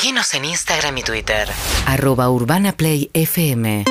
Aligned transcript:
Seguinos 0.00 0.32
en 0.34 0.44
Instagram 0.44 0.96
y 0.98 1.02
Twitter. 1.02 1.48
Arroba 1.86 2.30
Urbana 2.30 2.70
Play 2.70 3.10
FM. 3.14 3.84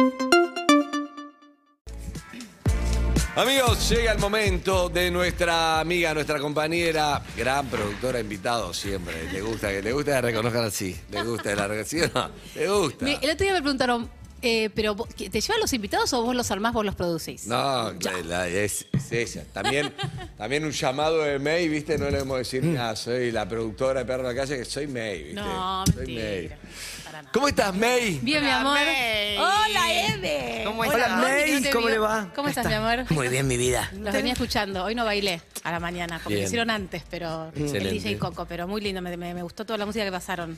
Amigos, 3.35 3.89
llega 3.89 4.13
el 4.13 4.20
momento 4.20 4.88
de 4.88 5.12
nuestra 5.12 5.81
amiga, 5.81 6.13
nuestra 6.13 6.39
compañera, 6.39 7.21
gran 7.35 7.67
productora, 7.67 8.21
invitado 8.21 8.73
siempre. 8.73 9.29
Le 9.33 9.41
gusta 9.41 9.67
que 9.67 9.81
le 9.81 9.91
gusta 9.91 10.12
que 10.12 10.15
la 10.15 10.21
reconozcan 10.21 10.63
así. 10.63 10.97
Le 11.12 11.23
gusta 11.23 11.50
que 11.50 11.55
la 11.57 11.68
reconozcan. 11.68 12.00
¿sí 12.00 12.10
o 12.16 12.18
no? 12.18 12.30
Le 12.55 12.70
gusta. 12.70 13.04
Me- 13.04 13.20
el 13.21 13.30
otro 13.32 13.44
día 13.44 13.52
me 13.54 13.62
preguntaron, 13.62 14.10
eh, 14.41 14.69
pero 14.73 14.95
vos- 14.95 15.09
¿te 15.15 15.29
llevan 15.41 15.59
los 15.61 15.73
invitados 15.73 16.13
o 16.13 16.21
vos 16.23 16.35
los 16.35 16.49
armás, 16.51 16.73
vos 16.73 16.86
los 16.86 16.95
producís? 16.95 17.47
No, 17.47 17.91
la- 17.93 18.21
la- 18.25 18.47
es, 18.47 18.86
es 18.93 19.11
ella. 19.11 19.45
También, 19.54 19.93
también 20.37 20.63
un 20.65 20.71
llamado 20.71 21.23
de 21.23 21.39
May, 21.39 21.67
¿viste? 21.67 21.97
No 21.97 22.05
le 22.05 22.11
debemos 22.11 22.37
decir, 22.37 22.77
ah, 22.79 22.95
soy 22.95 23.31
la 23.31 23.47
productora 23.47 24.01
de 24.01 24.05
Perro 24.05 24.27
de 24.27 24.33
la 24.33 24.39
Calle, 24.41 24.57
que 24.57 24.65
soy 24.65 24.87
May, 24.87 25.19
¿viste? 25.23 25.36
No, 25.41 25.83
Soy 25.87 25.95
mentira. 26.07 26.57
May. 26.61 26.69
Para 27.18 27.21
nada. 27.23 27.31
¿Cómo 27.34 27.47
estás, 27.47 27.73
May? 27.75 28.19
Bien, 28.21 28.43
mi 28.43 28.50
amor. 28.51 28.73
May. 28.75 29.37
Hola, 29.37 29.92
Eve. 30.14 30.61
¿Cómo 30.65 30.82
Hola, 30.82 30.93
estás? 30.93 31.07
Que 31.10 31.15
May, 31.51 31.61
no 31.61 31.69
¿cómo 31.71 31.89
le 31.89 31.97
va? 31.97 32.31
¿Cómo 32.36 32.47
estás, 32.50 32.66
mi 32.67 32.73
amor? 32.73 33.05
Muy 33.09 33.28
bien, 33.28 33.47
mi 33.47 33.58
vida. 33.58 33.89
Los 33.94 34.14
venía 34.14 34.33
escuchando. 34.33 34.83
Hoy 34.83 34.94
no 34.94 35.03
bailé 35.03 35.42
a 35.64 35.72
la 35.72 35.80
mañana, 35.80 36.19
porque 36.22 36.36
Bien. 36.36 36.44
lo 36.44 36.47
hicieron 36.47 36.69
antes, 36.69 37.02
pero 37.09 37.47
Excelente. 37.56 37.78
el 37.89 37.94
DJ 38.03 38.17
Coco, 38.19 38.45
pero 38.45 38.67
muy 38.67 38.81
lindo. 38.81 39.02
Me, 39.02 39.17
me- 39.17 39.33
me 39.33 39.42
gustó 39.44 39.66
toda 39.66 39.78
la 39.80 39.86
música 39.88 40.06
que 40.06 40.11
pasaron. 40.11 40.58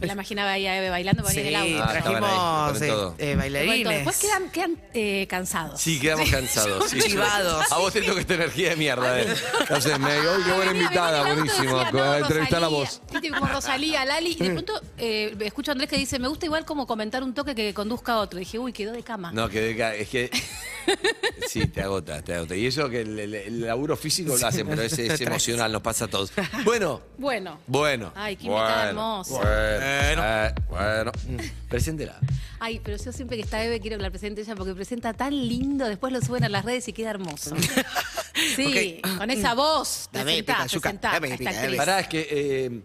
Me 0.00 0.06
la 0.06 0.12
imaginaba 0.12 0.52
ahí 0.52 0.64
a 0.68 0.78
Eve 0.78 0.90
bailando 0.90 1.24
por 1.24 1.32
ahí 1.32 1.40
en 1.40 1.46
el 1.48 1.56
auto. 1.56 1.82
Ah, 1.82 1.90
ahí, 1.92 2.02
trajimos 2.02 2.82
eh, 2.82 3.14
eh, 3.32 3.34
bailarines. 3.36 3.88
Después 3.88 4.16
quedan, 4.18 4.50
quedan 4.50 4.76
eh, 4.94 5.26
cansados. 5.28 5.80
Sí, 5.80 5.98
quedamos 5.98 6.30
cansados. 6.30 6.88
sí, 6.90 7.00
sí. 7.00 7.10
Chivados. 7.10 7.72
A 7.72 7.78
vos 7.78 7.92
te 7.92 8.02
toca 8.02 8.20
esta 8.20 8.34
energía 8.34 8.70
de 8.70 8.76
mierda, 8.76 9.20
¿eh? 9.20 9.26
Entonces, 9.60 9.98
May, 9.98 10.20
uy, 10.20 10.44
qué 10.44 10.52
buena 10.52 10.70
invitada, 10.70 11.22
venía 11.24 11.42
en 11.42 11.48
el 11.48 11.68
auto, 11.68 11.90
buenísimo. 11.98 12.14
Entrevistar 12.14 12.62
a 12.62 12.68
Rosalía, 12.68 12.68
vos. 12.68 13.02
Viste, 13.10 13.30
como 13.30 13.46
Rosalía, 13.48 14.04
Lali, 14.04 14.36
y 14.38 14.42
de 14.44 14.50
pronto 14.50 14.80
eh, 14.98 15.36
escucho 15.40 15.70
a 15.70 15.72
Andrés 15.72 15.90
que 15.90 15.96
dice, 15.98 16.18
me 16.18 16.28
gusta 16.28 16.46
igual 16.46 16.64
como 16.64 16.86
comentar 16.86 17.22
un 17.22 17.34
toque 17.34 17.54
que 17.54 17.72
conduzca 17.74 18.14
a 18.14 18.18
otro. 18.18 18.38
Y 18.38 18.44
dije, 18.44 18.58
uy, 18.58 18.72
quedó 18.72 18.92
de 18.92 19.02
cama. 19.02 19.32
No, 19.32 19.48
que 19.48 19.74
deca- 19.76 19.94
es 19.94 20.08
que. 20.08 20.30
Sí, 21.48 21.66
te 21.66 21.82
agota, 21.82 22.22
te 22.22 22.34
agota. 22.34 22.56
Y 22.56 22.66
eso 22.66 22.88
que 22.88 23.02
el, 23.02 23.18
el- 23.18 23.34
el 23.34 23.60
laburo 23.60 23.94
físico 23.96 24.36
lo 24.36 24.46
hacen, 24.46 24.66
pero 24.66 24.80
es, 24.82 24.92
es 24.98 25.20
emocional, 25.20 25.70
nos 25.70 25.82
pasa 25.82 26.06
a 26.06 26.08
todos. 26.08 26.32
Bueno, 26.64 27.02
Bueno. 27.18 27.58
bueno. 27.66 28.12
Ay, 28.14 28.36
qué 28.36 28.48
bueno, 28.48 28.68
hermosa. 28.80 29.34
Bueno, 29.34 30.22
eh, 30.24 30.54
bueno. 30.68 31.12
Preséntela. 31.68 32.18
Ay, 32.58 32.80
pero 32.82 32.96
yo 32.96 33.12
siempre 33.12 33.36
que 33.36 33.42
está 33.44 33.62
Eve 33.62 33.80
quiero 33.80 33.96
que 33.98 34.02
la 34.02 34.10
presente 34.10 34.40
ella 34.40 34.56
porque 34.56 34.74
presenta 34.74 35.12
tan 35.12 35.32
lindo, 35.48 35.86
después 35.86 36.12
lo 36.12 36.20
suben 36.22 36.44
a 36.44 36.48
las 36.48 36.64
redes 36.64 36.88
y 36.88 36.92
queda 36.94 37.10
hermoso. 37.10 37.54
Sí, 38.56 39.00
con 39.18 39.30
esa 39.30 39.54
voz. 39.54 40.08
Dame, 40.12 40.42
Presentá, 40.42 40.66
presentá 40.70 41.12
dame, 41.12 41.36
pica, 41.38 41.52
dame. 41.52 41.76
Pará, 41.76 42.00
es 42.00 42.08
que 42.08 42.28
eh, 42.30 42.80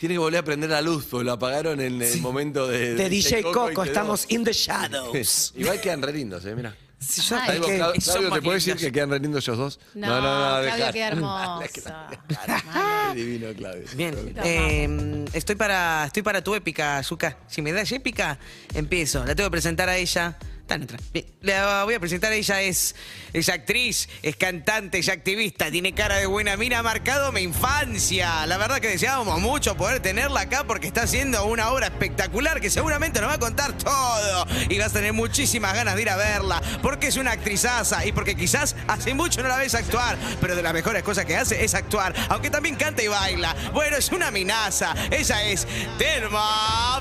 tiene 0.00 0.14
que 0.14 0.18
volver 0.18 0.40
a 0.40 0.44
prender 0.44 0.70
la 0.70 0.80
luz, 0.82 1.06
porque 1.10 1.24
lo 1.24 1.32
apagaron 1.32 1.80
en 1.80 2.00
el 2.02 2.20
momento 2.20 2.66
de. 2.68 2.94
De 2.94 3.08
DJ 3.08 3.42
Coco, 3.42 3.82
estamos 3.84 4.26
in 4.28 4.44
the 4.44 4.52
shadows. 4.52 5.52
Igual 5.56 5.80
quedan 5.80 6.02
re 6.02 6.12
lindos, 6.12 6.44
eh, 6.44 6.54
mira. 6.54 6.74
Sí, 7.00 7.20
yo- 7.22 7.36
Ay, 7.36 7.58
Claudio, 7.60 7.66
que 7.92 8.00
Claudio, 8.00 8.30
¿te 8.32 8.42
puedo 8.42 8.54
decir 8.54 8.76
que 8.76 8.90
quedan 8.90 9.10
re 9.10 9.20
lindos 9.20 9.44
ellos 9.46 9.56
dos? 9.58 9.80
No, 9.94 10.06
Claudio 10.08 10.72
dejá. 10.72 10.92
queda 10.92 11.08
hermoso. 11.12 11.60
Qué 13.12 13.14
divino, 13.14 13.46
Claudio. 13.56 13.84
Bien, 13.94 14.34
eh, 14.44 15.24
estoy 15.32 15.54
para 15.56 16.04
estoy 16.06 16.22
para 16.22 16.42
tu 16.42 16.54
épica, 16.54 17.00
Zuka. 17.04 17.38
Si 17.46 17.62
me 17.62 17.72
das 17.72 17.90
épica, 17.92 18.38
empiezo. 18.74 19.24
La 19.24 19.34
tengo 19.34 19.48
que 19.48 19.52
presentar 19.52 19.88
a 19.88 19.96
ella. 19.96 20.36
Está 20.68 20.84
otra. 20.84 20.98
Bien, 21.14 21.24
La 21.40 21.84
voy 21.84 21.94
a 21.94 22.00
presentar 22.00 22.30
ella, 22.30 22.60
es, 22.60 22.94
es 23.32 23.48
actriz, 23.48 24.06
es 24.22 24.36
cantante, 24.36 24.98
es 24.98 25.08
activista, 25.08 25.70
tiene 25.70 25.94
cara 25.94 26.16
de 26.16 26.26
buena 26.26 26.58
mina, 26.58 26.80
ha 26.80 26.82
marcado 26.82 27.32
mi 27.32 27.40
infancia. 27.40 28.44
La 28.44 28.58
verdad 28.58 28.78
que 28.78 28.88
deseábamos 28.88 29.40
mucho 29.40 29.78
poder 29.78 30.00
tenerla 30.00 30.40
acá 30.40 30.64
porque 30.64 30.86
está 30.86 31.04
haciendo 31.04 31.42
una 31.46 31.70
obra 31.70 31.86
espectacular 31.86 32.60
que 32.60 32.68
seguramente 32.68 33.18
nos 33.18 33.30
va 33.30 33.34
a 33.36 33.38
contar 33.38 33.72
todo. 33.78 34.46
Y 34.68 34.76
vas 34.78 34.90
a 34.90 34.92
tener 34.92 35.14
muchísimas 35.14 35.72
ganas 35.72 35.94
de 35.94 36.02
ir 36.02 36.10
a 36.10 36.16
verla, 36.16 36.60
porque 36.82 37.06
es 37.06 37.16
una 37.16 37.32
actrizaza 37.32 38.04
y 38.04 38.12
porque 38.12 38.36
quizás 38.36 38.76
hace 38.88 39.14
mucho 39.14 39.42
no 39.42 39.48
la 39.48 39.56
ves 39.56 39.74
actuar, 39.74 40.18
pero 40.38 40.54
de 40.54 40.62
las 40.62 40.74
mejores 40.74 41.02
cosas 41.02 41.24
que 41.24 41.34
hace 41.34 41.64
es 41.64 41.72
actuar, 41.72 42.14
aunque 42.28 42.50
también 42.50 42.76
canta 42.76 43.02
y 43.02 43.08
baila. 43.08 43.56
Bueno, 43.72 43.96
es 43.96 44.12
una 44.12 44.30
minaza. 44.30 44.94
Ella 45.10 45.44
es 45.44 45.66
Telma 45.96 47.00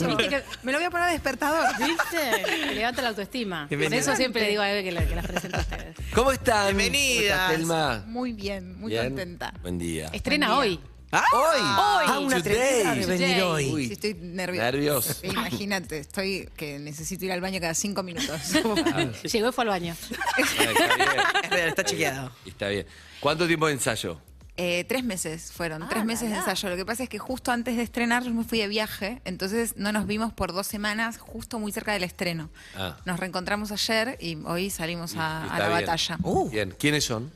Viste 0.00 0.28
que- 0.28 0.42
Me 0.62 0.72
lo 0.72 0.78
voy 0.78 0.86
a 0.86 0.90
poner 0.90 1.06
de 1.06 1.12
despertador. 1.12 1.66
¿Viste? 1.78 2.42
Te 2.68 2.74
levanta 2.74 3.02
la 3.02 3.08
autoestima. 3.10 3.66
Por 3.68 3.94
eso 3.94 4.16
siempre 4.16 4.42
le 4.42 4.48
digo 4.50 4.62
a 4.62 4.70
Eve 4.70 4.84
que, 4.84 4.92
la- 4.92 5.06
que 5.06 5.14
las 5.14 5.26
presente 5.26 5.56
a 5.56 5.60
ustedes. 5.60 5.96
¿Cómo 6.14 6.32
están? 6.32 6.76
Bienvenidas. 6.76 7.38
¿Cómo 7.38 7.50
estás, 7.52 7.56
Telma? 7.58 8.04
Muy 8.06 8.32
bien, 8.32 8.78
muy 8.80 8.90
Bien. 8.92 9.04
contenta. 9.04 9.54
Buen 9.62 9.78
día. 9.78 10.08
Estrena 10.12 10.56
hoy. 10.58 10.80
¡Ah! 11.12 11.22
Hoy. 11.32 11.58
Ah, 11.60 12.18
una 12.20 12.40
de 12.40 13.06
venir 13.06 13.42
hoy. 13.42 13.70
Uy. 13.72 13.86
Sí, 13.86 13.92
estoy 13.92 14.14
nerviosa. 14.14 14.64
Nervioso. 14.64 15.14
Imagínate, 15.22 15.98
estoy 15.98 16.48
que 16.56 16.80
necesito 16.80 17.24
ir 17.24 17.30
al 17.30 17.40
baño 17.40 17.60
cada 17.60 17.74
cinco 17.74 18.02
minutos. 18.02 18.52
Llegó 19.32 19.48
y 19.48 19.52
fue 19.52 19.62
al 19.62 19.68
baño. 19.68 19.94
Ah, 20.18 20.40
Está 20.40 20.64
bien. 20.64 21.10
Es 21.44 21.50
real, 21.50 21.68
está 21.68 21.84
chequeado. 21.84 22.32
Está 22.44 22.68
bien. 22.68 22.86
¿Cuánto 23.20 23.46
tiempo 23.46 23.68
de 23.68 23.74
ensayo? 23.74 24.20
Eh, 24.56 24.84
tres 24.88 25.02
meses 25.02 25.50
fueron, 25.50 25.82
Ah, 25.82 25.88
tres 25.90 26.04
meses 26.04 26.28
de 26.30 26.36
la, 26.36 26.40
ensayo. 26.42 26.68
Lo 26.70 26.76
que 26.76 26.86
pasa 26.86 27.02
es 27.02 27.08
que 27.08 27.18
justo 27.18 27.50
antes 27.50 27.76
de 27.76 27.82
estrenar 27.82 28.22
yo 28.22 28.30
me 28.32 28.44
fui 28.44 28.58
de 28.60 28.68
viaje, 28.68 29.20
entonces 29.24 29.74
no 29.76 29.90
nos 29.90 30.06
vimos 30.06 30.32
por 30.32 30.52
dos 30.52 30.68
semanas, 30.68 31.18
justo 31.18 31.58
muy 31.58 31.72
cerca 31.72 31.92
del 31.92 32.04
estreno. 32.04 32.50
Ah. 32.76 32.96
Nos 33.04 33.18
reencontramos 33.18 33.72
ayer 33.72 34.16
y 34.20 34.36
hoy 34.44 34.70
salimos 34.70 35.14
Y- 35.14 35.18
a, 35.18 35.20
y 35.20 35.24
a 35.24 35.44
está 35.46 35.58
la 35.58 35.68
bien. 35.68 35.80
batalla. 35.80 36.18
Uh, 36.22 36.50
Bien. 36.50 36.74
¿Quiénes 36.78 37.04
son? 37.04 37.32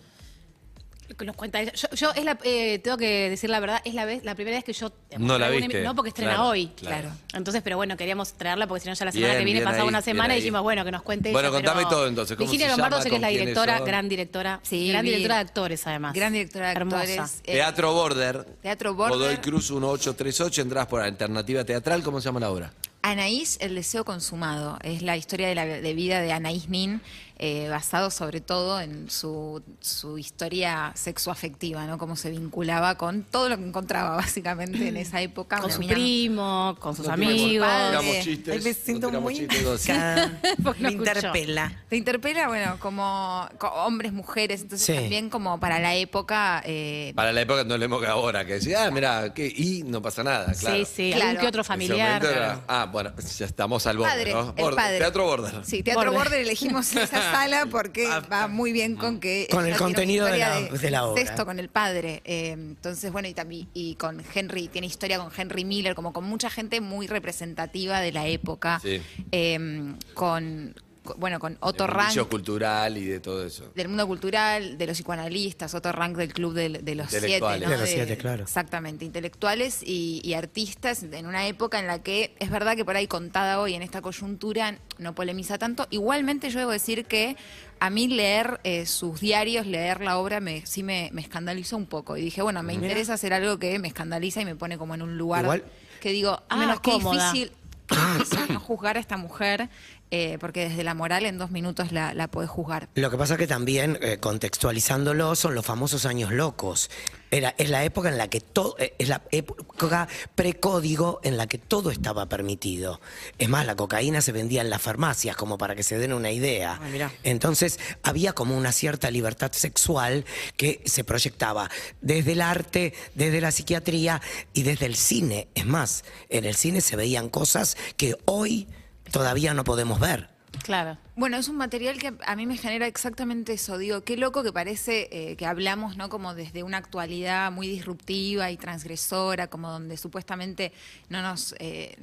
Nos 1.25 1.37
cuenta 1.37 1.61
ella. 1.61 1.73
Yo, 1.73 1.89
yo 1.95 2.13
es 2.15 2.25
la, 2.25 2.39
eh, 2.45 2.79
tengo 2.81 2.97
que 2.99 3.31
decir 3.31 3.49
la 3.51 3.61
verdad, 3.61 3.81
es 3.85 3.95
la, 3.95 4.05
vez, 4.05 4.25
la 4.25 4.35
primera 4.35 4.57
vez 4.59 4.65
que 4.65 4.73
yo. 4.73 4.93
No 5.19 5.39
la 5.39 5.49
viste. 5.49 5.83
No, 5.83 5.95
porque 5.95 6.11
estrena 6.11 6.33
Claro, 6.35 6.49
hoy. 6.51 6.69
claro. 6.77 7.11
Entonces, 7.35 7.63
pero 7.63 7.77
bueno, 7.77 7.97
queríamos 7.97 8.35
traerla 8.35 8.67
porque 8.67 8.83
si 8.83 8.89
no 8.89 8.95
ya 8.95 9.05
la 9.07 9.13
semana 9.13 9.29
Bien, 9.33 9.39
que 9.41 9.45
viene 9.45 9.61
pasaba 9.63 9.83
ahí, 9.85 9.89
una 9.89 10.03
semana 10.03 10.35
y 10.35 10.41
dijimos, 10.41 10.59
ahí. 10.59 10.63
bueno, 10.65 10.85
que 10.85 10.91
nos 10.93 11.03
cuente 11.03 11.33
Bueno, 11.33 11.49
ella, 11.49 11.57
contame 11.57 11.83
pero 11.83 11.89
todo, 11.89 12.07
entonces, 12.09 12.37
¿cómo 12.37 12.51
Virginia 12.51 12.67
se 12.67 12.73
Lombardo 12.73 12.97
llama, 12.97 13.03
sé 13.05 13.11
que 13.11 13.17
es 13.17 13.23
la 13.23 13.29
directora, 13.29 13.79
son? 13.79 13.87
gran 13.87 14.09
directora. 14.09 14.61
Sí, 14.63 14.89
gran 14.89 15.05
directora 15.05 15.35
de 15.37 15.41
actores, 15.41 15.87
además. 15.87 16.15
Gran 16.15 16.33
directora 16.33 16.67
de 16.67 16.73
Hermosa. 16.73 17.01
actores. 17.01 17.41
Eh, 17.45 17.53
Teatro 17.55 17.93
Border. 17.95 18.45
Teatro 18.63 18.95
Border. 18.95 19.17
Godoy 19.19 19.37
Cruz 19.39 19.71
1838. 19.71 20.63
Entrás 20.63 20.87
por 20.87 21.01
Alternativa 21.01 21.65
Teatral. 21.65 22.03
¿Cómo 22.03 22.21
se 22.21 22.27
llama 22.27 22.41
la 22.41 22.51
obra? 22.51 22.73
Anaís, 23.03 23.59
el 23.61 23.75
deseo 23.77 24.05
consumado. 24.05 24.77
Es 24.83 25.03
la 25.03 25.17
historia 25.17 25.49
de, 25.49 25.55
la, 25.55 25.65
de 25.65 25.95
vida 25.95 26.21
de 26.21 26.33
Anaís 26.33 26.69
Nin, 26.69 27.01
eh, 27.39 27.69
basado 27.71 28.11
sobre 28.11 28.41
todo 28.41 28.81
en 28.81 29.11
su, 29.11 29.63
su 29.81 30.19
historia 30.19 30.93
sexoafectiva, 30.95 31.87
¿no? 31.87 31.99
Cómo 31.99 32.17
se 32.17 32.31
vinculaba 32.31 32.97
con 32.97 33.23
todo 33.23 33.49
lo 33.49 33.57
que 33.57 33.65
encontraba, 33.65 34.17
básicamente, 34.17 34.89
en 34.89 34.97
esa 34.97 35.21
época. 35.21 35.59
Con 35.61 35.71
su 35.71 35.81
mina- 35.81 35.95
primo, 35.95 36.77
con 36.81 36.97
sus 36.97 37.07
No 37.07 37.13
amigos. 37.13 37.69
No 37.69 38.01
tiramos 38.01 38.25
chistes. 38.25 38.55
Ay, 38.55 38.61
me 38.63 38.71
no 38.71 38.77
siento 38.85 39.07
tiramos 39.09 39.23
muy 39.33 39.35
chistes, 39.49 39.89
no, 39.89 40.35
no 40.59 40.75
Me 40.79 40.93
interpela. 40.93 41.73
Te 41.89 41.97
interpela, 41.97 42.49
bueno, 42.49 42.77
como 42.81 43.49
co- 43.59 43.69
hombres, 43.69 44.13
mujeres, 44.13 44.63
entonces 44.63 44.87
Sí. 44.87 44.95
también 44.95 45.29
como 45.31 45.61
para 45.61 45.79
la 45.81 45.95
época... 45.95 46.63
eh, 46.65 47.13
Para 47.15 47.33
la 47.33 47.41
época 47.43 47.65
no 47.65 47.77
le 47.77 47.85
hemos 47.85 48.01
que 48.01 48.07
ahora, 48.07 48.45
que 48.47 48.55
decía, 48.55 48.87
ah, 48.87 48.91
mira, 48.91 49.33
¿qué? 49.35 49.47
y 49.55 49.83
no 49.85 50.01
pasa 50.03 50.23
nada, 50.23 50.53
claro. 50.55 50.77
Sí, 50.79 50.85
sí, 50.87 51.11
Claro. 51.13 51.29
algún 51.31 51.41
que 51.43 51.47
otro 51.49 51.65
familiar. 51.65 52.25
era- 52.25 52.61
ah, 52.69 52.89
bueno, 52.91 53.13
ya 53.37 53.47
estamos 53.47 53.87
al 53.87 53.99
borde, 53.99 54.11
padre, 54.11 54.33
¿no? 54.33 54.41
el 54.57 54.63
Border, 54.65 54.75
padre. 54.77 54.99
Teatro 54.99 55.25
Border. 55.25 55.65
Sí, 55.65 55.83
Teatro 55.83 56.05
Border. 56.13 56.19
Border 56.25 56.41
elegimos 56.41 56.93
esa 56.97 57.28
sala 57.31 57.67
porque 57.71 58.07
Ah, 58.07 58.21
va 58.31 58.49
muy 58.49 58.73
bien 58.73 58.97
con 58.97 59.21
que... 59.21 59.49
Con 59.51 59.67
el 59.67 59.77
contenido 59.77 60.27
de 60.27 60.39
historia 60.39 60.61
la- 60.73 60.79
de 60.79 60.91
la 60.91 61.07
obra. 61.07 61.23
Sexto 61.23 61.45
con 61.47 61.59
el 61.59 61.69
padre. 61.69 62.23
eh, 62.25 62.51
entonces, 62.53 63.11
bueno, 63.13 63.29
y 63.29 63.35
también 63.35 63.69
y 63.75 63.95
con 63.97 64.23
Henry, 64.35 64.69
tiene 64.69 64.87
historia 64.87 65.19
con 65.19 65.31
Henry 65.37 65.65
Miller, 65.65 65.95
como 65.95 66.13
con 66.13 66.25
mucha 66.25 66.51
gente 66.51 66.81
muy 66.81 67.07
representativa 67.07 68.01
de 68.01 68.13
la 68.13 68.27
época. 68.27 68.81
Sí. 68.83 69.01
eh, 69.33 69.95
con, 70.15 70.75
con- 70.75 70.88
bueno, 71.17 71.39
con 71.41 71.57
Otto 71.61 71.85
El 71.85 71.91
Rank. 71.91 72.07
mundillo 72.09 72.29
cultural 72.29 72.97
y 72.99 73.05
de 73.07 73.21
todo 73.21 73.45
eso. 73.45 73.71
del 73.75 73.89
mundo 73.89 74.07
cultural, 74.07 74.77
de 74.77 74.87
los 74.87 74.97
psicoanalistas, 74.97 75.75
otro 75.75 75.93
rank 75.93 76.17
del 76.17 76.33
club 76.33 76.53
del- 76.55 76.85
de, 76.85 76.95
los 76.95 77.09
siete. 77.09 77.27
Intelectuales. 77.27 77.69
¿no? 77.69 77.75
De 77.75 77.81
los 77.81 77.89
siete, 77.89 78.17
claro. 78.19 78.43
Exactamente, 78.43 79.05
intelectuales 79.05 79.83
y, 79.85 80.21
y 80.25 80.35
artistas 80.35 81.03
en 81.03 81.27
una 81.27 81.47
época 81.47 81.79
en 81.79 81.87
la 81.87 82.03
que 82.03 82.35
es 82.39 82.51
verdad 82.51 82.77
que 82.77 82.85
por 82.85 82.97
ahí 82.97 83.07
contada 83.07 83.61
hoy 83.61 83.75
en 83.75 83.83
esta 83.83 84.03
coyuntura 84.03 84.79
no 84.99 85.15
polemiza 85.15 85.59
tanto. 85.59 85.87
Igualmente 85.91 86.51
yo 86.51 86.59
debo 86.59 86.71
decir 86.73 87.05
que 87.07 87.37
a 87.81 87.91
mí 87.91 88.09
leer 88.09 88.61
eh, 88.65 88.87
sus 88.87 89.21
diarios, 89.21 89.67
leer 89.67 90.01
la 90.01 90.19
obra, 90.19 90.41
me, 90.41 90.67
sí 90.67 90.83
me, 90.83 91.11
me 91.13 91.21
escandalizó 91.21 91.77
un 91.77 91.87
poco. 91.87 92.17
Y 92.17 92.23
dije, 92.23 92.43
bueno, 92.43 92.63
me 92.63 92.75
interesa 92.75 93.15
hacer 93.15 93.33
algo 93.33 93.59
que 93.59 93.79
me 93.79 93.89
escandaliza 93.89 94.41
y 94.41 94.45
me 94.45 94.57
pone 94.57 94.79
como 94.79 94.95
en 94.95 95.03
un 95.03 95.17
lugar 95.17 95.45
Igual- 95.45 95.65
que 96.01 96.11
digo, 96.11 96.43
ah, 96.49 96.57
Menos 96.57 96.81
qué 96.81 96.91
cómoda. 96.93 97.33
difícil 97.33 97.53
no 98.51 98.61
juzgar 98.61 98.97
a 98.97 99.01
esta 99.01 99.17
mujer 99.17 99.69
eh, 100.11 100.39
porque 100.41 100.69
desde 100.69 100.85
la 100.85 100.95
moral 100.95 101.27
en 101.27 101.39
dos 101.39 101.51
minutos 101.51 101.93
la, 101.93 102.15
la 102.15 102.29
podés 102.29 102.51
juzgar. 102.51 102.89
Lo 102.95 103.11
que 103.11 103.17
pasa 103.17 103.37
que 103.37 103.47
también, 103.47 103.99
eh, 104.01 104.19
contextualizándolo, 104.19 105.35
son 105.37 105.55
los 105.55 105.67
famosos 105.67 106.07
años 106.07 106.33
locos. 106.33 106.91
Era, 107.31 107.55
es 107.59 107.69
la 107.69 107.85
época 107.85 108.09
en 108.09 108.17
la 108.17 108.29
que 108.29 108.41
todo, 108.41 108.77
eh, 108.79 108.95
es 108.99 109.09
la 109.09 109.23
época 109.33 110.09
precódigo 110.35 111.21
en 111.23 111.37
la 111.37 111.47
que 111.47 111.59
todo 111.59 111.91
estaba 111.91 112.27
permitido. 112.27 113.03
Es 113.39 113.51
más, 113.51 113.67
la 113.67 113.77
cocaína 113.77 114.23
se 114.23 114.33
vendía 114.33 114.63
en 114.63 114.71
las 114.71 114.81
farmacias, 114.81 115.37
como 115.37 115.59
para 115.59 115.75
que 115.75 115.83
se 115.83 115.99
den 115.99 116.15
una 116.15 116.31
idea. 116.31 116.81
Ay. 116.83 117.03
Entonces, 117.25 117.79
había 118.03 118.33
como 118.33 118.57
una 118.57 118.73
cierta 118.73 119.11
libertad 119.11 119.53
sexual 119.53 120.25
que 120.57 120.81
se 120.87 121.05
proyectaba 121.05 121.71
desde 122.01 122.33
el 122.33 122.41
arte, 122.41 122.95
desde 123.15 123.43
la 123.43 123.53
psiquiatría 123.53 124.23
y 124.55 124.63
desde 124.63 124.87
el 124.87 124.97
cine. 124.97 125.49
Es 125.55 125.67
más, 125.67 126.05
en 126.31 126.47
el 126.47 126.55
cine 126.55 126.81
se 126.81 126.97
veían 126.97 127.29
cosas 127.29 127.77
que 127.99 128.17
hoy 128.25 128.69
todavía 129.11 129.55
no 129.55 129.65
podemos 129.65 130.01
ver. 130.01 130.29
Claro. 130.63 130.97
Bueno, 131.15 131.37
es 131.37 131.49
un 131.49 131.57
material 131.57 131.99
que 131.99 132.15
a 132.25 132.37
mí 132.37 132.47
me 132.47 132.57
genera 132.57 132.87
exactamente 132.87 133.53
eso. 133.53 133.79
Digo, 133.79 134.03
qué 134.03 134.17
loco 134.17 134.43
que 134.43 134.53
parece 134.53 135.09
eh, 135.13 135.37
que 135.37 135.47
hablamos, 135.47 135.97
¿no? 135.97 136.09
Como 136.09 136.35
desde 136.35 136.63
una 136.63 136.79
actualidad 136.79 137.53
muy 137.53 137.69
disruptiva 137.69 138.51
y 138.51 138.57
transgresora, 138.57 139.49
como 139.49 139.71
donde 139.71 139.97
supuestamente 139.97 140.73
no 141.09 141.23
nos. 141.23 141.55
eh, 141.59 141.97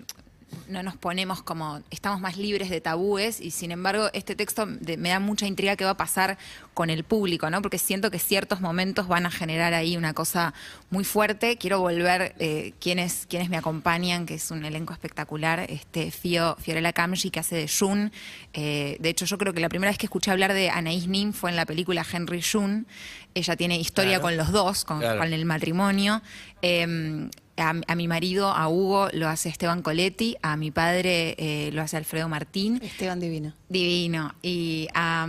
no 0.70 0.84
nos 0.84 0.96
ponemos 0.96 1.44
como, 1.44 1.82
estamos 1.92 2.22
más 2.22 2.38
libres 2.38 2.70
de 2.70 2.80
tabúes 2.82 3.42
y 3.42 3.52
sin 3.52 3.72
embargo 3.72 4.10
este 4.14 4.36
texto 4.36 4.66
de- 4.66 4.96
me 4.98 5.10
da 5.10 5.20
mucha 5.20 5.46
intriga 5.48 5.76
qué 5.76 5.84
va 5.84 5.92
a 5.92 5.98
pasar 5.98 6.38
con 6.74 6.90
el 6.90 7.04
público, 7.04 7.50
¿no? 7.50 7.62
Porque 7.62 7.78
siento 7.78 8.10
que 8.12 8.20
ciertos 8.20 8.62
momentos 8.62 9.08
van 9.08 9.26
a 9.26 9.32
generar 9.32 9.74
ahí 9.74 9.98
una 9.98 10.14
cosa 10.14 10.54
muy 10.90 11.04
fuerte. 11.04 11.58
Quiero 11.58 11.80
volver, 11.82 12.36
eh, 12.40 12.74
quienes, 12.80 13.26
quienes 13.28 13.50
me 13.50 13.58
acompañan, 13.58 14.26
que 14.26 14.36
es 14.36 14.50
un 14.52 14.64
elenco 14.66 14.94
espectacular, 14.94 15.60
este 15.70 16.10
Fio, 16.12 16.56
Fiorella 16.60 16.94
Camji, 16.94 17.30
que 17.32 17.40
hace 17.40 17.56
de 17.56 17.68
Jun. 17.70 18.12
Eh, 18.54 18.98
de 19.00 19.10
hecho, 19.10 19.26
yo 19.26 19.38
creo 19.38 19.54
que 19.54 19.60
la 19.60 19.70
primera 19.70 19.90
vez 19.92 19.98
que 19.98 20.06
escuché 20.06 20.32
hablar 20.32 20.54
de 20.54 20.70
Anaïs 20.70 21.08
Nin 21.08 21.34
fue 21.34 21.50
en 21.50 21.56
la 21.56 21.66
película 21.66 22.06
Henry 22.10 22.42
Jun. 22.42 22.88
Ella 23.34 23.56
tiene 23.56 23.78
historia 23.78 24.20
Claro. 24.20 24.22
con 24.24 24.38
los 24.38 24.52
dos, 24.52 24.86
con, 24.86 25.00
Claro. 25.00 25.20
con 25.20 25.32
el 25.34 25.46
matrimonio. 25.46 26.22
Eh, 26.62 27.30
a, 27.58 27.74
a 27.88 27.96
mi 27.96 28.08
marido, 28.08 28.50
a 28.50 28.68
Hugo, 28.68 29.10
lo 29.14 29.30
hace 29.30 29.50
Esteban 29.50 29.82
Coletti, 29.82 30.36
a 30.42 30.58
mi 30.58 30.72
padre 30.72 31.36
eh, 31.38 31.70
lo 31.72 31.82
hace 31.82 31.98
Alfredo 31.98 32.28
Martín. 32.28 32.80
Esteban 32.84 33.20
Divino. 33.20 33.54
Divino. 33.70 34.34
Y 34.42 34.88
a, 34.94 35.28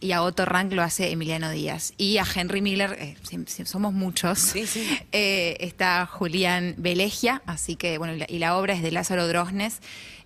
y 0.00 0.12
a 0.12 0.22
Otto 0.22 0.44
Rank 0.44 0.72
lo 0.72 0.82
hace 0.82 1.10
Emiliano 1.10 1.50
Díaz. 1.50 1.94
Y 1.96 2.18
a 2.18 2.24
Henry 2.34 2.60
Miller, 2.60 2.96
eh, 2.98 3.16
somos 3.64 3.92
muchos. 3.92 4.38
Sí, 4.38 4.66
sí. 4.66 4.86
Eh, 5.12 5.56
está 5.60 6.06
Julián 6.06 6.74
Velegia, 6.78 7.42
así 7.46 7.74
que, 7.74 7.98
bueno, 7.98 8.14
y 8.14 8.18
la, 8.18 8.26
y 8.28 8.38
la 8.38 8.56
obra 8.56 8.74
es 8.74 8.82
de 8.82 8.90
Lázaro 8.90 9.26
Drosnes. 9.26 9.80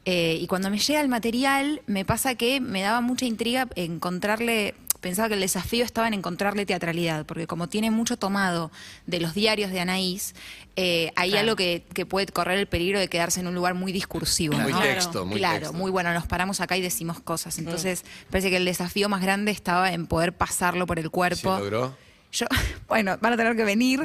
Y 0.05 0.47
cuando 0.49 0.69
me 0.69 0.79
llega 0.79 1.01
el 1.01 1.09
material, 1.09 1.81
me 1.87 2.05
pasa 2.05 2.35
que 2.35 2.61
me 2.61 2.83
daba 2.83 3.01
mucha 3.01 3.25
intriga 3.25 3.69
encontrarle. 3.77 4.75
Pensaba 5.05 5.29
que 5.29 5.35
el 5.35 5.41
desafío 5.41 5.85
estaba 5.85 6.09
en 6.09 6.15
encontrarle 6.15 6.65
teatralidad, 6.65 7.27
porque 7.27 7.47
como 7.47 7.69
tiene 7.69 7.91
mucho 7.91 8.17
tomado 8.17 8.73
de 9.07 9.21
los 9.21 9.35
diarios 9.35 9.71
de 9.71 9.79
Anaís, 9.81 10.35
eh, 10.77 11.13
hay 11.15 11.31
Claro. 11.31 11.43
algo 11.43 11.57
que, 11.57 11.85
que 11.93 12.07
puede 12.07 12.27
correr 12.27 12.59
el 12.59 12.67
peligro 12.67 12.99
de 12.99 13.09
quedarse 13.09 13.41
en 13.41 13.47
un 13.47 13.55
lugar 13.55 13.75
muy 13.75 13.93
discursivo. 13.93 14.57
Muy 14.57 14.73
¿no? 14.73 14.81
texto, 14.81 15.27
muy 15.27 15.39
claro, 15.39 15.59
texto. 15.59 15.73
muy 15.75 15.91
bueno, 15.91 16.13
nos 16.15 16.27
paramos 16.27 16.63
acá 16.63 16.79
y 16.79 16.81
decimos 16.81 17.21
cosas. 17.21 17.59
Entonces, 17.59 18.03
parece 18.31 18.49
que 18.49 18.57
el 18.57 18.65
desafío 18.65 19.11
más 19.11 19.21
grande 19.21 19.51
estaba 19.51 19.93
en 19.93 20.07
poder 20.07 20.33
pasarlo 20.33 20.87
por 20.87 20.99
el 20.99 21.05
¿Se 21.05 21.11
cuerpo. 21.11 21.59
logró? 21.59 21.97
Yo, 22.35 22.47
bueno, 22.89 23.17
van 23.21 23.33
a 23.33 23.37
tener 23.37 23.57
que 23.57 23.65
venir, 23.65 24.01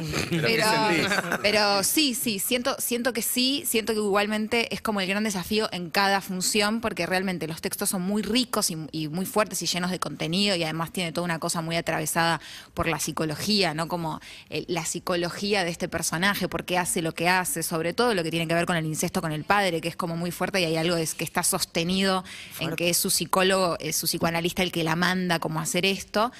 ¿Pero 1.41 1.83
sí, 1.83 2.13
sí, 2.13 2.37
siento, 2.39 2.75
siento 2.77 3.11
que 3.11 3.23
sí, 3.23 3.63
siento 3.65 3.93
que 3.93 3.99
igualmente 3.99 4.73
es 4.73 4.81
como 4.81 5.01
el 5.01 5.07
gran 5.07 5.23
desafío 5.23 5.67
en 5.71 5.89
cada 5.89 6.21
función, 6.21 6.79
porque 6.79 7.07
realmente 7.07 7.47
los 7.47 7.59
textos 7.59 7.89
son 7.89 8.03
muy 8.03 8.21
ricos 8.21 8.69
y, 8.69 8.77
y 8.91 9.07
muy 9.07 9.25
fuertes 9.25 9.61
y 9.63 9.65
llenos 9.65 9.89
de 9.89 9.99
contenido, 9.99 10.55
y 10.55 10.63
además 10.63 10.91
tiene 10.91 11.11
toda 11.11 11.25
una 11.25 11.39
cosa 11.39 11.61
muy 11.61 11.75
atravesada 11.75 12.39
por 12.75 12.87
la 12.87 12.99
psicología, 12.99 13.73
¿no? 13.73 13.87
Como 13.87 14.21
eh, 14.51 14.63
la 14.67 14.85
psicología 14.85 15.63
de 15.63 15.71
este 15.71 15.87
personaje, 15.87 16.47
por 16.47 16.65
qué 16.65 16.77
hace 16.77 17.01
lo 17.01 17.13
que 17.13 17.27
hace, 17.27 17.63
sobre 17.63 17.93
todo 17.93 18.13
lo 18.13 18.23
que 18.23 18.29
tiene 18.29 18.47
que 18.47 18.53
ver 18.53 18.67
con 18.67 18.75
el 18.75 18.85
incesto 18.85 19.21
con 19.21 19.31
el 19.31 19.43
padre, 19.43 19.81
que 19.81 19.87
es 19.87 19.95
como 19.95 20.15
muy 20.15 20.29
fuerte 20.29 20.61
y 20.61 20.65
hay 20.65 20.77
algo 20.77 20.95
es 20.95 21.15
que 21.15 21.23
está 21.23 21.41
sostenido 21.41 22.23
en 22.59 22.75
que 22.75 22.89
es 22.89 22.97
su 22.97 23.09
psicólogo, 23.09 23.77
es 23.79 23.95
su 23.95 24.05
psicoanalista 24.05 24.61
el 24.61 24.71
que 24.71 24.83
la 24.83 24.95
manda 24.95 25.39
como 25.39 25.59
hacer 25.59 25.85
esto. 25.85 26.31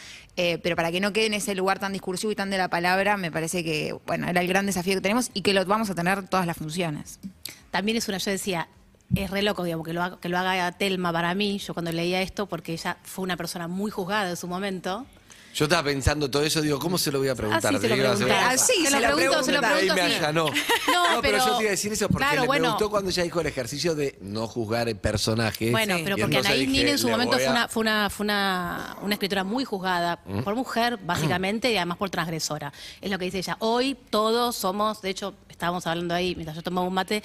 Eh, 0.42 0.58
pero 0.64 0.78
para 0.78 0.90
que 0.90 1.02
no 1.02 1.12
quede 1.12 1.26
en 1.26 1.34
ese 1.34 1.54
lugar 1.54 1.80
tan 1.80 1.92
discursivo 1.92 2.32
y 2.32 2.36
tan 2.36 2.50
de 2.50 2.58
la 2.58 2.70
palabra, 2.70 3.18
me 3.18 3.30
parece 3.30 3.62
que, 3.62 3.94
bueno, 4.06 4.30
era 4.30 4.40
el 4.40 4.48
gran 4.48 4.66
desafío 4.66 4.94
que 4.96 5.02
tenemos 5.02 5.32
y 5.34 5.42
que 5.42 5.54
lo 5.54 5.66
vamos 5.66 5.90
a 5.90 5.96
tener 5.96 6.30
todas 6.30 6.48
las 6.48 6.56
funciones. 6.56 7.20
También 7.72 7.98
es 7.98 8.08
una, 8.08 8.20
yo 8.20 8.32
decía, 8.32 8.70
es 9.14 9.30
re 9.32 9.42
loco, 9.42 9.66
digamos, 9.66 9.86
que 9.86 9.92
lo, 9.92 10.02
haga, 10.02 10.18
que 10.22 10.30
lo 10.30 10.38
haga 10.38 10.72
Telma 10.72 11.12
para 11.12 11.36
mí, 11.36 11.58
yo 11.58 11.74
cuando 11.74 11.92
leía 11.92 12.22
esto, 12.22 12.46
porque 12.46 12.72
ella 12.72 12.96
fue 13.04 13.24
una 13.24 13.36
persona 13.36 13.68
muy 13.68 13.92
juzgada 13.92 14.30
en 14.30 14.38
su 14.38 14.48
momento. 14.48 15.06
Yo 15.60 15.66
estaba 15.66 15.84
pensando 15.84 16.32
todo 16.32 16.42
eso, 16.44 16.62
digo, 16.62 16.80
¿cómo 16.80 16.98
se 16.98 17.12
lo 17.12 17.20
voy 17.20 17.28
a 17.28 17.36
preguntar? 17.36 17.76
Ah, 17.76 17.78
sí, 17.78 17.82
se 17.82 17.90
lo 17.90 17.96
pregunté. 17.98 18.32
Ah, 18.32 18.58
se, 18.58 18.74
se 18.74 18.90
lo 19.02 19.16
pregunto, 19.16 19.44
se 19.44 19.52
lo 19.52 19.60
pregunta. 19.60 19.76
Ahí 19.76 19.90
pregunto. 19.90 19.96
me 19.96 20.16
allanó. 20.16 20.46
No, 21.10 21.22
pero, 21.22 21.22
pero- 21.22 21.38
yo 21.46 21.58
te 21.58 21.64
iba 21.64 21.70
a 21.70 21.72
decir 21.72 21.92
eso 21.92 22.08
porque 22.08 22.24
claro, 22.26 22.42
le- 22.42 22.48
bueno. 22.48 22.64
me 22.64 22.70
gustó 22.70 22.90
cuando 22.90 23.10
ella 23.10 23.24
dijo 23.24 23.42
el 23.42 23.48
ejercicio 23.48 23.94
de 23.94 24.18
no 24.22 24.48
juzgar 24.48 24.88
el 24.88 24.96
personaje. 24.96 25.70
Bueno, 25.72 25.98
Sí. 25.98 26.04
pero 26.06 26.18
Y 26.18 26.22
porque 26.22 26.36
entonces 26.38 26.52
Anaís 26.54 26.70
dije, 26.70 26.82
Nin 26.84 26.88
en 26.94 26.98
su 26.98 27.08
le 27.08 27.12
momento 27.12 27.36
voy 27.36 27.40
fue, 27.46 27.48
a- 27.50 27.52
una, 27.52 27.68
fue, 27.68 27.82
una, 27.82 28.10
fue 28.10 28.24
una, 28.24 28.98
una 29.02 29.14
escritora 29.16 29.44
muy 29.44 29.66
juzgada 29.66 30.22
por 30.46 30.56
mujer, 30.56 30.98
básicamente, 31.04 31.72
y 31.74 31.76
además 31.78 31.98
por 31.98 32.10
transgresora. 32.10 32.72
Es 33.02 33.12
lo 33.12 33.20
que 33.20 33.26
dice 33.26 33.40
ella. 33.40 33.58
Hoy 33.60 33.98
todos 34.10 34.56
somos, 34.56 35.02
de 35.02 35.10
hecho, 35.10 35.34
estábamos 35.50 35.86
hablando 35.88 36.14
ahí 36.14 36.36
mientras 36.36 36.56
yo 36.56 36.64
tomaba 36.64 36.88
un 36.88 36.94
mate, 36.94 37.22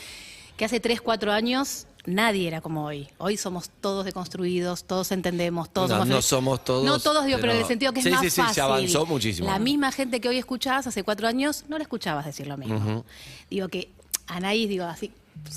que 0.57 0.65
hace 0.65 0.81
3, 0.81 1.01
4 1.01 1.31
años 1.33 1.87
nadie 2.07 2.49
era 2.49 2.61
como 2.61 2.85
hoy. 2.85 3.09
Hoy 3.19 3.37
somos 3.37 3.71
todos 3.81 4.05
deconstruidos, 4.05 4.85
todos 4.85 5.11
entendemos, 5.13 5.71
todos 5.73 5.91
No, 5.91 5.97
somos... 5.97 6.09
no 6.09 6.23
somos 6.23 6.65
todos, 6.65 6.85
No 6.85 6.99
todos, 6.99 7.25
digo, 7.27 7.39
pero, 7.41 7.53
en 7.53 7.59
el 7.59 7.63
pero- 7.63 7.69
sentido 7.69 7.93
que 7.93 8.01
es 8.01 8.05
Sí, 8.05 8.11
más 8.11 8.21
sí, 8.21 8.31
sí, 8.31 8.37
se 8.37 8.43
fácil. 8.43 8.63
avanzó 8.63 9.07
muchísimo. 9.07 9.49
La 9.49 9.59
misma 9.59 9.91
gente 9.93 10.21
que 10.21 10.29
hoy 10.29 10.39
escuchabas 10.39 10.87
hace 10.87 11.03
cuatro 11.03 11.27
años, 11.29 11.65
no 11.69 11.77
la 11.79 11.83
escuchabas 11.83 12.27
decir 12.27 12.47
lo 12.47 12.57
mismo. 12.57 13.05
Digo 13.51 13.69
que 13.69 13.91
Anaís, 14.27 14.69
digo 14.69 14.85
así, 14.85 15.13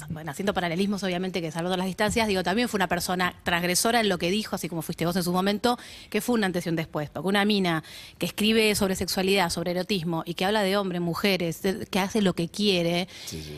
bueno, 0.10 0.32
haciendo 0.32 0.54
paralelismos 0.54 1.04
obviamente 1.04 1.40
que 1.40 1.52
salvando 1.52 1.78
las 1.78 1.86
distancias, 1.86 2.28
digo, 2.28 2.44
también 2.44 2.68
fue 2.68 2.78
una 2.80 2.88
persona 2.88 3.34
transgresora 3.44 4.00
en 4.02 4.10
lo 4.10 4.18
que 4.18 4.30
dijo, 4.32 4.56
así 4.56 4.68
como 4.68 4.82
fuiste 4.82 5.06
vos 5.06 5.16
en 5.16 5.24
su 5.24 5.32
momento, 5.32 5.78
que 6.10 6.20
fue 6.20 6.34
un 6.36 6.44
antes 6.44 6.66
y 6.66 6.70
un 6.70 6.76
después. 6.76 7.10
Porque 7.10 7.28
una 7.30 7.46
mina 7.46 7.84
que 8.18 8.26
escribe 8.26 8.74
sobre 8.76 8.96
sexualidad, 8.96 9.50
sobre 9.52 9.72
erotismo 9.72 10.24
y 10.26 10.34
que 10.34 10.44
habla 10.46 10.64
de 10.64 10.76
hombres, 10.78 11.00
mujeres, 11.02 11.62
que 11.90 12.00
hace 12.00 12.22
lo 12.22 12.34
que 12.34 12.50
quiere, 12.50 13.08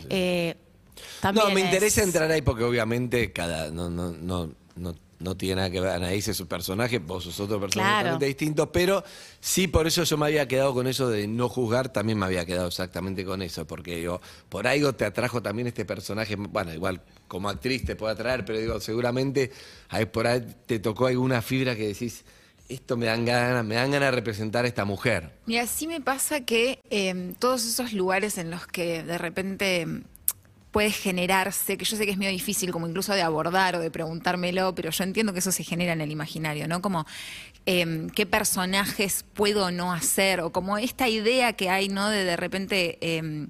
eh, 0.10 0.56
también 1.22 1.48
No, 1.48 1.54
me 1.54 1.60
es- 1.62 1.66
interesa 1.66 2.04
entrar 2.04 2.30
ahí 2.32 2.42
porque 2.42 2.64
obviamente 2.64 3.32
cada 3.32 3.70
no 3.72 3.90
no 3.90 4.12
no 4.12 4.52
no 4.76 4.96
no 5.20 5.36
tiene 5.36 5.56
nada 5.56 5.70
que 5.70 5.82
ver, 5.82 5.90
Anaís 5.92 6.26
es 6.30 6.38
su 6.38 6.48
personaje, 6.48 7.00
vos 7.00 7.26
sos 7.26 7.38
otro 7.42 7.60
personaje 7.60 7.90
Claro. 7.90 8.00
totalmente 8.06 8.26
distinto, 8.28 8.72
pero 8.72 9.04
sí, 9.42 9.68
por 9.68 9.86
eso 9.86 10.06
yo 10.06 10.18
me 10.18 10.28
había 10.28 10.48
quedado 10.48 10.74
con 10.74 10.88
eso 10.88 11.10
de 11.10 11.28
no 11.28 11.50
juzgar, 11.50 11.92
también 11.92 12.18
me 12.18 12.26
había 12.26 12.46
quedado 12.46 12.70
exactamente 12.70 13.26
con 13.26 13.42
eso, 13.42 13.68
porque 13.68 13.98
digo, 13.98 14.22
por 14.48 14.66
algo 14.66 14.94
te 14.96 15.04
atrajo 15.04 15.42
también 15.42 15.68
este 15.68 15.84
personaje, 15.84 16.38
bueno, 16.38 16.74
igual 16.74 17.02
como 17.28 17.50
actriz 17.50 17.84
te 17.84 17.98
puede 17.98 18.14
atraer, 18.14 18.46
pero 18.46 18.60
digo, 18.60 18.80
seguramente 18.80 19.52
ahí 19.90 20.06
por 20.06 20.26
ahí 20.26 20.42
te 20.66 20.80
tocó 20.80 21.08
alguna 21.08 21.42
fibra 21.42 21.76
que 21.76 21.88
decís, 21.88 22.24
esto 22.70 22.96
me 22.96 23.08
dan 23.08 23.26
ganas, 23.26 23.66
me 23.66 23.76
dan 23.76 23.92
ganas 23.92 24.12
de 24.12 24.16
representar 24.16 24.64
a 24.64 24.70
esta 24.70 24.86
mujer. 24.86 25.34
Mira, 25.48 25.68
sí 25.68 25.86
me 25.86 26.00
pasa 26.00 26.46
que 26.46 26.80
eh, 26.92 27.34
todos 27.40 27.66
esos 27.66 27.92
lugares 27.92 28.38
en 28.38 28.52
los 28.52 28.66
que 28.68 29.04
de 29.04 29.18
repente 29.18 29.86
mm, 29.86 30.02
puede 30.72 30.92
generarse, 30.92 31.78
que 31.78 31.86
yo 31.86 31.98
sé 31.98 32.06
que 32.06 32.12
es 32.12 32.18
medio 32.18 32.32
difícil 32.32 32.72
como 32.72 32.88
incluso 32.88 33.14
de 33.14 33.22
abordar 33.22 33.76
o 33.76 33.80
de 33.80 33.90
preguntármelo, 33.90 34.76
pero 34.76 34.92
yo 34.92 35.04
entiendo 35.04 35.34
que 35.34 35.40
eso 35.40 35.52
se 35.52 35.64
genera 35.64 35.94
en 35.94 36.02
el 36.02 36.12
imaginario, 36.12 36.68
¿no? 36.68 36.82
Como 36.82 37.06
eh, 37.66 38.08
qué 38.16 38.26
personajes 38.26 39.26
puedo 39.34 39.66
o 39.66 39.72
no 39.72 39.92
hacer, 39.92 40.42
o 40.42 40.52
como 40.52 40.78
esta 40.78 41.08
idea 41.08 41.54
que 41.54 41.70
hay, 41.70 41.90
¿no? 41.90 42.10
De 42.10 42.24
de 42.24 42.38
repente 42.38 42.98
eh, 43.02 43.48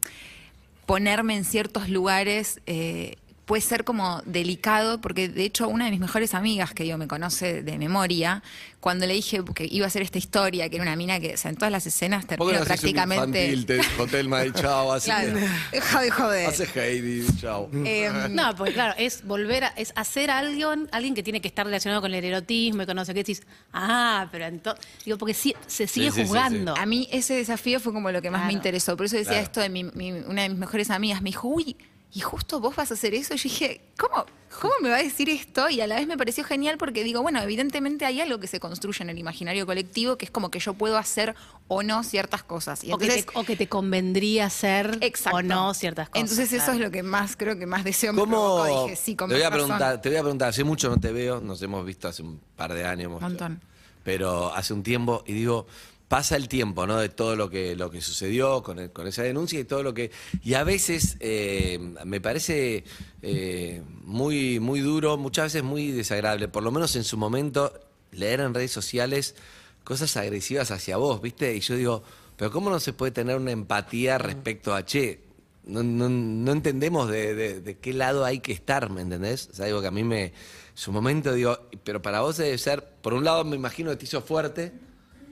ponerme 0.85 1.35
en 1.35 1.45
ciertos 1.45 1.89
lugares 1.89 2.61
eh, 2.65 3.15
puede 3.49 3.61
ser 3.63 3.83
como 3.83 4.21
delicado, 4.27 5.01
porque 5.01 5.27
de 5.27 5.43
hecho 5.43 5.67
una 5.67 5.85
de 5.85 5.89
mis 5.91 5.99
mejores 5.99 6.35
amigas, 6.35 6.71
que 6.75 6.85
yo 6.85 6.99
me 6.99 7.07
conoce 7.07 7.63
de 7.63 7.79
memoria, 7.79 8.43
cuando 8.79 9.07
le 9.07 9.15
dije 9.15 9.41
que 9.55 9.67
iba 9.69 9.85
a 9.85 9.87
hacer 9.87 10.03
esta 10.03 10.19
historia, 10.19 10.69
que 10.69 10.75
era 10.75 10.83
una 10.83 10.95
mina 10.95 11.19
que 11.19 11.33
o 11.33 11.37
sea, 11.37 11.49
en 11.49 11.57
todas 11.57 11.71
las 11.71 11.87
escenas 11.87 12.25
¿Por 12.25 12.37
qué 12.37 12.37
termina 12.37 12.59
no 12.59 12.63
haces 12.63 12.69
un 12.83 12.93
prácticamente... 12.93 13.51
infantil, 13.51 13.65
te, 13.65 14.01
Hotel 14.03 14.53
chao, 14.61 14.93
así 14.93 15.05
Claro, 15.09 15.33
deja 15.71 16.01
de 16.01 16.11
joder. 16.11 16.45
hace 16.47 16.67
Heidi, 16.79 17.25
chao. 17.41 17.71
Em, 17.73 18.35
No, 18.35 18.55
porque 18.55 18.73
claro, 18.73 18.93
es 18.99 19.23
volver 19.25 19.63
a, 19.63 19.67
es 19.69 19.93
hacer 19.95 20.29
a 20.29 20.37
alguien, 20.37 20.87
alguien 20.91 21.15
que 21.15 21.23
tiene 21.23 21.41
que 21.41 21.47
estar 21.47 21.65
relacionado 21.65 22.01
con 22.01 22.13
el 22.13 22.23
erotismo 22.23 22.83
y 22.83 22.85
con 22.85 22.95
no 22.97 23.03
sé 23.03 23.15
qué, 23.15 23.21
decís, 23.21 23.41
ah, 23.73 24.27
pero 24.31 24.45
entonces, 24.45 24.85
digo, 25.05 25.17
porque 25.17 25.33
sí- 25.33 25.55
se 25.65 25.87
sigue 25.87 26.11
Sí, 26.11 26.17
sí, 26.17 26.21
sí, 26.21 26.27
juzgando. 26.27 26.75
A 26.77 26.85
mí 26.85 27.09
ese 27.11 27.33
desafío 27.33 27.79
fue 27.79 27.93
como 27.93 28.11
lo 28.11 28.21
que 28.21 28.29
más 28.29 28.45
me 28.45 28.53
interesó. 28.53 28.95
Por 28.95 29.07
eso 29.07 29.15
decía 29.15 29.31
Claro. 29.31 29.43
esto 29.43 29.59
de 29.61 29.69
mi, 29.69 29.85
mi- 29.85 30.11
una 30.11 30.43
de 30.43 30.49
mis 30.49 30.59
mejores 30.59 30.91
amigas. 30.91 31.23
Me 31.23 31.29
dijo, 31.31 31.47
uy, 31.47 31.75
y 32.13 32.21
justo 32.21 32.59
vos 32.59 32.75
vas 32.75 32.91
a 32.91 32.93
hacer 32.95 33.13
eso. 33.13 33.33
Y 33.35 33.37
yo 33.37 33.43
dije, 33.43 33.81
¿cómo, 33.97 34.25
¿cómo 34.59 34.73
me 34.81 34.89
va 34.89 34.95
a 34.97 35.03
decir 35.03 35.29
esto? 35.29 35.69
Y 35.69 35.79
a 35.81 35.85
la 35.87 35.95
vez 35.97 36.07
me 36.07 36.17
pareció 36.17 36.43
genial 36.43 36.77
porque 36.79 37.03
digo, 37.03 37.21
bueno, 37.21 37.39
evidentemente 37.41 38.05
hay 38.05 38.19
algo 38.19 38.39
que 38.39 38.47
se 38.47 38.59
construye 38.59 39.03
en 39.03 39.09
el 39.11 39.17
imaginario 39.19 39.65
colectivo 39.67 40.17
que 40.17 40.25
es 40.25 40.31
como 40.31 40.49
que 40.49 40.59
yo 40.59 40.73
puedo 40.73 40.97
hacer 40.97 41.35
o 41.67 41.83
no 41.83 42.03
ciertas 42.03 42.41
cosas. 42.43 42.83
Y 42.83 42.91
o, 42.91 42.97
que 42.97 43.07
te, 43.07 43.25
o 43.35 43.43
que 43.43 43.55
te 43.55 43.67
convendría 43.69 44.47
hacer 44.47 44.97
Exacto. 45.01 45.37
o 45.37 45.41
no 45.43 45.73
ciertas 45.75 46.09
cosas. 46.09 46.31
Entonces 46.31 46.51
eso 46.53 46.71
es 46.71 46.79
lo 46.79 46.89
que 46.89 47.03
más, 47.03 47.35
creo 47.35 47.59
que 47.59 47.67
más 47.67 47.83
deseo 47.83 48.11
me 48.11 48.21
¿Cómo? 48.21 48.31
provocó. 48.57 48.83
Dije, 48.85 48.95
sí, 48.95 49.15
con 49.15 49.29
te 49.29 49.35
voy 49.35 49.43
a 49.43 49.51
preguntar, 49.51 50.01
te 50.01 50.09
voy 50.09 50.17
a 50.17 50.21
preguntar, 50.21 50.49
hace 50.49 50.63
mucho 50.63 50.89
no 50.89 50.99
te 50.99 51.11
veo, 51.11 51.39
nos 51.41 51.61
hemos 51.61 51.85
visto 51.85 52.07
hace 52.07 52.23
un 52.23 52.39
par 52.55 52.73
de 52.73 52.85
años. 52.85 53.05
hemos- 53.05 53.21
Montón. 53.21 53.61
Pero 54.03 54.51
hace 54.55 54.73
un 54.73 54.81
tiempo, 54.81 55.23
y 55.27 55.33
digo, 55.33 55.67
pasa 56.09 56.35
el 56.35 56.49
tiempo, 56.49 56.85
¿no? 56.85 56.97
De 56.97 57.07
todo 57.07 57.37
lo 57.37 57.49
que, 57.49 57.75
lo 57.77 57.89
que 57.89 58.01
sucedió 58.01 58.61
con, 58.63 58.79
el- 58.79 58.91
con 58.91 59.07
esa 59.07 59.23
denuncia 59.23 59.59
y 59.59 59.63
todo 59.63 59.83
lo 59.83 59.93
que. 59.93 60.11
Y 60.43 60.55
a 60.55 60.65
veces 60.65 61.15
eh, 61.21 61.79
me 62.03 62.19
parece 62.19 62.83
eh, 63.21 63.81
muy, 64.03 64.59
muy 64.59 64.81
duro, 64.81 65.15
muchas 65.17 65.45
veces 65.45 65.63
muy 65.63 65.91
desagradable, 65.91 66.47
por 66.49 66.63
lo 66.63 66.71
menos 66.71 66.95
en 66.97 67.03
su 67.05 67.15
momento, 67.15 67.71
leer 68.11 68.41
en 68.41 68.53
redes 68.53 68.71
sociales 68.71 69.35
cosas 69.85 70.17
agresivas 70.17 70.71
hacia 70.71 70.97
vos, 70.97 71.21
¿viste? 71.21 71.55
Y 71.55 71.61
yo 71.61 71.75
digo, 71.75 72.03
pero 72.35 72.51
¿cómo 72.51 72.69
no 72.69 72.79
se 72.79 72.91
puede 72.93 73.11
tener 73.11 73.37
una 73.37 73.51
empatía 73.51 74.17
respecto 74.17 74.73
a, 74.73 74.83
che, 74.85 75.21
no, 75.65 75.83
no- 75.83 76.09
no 76.09 76.51
entendemos 76.51 77.09
de, 77.09 77.35
de- 77.35 77.61
de 77.61 77.77
qué 77.77 77.93
lado 77.93 78.25
hay 78.25 78.39
que 78.39 78.51
estar, 78.51 78.89
¿me 78.89 79.01
entendés? 79.01 79.49
Es 79.53 79.59
algo 79.59 79.79
que 79.81 79.87
a 79.87 79.91
mí 79.91 80.03
me, 80.03 80.23
en 80.25 80.33
su 80.73 80.91
momento 80.91 81.33
digo, 81.33 81.57
pero 81.83 82.01
para 82.01 82.21
vos 82.21 82.37
debe 82.37 82.57
ser, 82.57 82.83
por 83.01 83.13
un 83.13 83.23
lado 83.23 83.43
me 83.45 83.55
imagino 83.55 83.91
que 83.91 83.97
te 83.97 84.05
hizo 84.05 84.21
fuerte, 84.21 84.71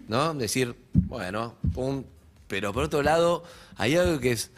¿no? 0.07 0.33
Decir, 0.33 0.75
bueno, 0.93 1.55
pum, 1.73 2.03
pero 2.47 2.73
por 2.73 2.83
otro 2.83 3.03
lado 3.03 3.43
hay 3.75 3.95
algo 3.95 4.19
que 4.19 4.31
es, 4.31 4.51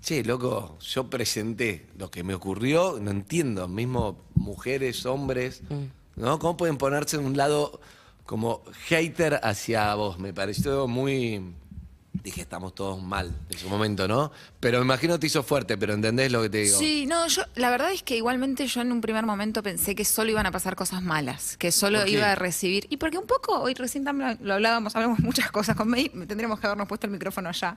che, 0.00 0.24
loco, 0.24 0.78
yo 0.80 1.10
presenté 1.10 1.86
lo 1.98 2.10
que 2.10 2.24
me 2.24 2.34
ocurrió, 2.34 2.98
no 3.00 3.10
entiendo, 3.10 3.68
mismo 3.68 4.18
mujeres, 4.34 5.06
hombres, 5.06 5.62
¿no? 6.16 6.38
¿Cómo 6.38 6.56
pueden 6.56 6.76
ponerse 6.76 7.16
en 7.16 7.24
un 7.24 7.36
lado 7.36 7.80
como 8.24 8.62
hater 8.88 9.40
hacia 9.42 9.94
vos? 9.94 10.18
Me 10.18 10.32
pareció 10.32 10.86
muy... 10.88 11.54
Dije, 12.22 12.40
estamos 12.40 12.74
todos 12.74 13.02
mal 13.02 13.34
en 13.50 13.58
su 13.58 13.68
momento, 13.68 14.06
¿no? 14.08 14.30
Pero 14.60 14.78
me 14.78 14.84
imagino 14.84 15.14
que 15.14 15.20
te 15.20 15.26
hizo 15.26 15.42
fuerte, 15.42 15.76
pero 15.76 15.94
¿entendés 15.94 16.30
lo 16.32 16.40
que 16.42 16.48
te 16.48 16.58
digo? 16.58 16.78
Sí, 16.78 17.06
no, 17.06 17.26
yo, 17.26 17.42
la 17.56 17.70
verdad 17.70 17.92
es 17.92 18.02
que 18.02 18.16
igualmente 18.16 18.66
yo 18.66 18.80
en 18.80 18.92
un 18.92 19.00
primer 19.00 19.26
momento 19.26 19.62
pensé 19.62 19.94
que 19.94 20.04
solo 20.04 20.30
iban 20.30 20.46
a 20.46 20.50
pasar 20.50 20.76
cosas 20.76 21.02
malas, 21.02 21.56
que 21.56 21.72
solo 21.72 22.06
iba 22.06 22.32
a 22.32 22.34
recibir. 22.34 22.86
Y 22.88 22.96
porque 22.96 23.18
un 23.18 23.26
poco, 23.26 23.60
hoy 23.60 23.74
recién 23.74 24.04
también 24.04 24.38
lo 24.40 24.54
hablábamos, 24.54 24.94
hablamos 24.96 25.18
muchas 25.18 25.50
cosas 25.50 25.76
con 25.76 25.88
May, 25.88 26.08
tendríamos 26.08 26.60
que 26.60 26.66
habernos 26.66 26.88
puesto 26.88 27.06
el 27.06 27.12
micrófono 27.12 27.48
allá. 27.48 27.76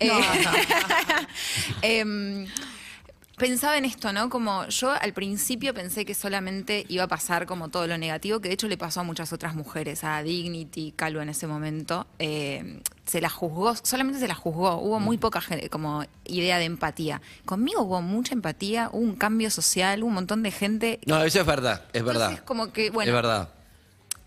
Eh, 0.00 0.10
em, 1.82 2.46
Pensaba 3.36 3.76
en 3.76 3.84
esto, 3.84 4.14
¿no? 4.14 4.30
Como 4.30 4.66
yo 4.68 4.92
al 4.92 5.12
principio 5.12 5.74
pensé 5.74 6.06
que 6.06 6.14
solamente 6.14 6.86
iba 6.88 7.04
a 7.04 7.06
pasar 7.08 7.44
como 7.44 7.68
todo 7.68 7.86
lo 7.86 7.98
negativo, 7.98 8.40
que 8.40 8.48
de 8.48 8.54
hecho 8.54 8.66
le 8.66 8.78
pasó 8.78 9.00
a 9.00 9.02
muchas 9.02 9.30
otras 9.34 9.54
mujeres, 9.54 10.04
a 10.04 10.22
Dignity, 10.22 10.94
Calvo 10.96 11.20
en 11.20 11.28
ese 11.28 11.46
momento. 11.46 12.06
eh, 12.18 12.80
se 13.04 13.20
la 13.20 13.28
juzgó, 13.28 13.76
solamente 13.76 14.18
se 14.18 14.26
la 14.26 14.34
juzgó, 14.34 14.78
hubo 14.80 14.98
muy 15.00 15.16
poca 15.18 15.40
gen- 15.40 15.68
como 15.68 16.04
idea 16.24 16.58
de 16.58 16.64
empatía. 16.64 17.20
Conmigo 17.44 17.82
hubo 17.82 18.00
mucha 18.02 18.32
empatía, 18.34 18.88
hubo 18.92 19.02
un 19.02 19.14
cambio 19.16 19.48
social, 19.50 20.00
hubo 20.02 20.08
un 20.08 20.14
montón 20.14 20.42
de 20.42 20.50
gente. 20.50 20.98
No, 21.06 21.22
eso 21.22 21.38
es 21.40 21.46
verdad, 21.46 21.84
es 21.92 22.02
verdad. 22.02 22.22
Entonces, 22.30 22.42
como 22.46 22.72
que, 22.72 22.90
bueno, 22.90 23.10
es 23.10 23.14
verdad. 23.14 23.50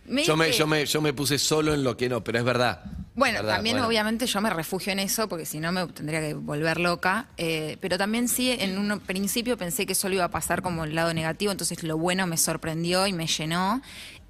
me 0.06 0.24
Yo 0.24 0.38
me, 0.38 0.46
dije- 0.46 0.58
yo, 0.60 0.68
me, 0.68 0.86
yo 0.86 1.02
me 1.02 1.14
puse 1.14 1.38
solo 1.40 1.74
en 1.74 1.84
lo 1.84 1.98
que 1.98 2.08
no, 2.10 2.24
pero 2.24 2.38
es 2.40 2.46
verdad. 2.46 2.84
Bueno, 3.20 3.40
Verdad, 3.40 3.56
también 3.56 3.76
bueno. 3.76 3.88
obviamente 3.90 4.26
yo 4.28 4.40
me 4.40 4.50
refugio 4.50 4.94
en 4.94 5.00
eso 5.00 5.28
porque 5.28 5.46
si 5.46 5.60
no 5.60 5.74
me 5.74 5.86
tendría 5.88 6.22
que 6.22 6.36
volver 6.36 6.80
loca. 6.80 7.28
eh, 7.36 7.76
pero 7.82 7.98
también 7.98 8.30
sí, 8.30 8.50
en 8.58 8.78
un 8.78 8.98
principio 9.02 9.58
pensé 9.58 9.86
que 9.86 9.94
solo 9.94 10.16
iba 10.16 10.24
a 10.24 10.32
pasar 10.32 10.62
como 10.62 10.86
el 10.86 10.96
lado 10.96 11.14
negativo, 11.14 11.52
entonces 11.52 11.84
lo 11.84 11.98
bueno 11.98 12.26
me 12.28 12.38
sorprendió 12.38 13.08
y 13.08 13.12
me 13.14 13.28
llenó. 13.28 13.82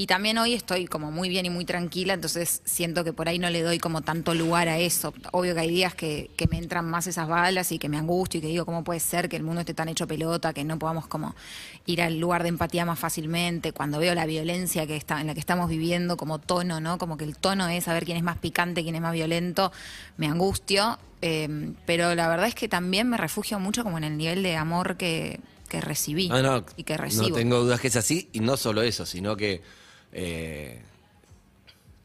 Y 0.02 0.08
también 0.08 0.38
hoy 0.38 0.54
estoy 0.54 0.86
como 0.86 1.12
muy 1.12 1.28
bien 1.28 1.46
y 1.46 1.50
muy 1.50 1.66
tranquila, 1.66 2.14
entonces 2.14 2.62
siento 2.64 3.04
que 3.04 3.12
por 3.12 3.28
ahí 3.28 3.38
no 3.38 3.50
le 3.50 3.62
doy 3.62 3.80
como 3.80 4.00
tanto 4.02 4.34
lugar 4.34 4.70
a 4.70 4.78
eso. 4.80 5.14
Obvio 5.34 5.54
que 5.54 5.60
hay 5.60 5.70
días 5.70 5.94
que, 5.94 6.30
que 6.38 6.48
me 6.48 6.58
entran 6.58 6.90
más 6.90 7.06
esas 7.06 7.28
balas 7.28 7.74
y 7.74 7.80
que 7.80 7.90
me 7.90 7.98
angustio 7.98 8.38
y 8.38 8.42
que 8.42 8.48
digo, 8.48 8.66
¿cómo 8.66 8.86
puede 8.86 9.02
ser 9.02 9.28
que 9.28 9.36
el 9.36 9.44
mundo 9.44 9.60
esté 9.60 9.74
tan 9.74 9.90
hecho 9.90 10.08
pelota, 10.08 10.54
que 10.54 10.64
no 10.64 10.80
podamos 10.80 11.06
como 11.08 11.36
ir 11.86 12.02
al 12.02 12.18
lugar 12.18 12.44
de 12.44 12.50
empatía 12.50 12.86
más 12.86 12.98
fácilmente? 12.98 13.74
Cuando 13.74 14.00
veo 14.00 14.16
la 14.16 14.26
violencia 14.26 14.88
que 14.88 14.96
está, 14.96 15.20
en 15.20 15.28
la 15.28 15.34
que 15.34 15.42
estamos 15.42 15.70
viviendo 15.70 16.16
como 16.16 16.40
tono, 16.40 16.80
¿no? 16.80 16.98
Como 16.98 17.18
que 17.18 17.26
el 17.26 17.36
tono 17.36 17.68
es 17.68 17.84
saber 17.84 18.06
quién 18.06 18.16
es 18.16 18.24
más 18.24 18.38
picante, 18.38 18.84
quién 18.84 18.96
es 18.96 19.02
más 19.02 19.12
violento, 19.12 19.74
me 20.16 20.28
angustio. 20.28 20.98
eh, 21.22 21.74
pero 21.86 22.16
la 22.16 22.30
verdad 22.30 22.48
es 22.48 22.56
que 22.56 22.70
también 22.70 23.10
me 23.10 23.18
refugio 23.18 23.60
mucho 23.60 23.84
como 23.84 23.98
en 23.98 24.06
el 24.06 24.16
nivel 24.18 24.44
de 24.44 24.56
amor 24.56 24.96
que, 24.96 25.42
que 25.68 25.82
recibí 25.82 26.30
Ah, 26.32 26.42
no, 26.42 26.64
y 26.78 26.84
que 26.84 26.96
recibo. 26.96 27.28
no 27.28 27.36
tengo 27.36 27.60
dudas 27.60 27.82
que 27.82 27.90
es 27.90 27.98
así, 27.98 28.30
y 28.32 28.40
no 28.40 28.56
solo 28.56 28.82
eso, 28.82 29.06
sino 29.06 29.36
que 29.36 29.62
eh, 30.12 30.82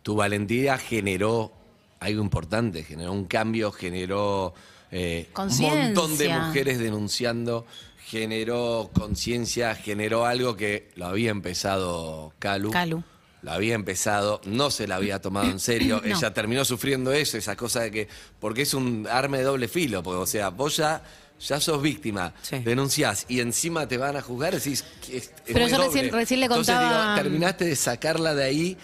tu 0.03 0.15
valentía 0.17 0.79
generó 0.79 1.53
algo 2.01 2.23
importante, 2.23 2.85
generó 2.85 3.13
un 3.13 3.25
cambio, 3.25 3.73
generó 3.73 4.55
eh, 4.91 5.29
un 5.37 5.59
montón 5.61 6.19
de 6.19 6.29
mujeres 6.29 6.79
denunciando, 6.79 7.67
generó 8.07 8.91
conciencia, 8.93 9.75
generó 9.75 10.27
algo 10.27 10.57
que 10.57 10.91
lo 10.97 11.07
había 11.07 11.31
empezado 11.31 12.33
Calu. 12.39 12.71
Calu. 12.71 13.03
Lo 13.43 13.53
había 13.53 13.75
empezado, 13.75 14.41
no 14.47 14.71
se 14.71 14.87
la 14.87 14.97
había 14.97 15.21
tomado 15.21 15.51
en 15.51 15.61
serio. 15.61 16.01
No. 16.05 16.17
Ella 16.17 16.33
terminó 16.33 16.65
sufriendo 16.65 17.13
eso, 17.13 17.37
esa 17.37 17.57
cosa 17.57 17.81
de 17.81 17.91
que. 17.91 18.09
Porque 18.41 18.63
es 18.63 18.73
un 18.73 19.07
arma 19.11 19.37
de 19.37 19.43
doble 19.43 19.69
filo. 19.69 20.03
Porque, 20.03 20.19
o 20.19 20.27
sea, 20.27 20.49
vos 20.51 20.77
ya, 20.79 21.03
ya 21.41 21.61
sos 21.61 21.83
víctima, 21.83 22.33
Sí. 22.43 22.59
denunciás 22.61 23.27
y 23.29 23.41
encima 23.41 23.87
te 23.89 23.99
van 23.99 24.17
a 24.17 24.23
juzgar, 24.23 24.55
decís. 24.55 24.85
es- 25.03 25.13
es 25.13 25.33
Pero 25.47 25.69
yo 25.69 25.79
recién- 25.79 26.11
recién 26.13 26.41
le 26.41 26.47
Entonces, 26.47 26.75
contaba- 26.75 27.15
digo, 27.15 27.23
terminaste 27.23 27.65
de 27.67 27.77
sacarla 27.77 28.35
de 28.35 28.45
ahí 28.45 28.77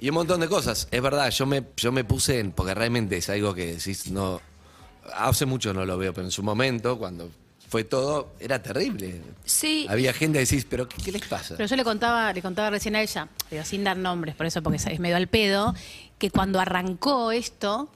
y 0.00 0.08
un 0.10 0.14
montón 0.14 0.40
de 0.40 0.48
cosas. 0.48 0.86
Es 0.90 1.02
verdad, 1.02 1.30
yo 1.30 1.46
me, 1.46 1.64
yo 1.76 1.90
me 1.92 2.04
puse 2.04 2.38
en. 2.40 2.52
Porque 2.52 2.74
realmente 2.74 3.16
es 3.16 3.28
algo 3.30 3.54
que 3.54 3.74
decís, 3.76 4.10
no. 4.10 4.40
Hace 5.14 5.44
mucho 5.46 5.74
no 5.74 5.84
lo 5.84 5.98
veo, 5.98 6.14
pero 6.14 6.26
en 6.26 6.30
su 6.30 6.42
momento, 6.42 6.96
cuando 6.98 7.30
fue 7.68 7.84
todo, 7.84 8.34
era 8.38 8.62
terrible. 8.62 9.20
Sí. 9.44 9.86
Había 9.88 10.12
gente 10.12 10.38
que 10.38 10.44
decís, 10.46 10.66
pero 10.68 10.88
¿qué, 10.88 10.96
qué 11.02 11.12
les 11.12 11.22
pasa? 11.26 11.56
Pero 11.56 11.68
yo 11.68 11.76
le 11.76 11.84
contaba, 11.84 12.32
le 12.32 12.40
contaba 12.40 12.70
recién 12.70 12.94
a 12.96 13.02
ella, 13.02 13.28
pero 13.50 13.64
sin 13.64 13.82
dar 13.84 13.96
nombres, 13.96 14.34
por 14.34 14.46
eso 14.46 14.62
porque 14.62 14.76
es 14.78 15.00
medio 15.00 15.16
al 15.16 15.26
pedo, 15.26 15.74
que 16.18 16.30
cuando 16.30 16.60
arrancó 16.60 17.32
esto, 17.32 17.90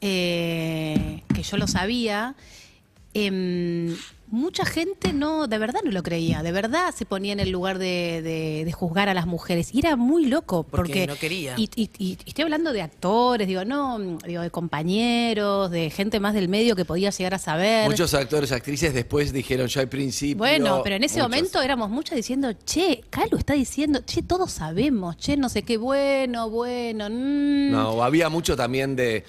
eh, 0.00 1.22
que 1.34 1.42
yo 1.42 1.56
lo 1.56 1.66
sabía, 1.66 2.34
em, 3.14 3.96
mucha 4.28 4.64
gente 4.64 5.12
no, 5.12 5.46
de 5.46 5.58
verdad 5.58 5.80
no 5.84 5.92
lo 5.92 6.02
creía, 6.02 6.42
de 6.42 6.50
verdad 6.50 6.92
se 6.92 7.06
ponía 7.06 7.32
en 7.32 7.38
el 7.40 7.50
lugar 7.50 7.78
de, 7.78 8.20
de- 8.22 8.64
de 8.64 8.72
juzgar 8.72 9.08
a 9.08 9.14
las 9.14 9.26
mujeres. 9.26 9.72
Y 9.72 9.78
era 9.78 9.94
muy 9.96 10.26
loco, 10.26 10.64
Porque 10.64 10.76
porque, 10.92 11.06
no 11.06 11.16
quería. 11.16 11.54
Y, 11.56 11.70
y- 11.76 11.90
y 11.98 12.18
estoy 12.26 12.42
hablando 12.42 12.72
de 12.72 12.82
actores, 12.82 13.46
digo, 13.46 13.64
no, 13.64 13.98
digo, 14.26 14.42
de 14.42 14.50
compañeros, 14.50 15.70
de 15.70 15.90
gente 15.90 16.18
más 16.20 16.34
del 16.34 16.48
medio 16.48 16.74
que 16.74 16.84
podía 16.84 17.10
llegar 17.10 17.34
a 17.34 17.38
saber. 17.38 17.88
Muchos 17.88 18.12
actores, 18.14 18.50
actrices 18.50 18.92
después 18.92 19.32
dijeron 19.32 19.68
yo 19.68 19.80
al 19.80 19.88
principio. 19.88 20.38
Bueno, 20.38 20.80
pero 20.82 20.96
en 20.96 21.04
ese 21.04 21.16
muchos. 21.18 21.30
momento 21.30 21.62
éramos 21.62 21.90
muchas 21.90 22.16
diciendo, 22.16 22.52
che, 22.64 23.04
Calu 23.10 23.36
está 23.38 23.54
diciendo, 23.54 24.00
che, 24.04 24.22
todos 24.22 24.50
sabemos, 24.50 25.16
che, 25.16 25.36
no 25.36 25.48
sé 25.48 25.62
qué, 25.62 25.76
bueno, 25.76 26.50
bueno. 26.50 27.08
mm". 27.08 27.70
No, 27.70 28.02
había 28.02 28.28
mucho 28.28 28.56
también 28.56 28.96
de. 28.96 29.24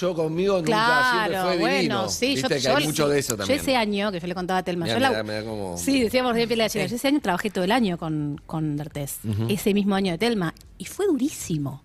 Yo 0.00 0.14
conmigo 0.14 0.56
nunca 0.58 1.10
siempre 1.10 1.30
Claro, 1.32 1.48
fue 1.48 1.58
bueno, 1.58 1.76
divino. 1.78 2.08
sí, 2.08 2.28
yo, 2.28 2.34
Viste 2.48 2.54
que 2.54 2.60
yo- 2.60 2.76
hay 2.76 2.86
mucho 2.86 3.08
de 3.08 3.18
eso 3.18 3.32
yo 3.34 3.36
también. 3.38 3.60
ese 3.60 3.76
año, 3.76 4.12
que 4.12 4.20
yo 4.20 4.26
le 4.26 4.34
contaba 4.34 4.58
a 4.58 4.62
Telma, 4.62 4.84
Mirá, 4.86 4.94
yo 4.94 5.00
la- 5.00 5.42
cómo- 5.44 5.76
Sí, 5.76 6.00
decíamos 6.00 6.32
recién 6.32 6.48
piel 6.48 6.58
de 6.60 6.64
gallina. 6.66 6.86
Yo 6.86 6.96
ese 6.96 7.08
año 7.08 7.20
trabajé 7.20 7.50
todo 7.50 7.64
el 7.64 7.72
año 7.72 7.98
con, 7.98 8.40
con 8.46 8.76
D'Artés, 8.76 9.18
ese 9.48 9.74
mismo 9.74 9.94
año 9.94 10.12
de 10.12 10.18
Telma, 10.18 10.54
y 10.78 10.84
fue 10.84 11.06
durísimo, 11.06 11.82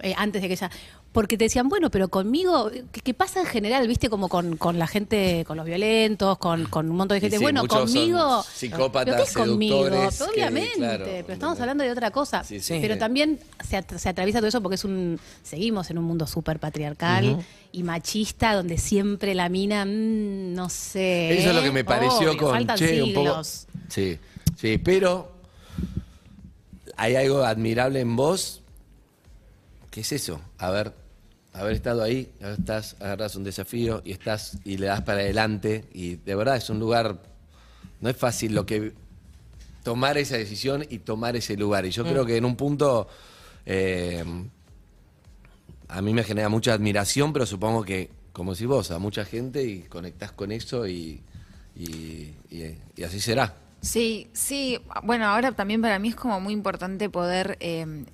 eh, 0.00 0.14
antes 0.16 0.42
de 0.42 0.48
que 0.48 0.54
ella... 0.54 0.70
Porque 1.18 1.36
te 1.36 1.46
decían, 1.46 1.68
bueno, 1.68 1.90
pero 1.90 2.06
conmigo, 2.06 2.70
¿qué, 2.92 3.00
qué 3.00 3.12
pasa 3.12 3.40
en 3.40 3.46
general, 3.46 3.88
viste, 3.88 4.08
como 4.08 4.28
con, 4.28 4.56
con 4.56 4.78
la 4.78 4.86
gente, 4.86 5.42
con 5.48 5.56
los 5.56 5.66
violentos, 5.66 6.38
con, 6.38 6.66
con 6.66 6.88
un 6.88 6.96
montón 6.96 7.16
de 7.16 7.20
gente? 7.22 7.38
sí, 7.38 7.42
bueno, 7.42 7.66
conmigo... 7.66 8.44
psicópatas, 8.44 9.04
¿Pero 9.04 9.16
qué 9.16 9.22
es 9.24 9.32
conmigo? 9.36 9.78
seductores, 9.84 10.14
Pero 10.16 10.30
que, 10.30 10.38
obviamente, 10.38 10.76
claro, 10.76 11.04
pero 11.04 11.32
estamos 11.32 11.58
hablando 11.60 11.82
de 11.82 11.90
otra 11.90 12.12
cosa. 12.12 12.44
Sí, 12.44 12.60
sí. 12.60 12.78
Pero 12.80 12.98
también 12.98 13.40
se, 13.68 13.78
at- 13.78 13.96
se 13.96 14.08
atraviesa 14.08 14.38
todo 14.38 14.46
eso 14.46 14.62
porque 14.62 14.76
es 14.76 14.84
un 14.84 15.18
seguimos 15.42 15.90
en 15.90 15.98
un 15.98 16.04
mundo 16.04 16.24
súper 16.28 16.60
patriarcal 16.60 17.44
y 17.72 17.82
machista 17.82 18.54
donde 18.54 18.78
siempre 18.78 19.34
la 19.34 19.48
mina, 19.48 19.84
mm, 19.84 20.54
no 20.54 20.68
sé. 20.68 21.36
Eso 21.36 21.48
es 21.48 21.54
lo 21.56 21.62
que 21.62 21.72
me 21.72 21.82
pareció 21.82 22.30
Obvio, 22.30 22.36
con 22.36 22.76
Che, 22.76 23.02
un 23.02 23.12
poco. 23.12 23.26
siglos. 23.42 23.66
Sí, 23.88 24.18
sí, 24.56 24.78
pero 24.78 25.32
hay 26.96 27.16
algo 27.16 27.42
admirable 27.42 27.98
en 27.98 28.14
vos. 28.14 28.62
¿Qué 29.90 30.02
es 30.02 30.12
eso? 30.12 30.40
Haber, 30.58 30.92
haber 31.58 31.74
estado 31.74 32.02
ahí, 32.02 32.30
estás, 32.40 32.96
agarras 33.00 33.34
un 33.36 33.44
desafío 33.44 34.02
y 34.04 34.12
estás 34.12 34.58
y 34.64 34.76
le 34.78 34.86
das 34.86 35.02
para 35.02 35.20
adelante. 35.20 35.84
Y 35.92 36.16
de 36.16 36.34
verdad 36.34 36.56
es 36.56 36.70
un 36.70 36.78
lugar. 36.78 37.20
No 38.00 38.08
es 38.10 38.16
fácil 38.16 38.54
lo 38.54 38.64
que. 38.66 38.92
tomar 39.82 40.18
esa 40.18 40.36
decisión 40.36 40.84
y 40.88 40.98
tomar 40.98 41.36
ese 41.36 41.56
lugar. 41.56 41.84
Y 41.86 41.90
yo 41.90 42.04
creo 42.04 42.24
que 42.26 42.36
en 42.36 42.44
un 42.44 42.56
punto. 42.56 43.08
eh, 43.66 44.24
a 45.88 46.02
mí 46.02 46.12
me 46.12 46.22
genera 46.22 46.48
mucha 46.50 46.74
admiración, 46.74 47.32
pero 47.32 47.46
supongo 47.46 47.82
que, 47.82 48.10
como 48.32 48.54
si 48.54 48.66
vos, 48.66 48.90
a 48.90 48.98
mucha 48.98 49.24
gente 49.24 49.64
y 49.64 49.80
conectás 49.82 50.32
con 50.32 50.52
eso 50.52 50.86
y, 50.86 51.20
y, 51.74 51.86
y- 52.50 52.76
y 52.96 53.02
así 53.04 53.20
será. 53.20 53.54
Sí, 53.80 54.28
sí. 54.34 54.78
Bueno, 55.04 55.24
ahora 55.26 55.52
también 55.52 55.80
para 55.80 55.98
mí 55.98 56.08
es 56.08 56.14
como 56.16 56.40
muy 56.40 56.52
importante 56.52 57.08
poder 57.08 57.56
eh, 57.60 58.04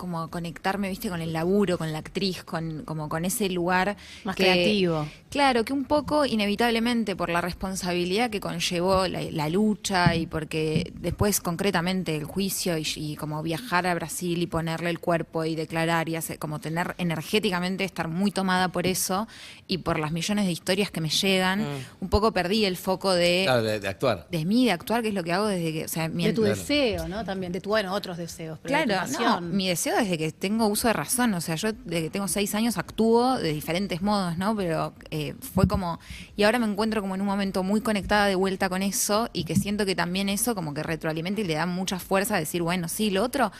como 0.00 0.30
conectarme, 0.30 0.88
viste, 0.88 1.10
con 1.10 1.20
el 1.20 1.34
laburo, 1.34 1.76
con 1.76 1.92
la 1.92 1.98
actriz, 1.98 2.42
con 2.42 2.84
como 2.86 3.10
con 3.10 3.26
ese 3.26 3.50
lugar 3.50 3.96
Más 4.24 4.34
que- 4.34 4.44
creativo. 4.44 5.06
Claro, 5.28 5.64
que 5.64 5.72
un 5.74 5.84
poco 5.84 6.24
inevitablemente 6.26 7.14
por 7.14 7.28
la 7.28 7.40
responsabilidad 7.40 8.30
que 8.30 8.40
conllevó 8.40 9.06
la, 9.06 9.20
la 9.22 9.48
lucha 9.48 10.16
y 10.16 10.26
porque 10.26 10.90
después 10.98 11.40
concretamente 11.40 12.16
el 12.16 12.24
juicio 12.24 12.76
y, 12.78 12.86
y 12.96 13.14
como 13.16 13.42
viajar 13.42 13.86
a 13.86 13.94
Brasil 13.94 14.42
y 14.42 14.46
ponerle 14.46 14.90
el 14.90 14.98
cuerpo 14.98 15.44
y 15.44 15.54
declarar 15.54 16.08
y 16.08 16.16
hacer, 16.16 16.38
como 16.38 16.58
tener 16.60 16.94
energéticamente 16.98 17.84
estar 17.84 18.08
muy 18.08 18.30
tomada 18.30 18.68
por 18.68 18.86
eso 18.86 19.28
y 19.68 19.78
por 19.78 19.98
las 20.00 20.10
millones 20.12 20.46
de 20.46 20.52
historias 20.52 20.90
que 20.90 21.00
me 21.00 21.10
llegan, 21.10 21.64
un 22.00 22.08
poco 22.08 22.32
perdí 22.32 22.64
el 22.64 22.76
foco 22.78 23.12
de 23.12 23.42
Claro, 23.44 23.62
de, 23.62 23.78
de 23.78 23.88
actuar. 23.88 24.26
de 24.30 24.44
mí, 24.44 24.64
de 24.64 24.72
actuar, 24.72 25.02
que 25.02 25.08
es 25.08 25.14
lo 25.14 25.22
que 25.22 25.32
hago 25.32 25.46
desde 25.46 25.72
que, 25.72 25.84
o 25.84 25.88
sea, 25.88 26.08
mi, 26.08 26.24
De 26.26 26.32
tu 26.32 26.40
Claro. 26.42 26.56
deseo, 26.56 27.06
¿no? 27.08 27.24
También, 27.24 27.52
de 27.52 27.60
tu, 27.60 27.68
bueno, 27.68 27.92
otros 27.94 28.16
deseos. 28.16 28.58
Pero 28.62 28.76
de 28.78 28.82
tu 28.84 28.88
Claro, 28.88 29.06
no, 29.12 29.18
pasión. 29.18 29.56
mi 29.56 29.68
deseo 29.68 29.89
desde 29.96 30.18
que 30.18 30.32
tengo 30.32 30.66
uso 30.66 30.88
de 30.88 30.94
razón, 30.94 31.34
o 31.34 31.40
sea, 31.40 31.54
yo 31.54 31.72
desde 31.72 32.02
que 32.04 32.10
tengo 32.10 32.28
seis 32.28 32.54
años 32.54 32.78
actúo 32.78 33.38
de 33.38 33.52
diferentes 33.52 34.02
modos, 34.02 34.36
¿no? 34.38 34.56
Pero 34.56 34.94
eh, 35.10 35.34
fue 35.54 35.66
como, 35.66 35.98
y 36.36 36.42
ahora 36.44 36.58
me 36.58 36.66
encuentro 36.66 37.00
como 37.00 37.14
en 37.14 37.20
un 37.20 37.26
momento 37.26 37.62
muy 37.62 37.80
conectada 37.80 38.26
de 38.26 38.34
vuelta 38.34 38.68
con 38.68 38.82
eso 38.82 39.28
y 39.32 39.44
que 39.44 39.56
siento 39.56 39.86
que 39.86 39.94
también 39.94 40.28
eso 40.28 40.54
como 40.54 40.74
que 40.74 40.82
retroalimenta 40.82 41.40
y 41.40 41.44
le 41.44 41.54
da 41.54 41.66
mucha 41.66 41.98
fuerza 41.98 42.36
a 42.36 42.38
decir, 42.38 42.62
bueno, 42.62 42.88
sí, 42.88 43.10
lo 43.10 43.22
otro, 43.22 43.52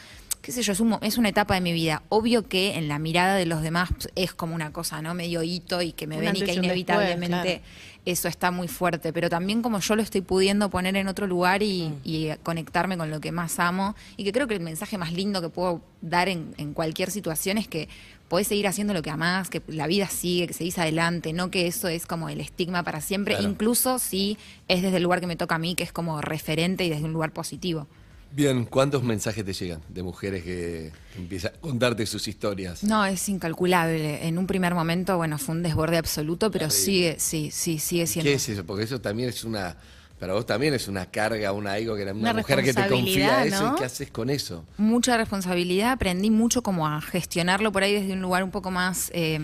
qué 0.42 0.52
sé 0.52 0.62
yo, 0.62 0.72
es, 0.72 0.80
un 0.80 0.98
es 1.02 1.18
una 1.18 1.28
etapa 1.28 1.54
de 1.54 1.60
mi 1.60 1.72
vida. 1.72 2.02
Obvio 2.08 2.48
que 2.48 2.76
en 2.76 2.88
la 2.88 2.98
mirada 2.98 3.36
de 3.36 3.46
los 3.46 3.62
demás 3.62 3.90
es 4.14 4.32
como 4.32 4.54
una 4.54 4.72
cosa, 4.72 5.02
¿no? 5.02 5.14
Medio 5.14 5.42
hito 5.42 5.82
y 5.82 5.92
que 5.92 6.06
me 6.06 6.18
ven 6.18 6.36
y 6.36 6.40
que 6.40 6.46
después, 6.46 6.64
inevitablemente 6.64 7.62
eso 8.06 8.28
está 8.28 8.50
muy 8.50 8.66
fuerte, 8.68 9.12
pero 9.12 9.28
también 9.28 9.62
como 9.62 9.78
yo 9.80 9.94
lo 9.96 10.02
estoy 10.02 10.20
pudiendo 10.22 10.70
poner 10.70 10.96
en 10.96 11.06
otro 11.08 11.26
lugar 11.26 11.62
y, 11.62 11.92
y 12.04 12.30
conectarme 12.42 12.96
con 12.96 13.10
lo 13.10 13.20
que 13.20 13.32
más 13.32 13.58
amo, 13.58 13.94
y 14.16 14.24
que 14.24 14.32
creo 14.32 14.46
que 14.46 14.54
el 14.54 14.60
mensaje 14.60 14.96
más 14.98 15.12
lindo 15.12 15.40
que 15.42 15.48
puedo 15.50 15.82
dar 16.00 16.28
en, 16.28 16.54
en 16.56 16.72
cualquier 16.72 17.10
situación 17.10 17.58
es 17.58 17.68
que 17.68 17.88
podés 18.28 18.46
seguir 18.46 18.68
haciendo 18.68 18.94
lo 18.94 19.02
que 19.02 19.10
amás, 19.10 19.50
que 19.50 19.60
la 19.66 19.86
vida 19.88 20.06
sigue, 20.08 20.46
que 20.46 20.54
seguís 20.54 20.78
adelante, 20.78 21.32
no 21.32 21.50
que 21.50 21.66
eso 21.66 21.88
es 21.88 22.06
como 22.06 22.28
el 22.28 22.40
estigma 22.40 22.82
para 22.84 23.00
siempre, 23.00 23.34
Claro. 23.34 23.50
incluso 23.50 23.98
si 23.98 24.38
es 24.68 24.82
desde 24.82 24.98
el 24.98 25.02
lugar 25.02 25.20
que 25.20 25.26
me 25.26 25.36
toca 25.36 25.56
a 25.56 25.58
mí, 25.58 25.74
que 25.74 25.82
es 25.82 25.92
como 25.92 26.20
referente 26.20 26.84
y 26.84 26.90
desde 26.90 27.04
un 27.04 27.12
lugar 27.12 27.32
positivo. 27.32 27.86
Bien, 28.32 28.64
¿cuántos 28.64 29.02
mensajes 29.02 29.44
te 29.44 29.52
llegan 29.52 29.80
de 29.88 30.02
mujeres 30.02 30.44
que 30.44 30.92
empiezan 31.16 31.52
a 31.54 31.58
contarte 31.58 32.06
sus 32.06 32.28
historias? 32.28 32.84
No, 32.84 33.04
es 33.04 33.28
incalculable. 33.28 34.26
En 34.26 34.38
un 34.38 34.46
primer 34.46 34.74
momento, 34.74 35.16
bueno, 35.16 35.36
fue 35.36 35.56
un 35.56 35.62
desborde 35.62 35.96
absoluto, 35.98 36.50
pero 36.50 36.70
sigue, 36.70 37.16
sí, 37.18 37.50
sí, 37.52 37.78
sigue 37.80 38.06
siendo. 38.06 38.28
¿Qué 38.30 38.34
es 38.36 38.48
eso? 38.48 38.64
Porque 38.64 38.84
eso 38.84 39.00
también 39.00 39.28
es 39.30 39.42
una. 39.44 39.76
Para 40.20 40.34
vos 40.34 40.44
también 40.44 40.74
es 40.74 40.86
una 40.86 41.06
carga, 41.06 41.50
una 41.52 41.78
ego, 41.78 41.96
que 41.96 42.02
era 42.02 42.12
una, 42.12 42.20
Una 42.20 42.34
mujer 42.34 42.62
que 42.62 42.74
te 42.74 42.86
confía 42.88 43.42
eso. 43.46 43.70
¿no? 43.70 43.74
¿Y 43.74 43.78
qué 43.78 43.84
haces 43.86 44.10
con 44.10 44.28
eso? 44.28 44.64
mucha 44.76 45.16
responsabilidad, 45.16 45.92
aprendí 45.92 46.30
mucho 46.30 46.62
como 46.62 46.86
a 46.86 47.00
gestionarlo 47.00 47.72
por 47.72 47.82
ahí 47.82 47.94
desde 47.94 48.12
un 48.12 48.20
lugar 48.20 48.44
un 48.44 48.50
poco 48.50 48.70
más, 48.70 49.10
eh, 49.14 49.40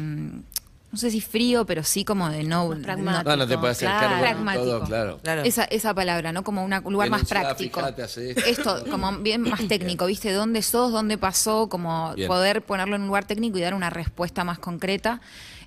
no 0.92 0.98
sé 0.98 1.10
si 1.10 1.20
frío, 1.20 1.66
pero 1.66 1.82
sí 1.82 2.04
como 2.04 2.28
de 2.30 2.42
no... 2.44 2.68
Pragmático. 2.82 3.28
No, 3.30 3.36
no 3.36 3.46
te 3.46 3.58
puedes 3.58 3.76
hacer 3.76 3.88
Claro. 3.88 4.20
Pragmático. 4.20 4.64
todo, 4.64 4.80
claro. 4.84 5.18
Claro. 5.22 5.42
Esa, 5.42 5.64
esa 5.64 5.92
palabra, 5.92 6.32
¿no? 6.32 6.42
Como 6.44 6.64
una- 6.64 6.80
un 6.84 6.92
lugar 6.92 7.10
más 7.10 7.24
práctico. 7.24 7.80
esto. 7.86 8.20
Esto, 8.20 8.84
como 8.90 9.12
bien 9.18 9.42
más 9.42 9.60
técnico, 9.68 10.06
¿viste? 10.06 10.32
¿Dónde 10.32 10.62
sos? 10.62 10.92
¿Dónde 10.92 11.18
pasó? 11.18 11.68
Como 11.68 12.14
Bien. 12.14 12.28
poder 12.28 12.62
ponerlo 12.62 12.96
en 12.96 13.02
un 13.02 13.08
lugar 13.08 13.26
técnico 13.26 13.58
y 13.58 13.60
dar 13.60 13.74
una 13.74 13.90
respuesta 13.90 14.44
más 14.44 14.58
concreta. 14.58 15.20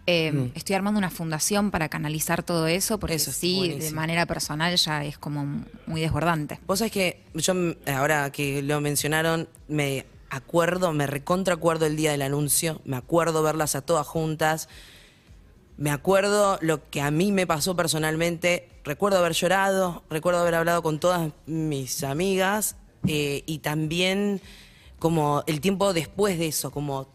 Eh, 0.08 0.50
Estoy 0.56 0.76
armando 0.76 0.98
una 0.98 1.12
fundación 1.12 1.70
para 1.70 1.88
canalizar 1.90 2.42
todo 2.42 2.66
eso, 2.66 2.98
porque 3.00 3.16
Eso 3.16 3.32
sí, 3.32 3.76
de 3.78 3.92
manera 3.92 4.26
personal 4.26 4.76
ya 4.76 5.04
es 5.06 5.20
como 5.20 5.64
muy 5.86 6.02
desbordante. 6.02 6.60
Vos 6.66 6.80
sabés 6.80 6.92
que 6.92 7.24
yo, 7.36 7.54
mm, 7.54 7.74
ahora 7.94 8.32
que 8.32 8.64
lo 8.64 8.82
mencionaron, 8.82 9.48
me 9.68 10.08
acuerdo, 10.32 10.94
me 10.94 11.06
recontra 11.06 11.54
acuerdo 11.56 11.86
el 11.86 11.96
día 11.96 12.12
del 12.12 12.24
anuncio, 12.24 12.82
me 12.86 12.98
acuerdo 12.98 13.44
verlas 13.44 13.76
a 13.76 13.82
todas 13.82 14.08
juntas, 14.08 14.68
me 15.80 15.92
acuerdo 15.92 16.60
lo 16.62 16.90
que 16.90 17.00
a 17.00 17.10
mí 17.10 17.32
me 17.32 17.48
pasó 17.48 17.74
personalmente, 17.74 18.68
recuerdo 18.84 19.20
haber 19.20 19.32
llorado, 19.32 20.04
recuerdo 20.10 20.42
haber 20.42 20.56
hablado 20.56 20.84
con 20.84 21.00
todas 21.00 21.32
mis 21.46 22.04
amigas 22.04 22.76
eh, 23.08 23.44
y 23.46 23.60
también 23.60 24.42
como 25.00 25.42
el 25.48 25.62
tiempo 25.62 25.94
después 25.94 26.38
de 26.38 26.48
eso, 26.48 26.70
como 26.72 27.08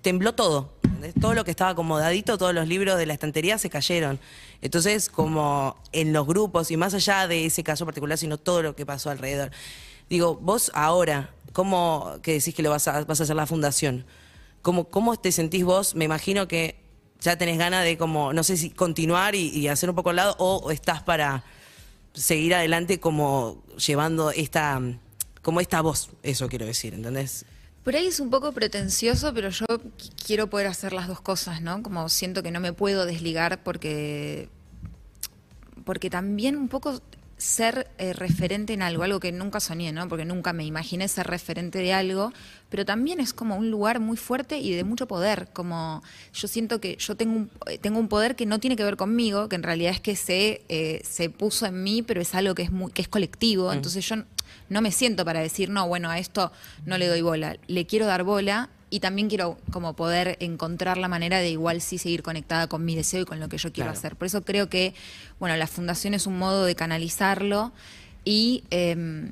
tembló 0.00 0.34
todo, 0.34 0.72
todo 1.20 1.34
lo 1.34 1.44
que 1.44 1.50
estaba 1.50 1.72
acomodadito, 1.72 2.38
todos 2.38 2.54
los 2.54 2.66
libros 2.66 2.96
de 2.96 3.04
la 3.04 3.12
estantería 3.12 3.58
se 3.58 3.68
cayeron. 3.68 4.18
Entonces, 4.62 5.10
como 5.10 5.76
en 5.92 6.14
los 6.14 6.26
grupos, 6.26 6.70
y 6.70 6.78
más 6.78 6.94
allá 6.94 7.28
de 7.28 7.44
ese 7.44 7.62
caso 7.62 7.84
particular, 7.84 8.16
sino 8.16 8.38
todo 8.38 8.62
lo 8.62 8.74
que 8.74 8.86
pasó 8.86 9.10
alrededor. 9.10 9.50
Digo, 10.08 10.36
vos 10.36 10.72
ahora, 10.74 11.34
¿cómo 11.52 12.16
que 12.22 12.32
decís 12.32 12.54
que 12.54 12.62
lo 12.62 12.70
vas 12.70 12.88
a, 12.88 13.04
vas 13.04 13.20
a 13.20 13.24
hacer 13.24 13.36
la 13.36 13.46
fundación? 13.46 14.06
¿Cómo, 14.62 14.84
¿Cómo 14.84 15.16
te 15.16 15.32
sentís 15.32 15.64
vos? 15.64 15.94
Me 15.94 16.06
imagino 16.06 16.48
que 16.48 16.80
ya 17.20 17.36
tenés 17.36 17.58
ganas 17.58 17.84
de 17.84 17.96
como, 17.98 18.32
no 18.32 18.42
sé 18.44 18.56
si 18.56 18.70
continuar 18.70 19.34
y, 19.34 19.68
hacer 19.68 19.90
un 19.90 19.96
poco 19.96 20.10
al 20.10 20.16
lado, 20.16 20.36
o 20.38 20.70
estás 20.70 21.02
para 21.02 21.44
seguir 22.14 22.54
adelante 22.54 22.98
como 23.00 23.62
llevando 23.76 24.30
esta, 24.30 24.80
como 25.42 25.60
esta 25.60 25.80
voz, 25.80 26.10
eso 26.22 26.48
quiero 26.48 26.66
decir, 26.66 26.94
¿entendés? 26.94 27.44
Por 27.84 27.96
ahí 27.96 28.06
es 28.06 28.20
un 28.20 28.28
poco 28.30 28.52
pretencioso, 28.52 29.32
pero 29.32 29.48
yo 29.50 29.64
qu- 29.66 29.80
quiero 30.26 30.48
poder 30.50 30.66
hacer 30.66 30.92
las 30.92 31.08
dos 31.08 31.20
cosas, 31.20 31.62
¿no? 31.62 31.82
Como 31.82 32.08
siento 32.08 32.42
que 32.42 32.50
no 32.50 32.60
me 32.60 32.72
puedo 32.72 33.06
desligar 33.06 33.62
porque 33.62 34.48
porque 35.84 36.10
también 36.10 36.56
un 36.56 36.68
poco 36.68 37.00
ser 37.40 37.90
eh, 37.96 38.12
referente 38.12 38.74
en 38.74 38.82
algo, 38.82 39.02
algo 39.02 39.18
que 39.18 39.32
nunca 39.32 39.60
soñé, 39.60 39.92
¿no? 39.92 40.06
Porque 40.08 40.26
nunca 40.26 40.52
me 40.52 40.64
imaginé 40.64 41.08
ser 41.08 41.26
referente 41.26 41.78
de 41.78 41.94
algo, 41.94 42.32
pero 42.68 42.84
también 42.84 43.18
es 43.18 43.32
como 43.32 43.56
un 43.56 43.70
lugar 43.70 43.98
muy 43.98 44.18
fuerte 44.18 44.58
y 44.58 44.74
de 44.74 44.84
mucho 44.84 45.08
poder, 45.08 45.48
como 45.54 46.02
yo 46.34 46.48
siento 46.48 46.80
que 46.82 46.96
yo 46.96 47.16
tengo 47.16 47.36
un, 47.36 47.50
eh, 47.66 47.78
tengo 47.78 47.98
un 47.98 48.08
poder 48.08 48.36
que 48.36 48.44
no 48.44 48.60
tiene 48.60 48.76
que 48.76 48.84
ver 48.84 48.96
conmigo, 48.96 49.48
que 49.48 49.56
en 49.56 49.62
realidad 49.62 49.92
es 49.92 50.00
que 50.00 50.16
se, 50.16 50.62
eh, 50.68 51.00
se 51.02 51.30
puso 51.30 51.64
en 51.64 51.82
mí, 51.82 52.02
pero 52.02 52.20
es 52.20 52.34
algo 52.34 52.54
que 52.54 52.62
es, 52.62 52.70
muy, 52.70 52.92
que 52.92 53.00
es 53.00 53.08
colectivo, 53.08 53.72
entonces 53.72 54.06
yo 54.06 54.16
no 54.68 54.82
me 54.82 54.92
siento 54.92 55.24
para 55.24 55.40
decir, 55.40 55.70
no, 55.70 55.88
bueno, 55.88 56.10
a 56.10 56.18
esto 56.18 56.52
no 56.84 56.98
le 56.98 57.06
doy 57.06 57.22
bola, 57.22 57.56
le 57.66 57.86
quiero 57.86 58.04
dar 58.04 58.22
bola 58.22 58.68
y 58.90 59.00
también 59.00 59.28
quiero 59.28 59.56
como 59.70 59.94
poder 59.94 60.36
encontrar 60.40 60.98
la 60.98 61.08
manera 61.08 61.38
de 61.38 61.48
igual 61.50 61.80
sí 61.80 61.96
seguir 61.96 62.22
conectada 62.22 62.66
con 62.66 62.84
mi 62.84 62.96
deseo 62.96 63.22
y 63.22 63.24
con 63.24 63.38
lo 63.40 63.48
que 63.48 63.56
yo 63.56 63.72
quiero 63.72 63.88
Claro. 63.90 63.98
hacer. 63.98 64.16
Por 64.16 64.26
eso 64.26 64.42
creo 64.42 64.68
que, 64.68 64.94
bueno, 65.38 65.56
la 65.56 65.66
fundación 65.68 66.12
es 66.14 66.26
un 66.26 66.36
modo 66.38 66.64
de 66.64 66.74
canalizarlo 66.74 67.72
y, 68.24 68.64
eh, 68.70 69.30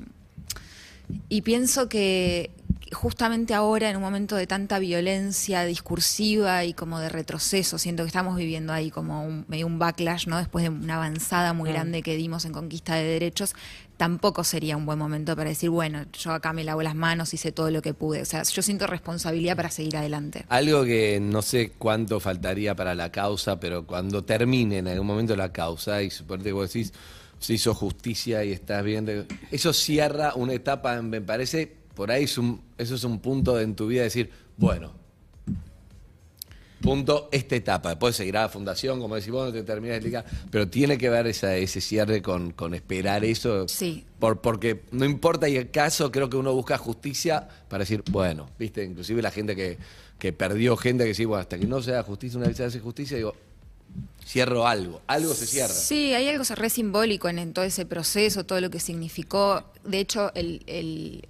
y 1.29 1.43
pienso 1.43 1.89
que 1.89 2.51
justamente 2.93 3.53
ahora, 3.53 3.91
en 3.91 3.97
un 3.97 4.03
momento 4.03 4.37
de 4.37 4.47
tanta 4.47 4.79
violencia 4.79 5.65
discursiva 5.65 6.65
y 6.65 6.73
como 6.73 7.01
de 7.01 7.09
retroceso, 7.09 7.79
siento 7.79 8.03
que 8.03 8.07
estamos 8.07 8.37
viviendo 8.37 8.73
ahí 8.73 8.91
como 8.91 9.25
un, 9.25 9.45
medio 9.49 9.67
un 9.67 9.79
backlash, 9.79 10.27
¿no? 10.27 10.39
Después 10.39 10.63
de 10.63 10.71
una 10.71 10.97
avanzada 10.97 11.53
muy 11.53 11.71
grande 11.71 12.03
que 12.03 12.17
dimos 12.17 12.45
en 12.47 12.53
conquista 12.53 12.95
de 12.95 13.05
derechos, 13.05 13.55
tampoco 13.99 14.45
sería 14.45 14.77
un 14.77 14.87
buen 14.87 14.99
momento 14.99 15.37
para 15.37 15.51
decir, 15.51 15.69
bueno, 15.71 16.07
yo 16.13 16.33
acá 16.33 16.53
me 16.53 16.65
lavo 16.65 16.83
las 16.83 16.95
manos, 16.95 17.35
hice 17.35 17.53
todo 17.53 17.71
lo 17.71 17.83
que 17.83 17.93
pude. 17.93 18.23
O 18.23 18.25
sea, 18.25 18.45
yo 18.45 18.63
siento 18.63 18.87
responsabilidad 18.87 19.57
para 19.57 19.71
seguir 19.71 19.97
adelante. 19.97 20.47
Algo 20.49 20.85
que 20.85 21.19
no 21.21 21.43
sé 21.43 21.73
cuánto 21.77 22.21
faltaría 22.21 22.75
para 22.77 22.95
la 22.95 23.11
causa, 23.11 23.59
pero 23.59 23.87
cuando 23.87 24.25
termine 24.25 24.79
en 24.79 24.89
algún 24.89 25.07
momento 25.07 25.37
la 25.37 25.53
causa 25.53 26.01
y 26.03 26.11
suponete 26.11 26.51
que 26.51 26.53
vos 26.53 26.73
decís, 26.73 26.93
se 27.41 27.55
hizo 27.55 27.75
justicia 27.75 28.45
y 28.45 28.53
estás 28.53 28.85
bien, 28.85 29.27
eso 29.51 29.73
cierra 29.73 30.33
una 30.35 30.55
etapa, 30.55 31.03
me 31.03 31.21
parece, 31.21 31.77
por 31.95 32.13
ahí 32.13 32.25
es 32.25 32.39
un, 32.39 32.63
eso 32.79 32.95
es 32.95 33.03
un 33.03 33.19
punto 33.19 33.59
en 33.61 33.75
tu 33.75 33.89
vida 33.89 34.01
de 34.01 34.05
decir, 34.05 34.31
bueno, 34.57 34.93
punto 36.81 37.29
esta 37.33 37.57
etapa. 37.57 37.91
Después 37.91 38.17
seguirá 38.17 38.43
la 38.43 38.49
fundación, 38.49 39.01
como 39.01 39.15
decís 39.17 39.31
vos, 39.31 39.47
no 39.47 39.53
te 39.53 39.63
terminas 39.63 39.95
de 39.95 39.97
explicar, 39.97 40.25
pero 40.51 40.69
tiene 40.69 40.99
que 40.99 41.11
ver 41.11 41.27
esa, 41.27 41.57
ese 41.57 41.81
cierre 41.81 42.23
con, 42.23 42.53
con 42.53 42.75
esperar 42.75 43.25
eso. 43.25 43.67
Sí. 43.69 44.05
Por, 44.19 44.41
porque 44.41 44.83
no 44.93 45.05
importa 45.05 45.49
y 45.49 45.57
el 45.57 45.71
caso, 45.71 46.11
creo 46.11 46.29
que 46.29 46.37
uno 46.37 46.53
busca 46.53 46.79
justicia 46.79 47.49
para 47.69 47.83
decir, 47.83 48.03
bueno, 48.11 48.49
viste, 48.59 48.85
inclusive 48.85 49.23
la 49.23 49.31
gente 49.31 49.55
que, 49.55 49.79
que 50.19 50.33
perdió 50.33 50.77
gente 50.77 51.05
que 51.05 51.09
dice, 51.09 51.27
bueno, 51.27 51.43
hasta 51.43 51.59
que 51.59 51.67
no 51.67 51.83
se 51.83 51.93
haga 51.93 52.03
justicia, 52.03 52.39
una 52.39 52.49
vez 52.49 52.57
se 52.57 52.65
hace 52.65 52.81
justicia, 52.81 53.17
digo, 53.17 53.35
cierro 54.25 54.67
algo, 54.67 55.01
algo 55.07 55.35
se 55.35 55.47
cierra. 55.47 55.73
Sí, 55.73 56.15
hay 56.15 56.29
algo 56.29 56.45
re 56.55 56.71
simbólico 56.71 57.29
en, 57.29 57.39
en 57.39 57.53
todo 57.53 57.65
ese 57.65 57.87
proceso, 57.87 58.45
todo 58.45 58.61
lo 58.61 58.71
que 58.71 58.81
significó. 58.81 59.65
De 59.85 60.01
hecho, 60.01 60.33
el, 60.35 60.63
el, 60.67 61.27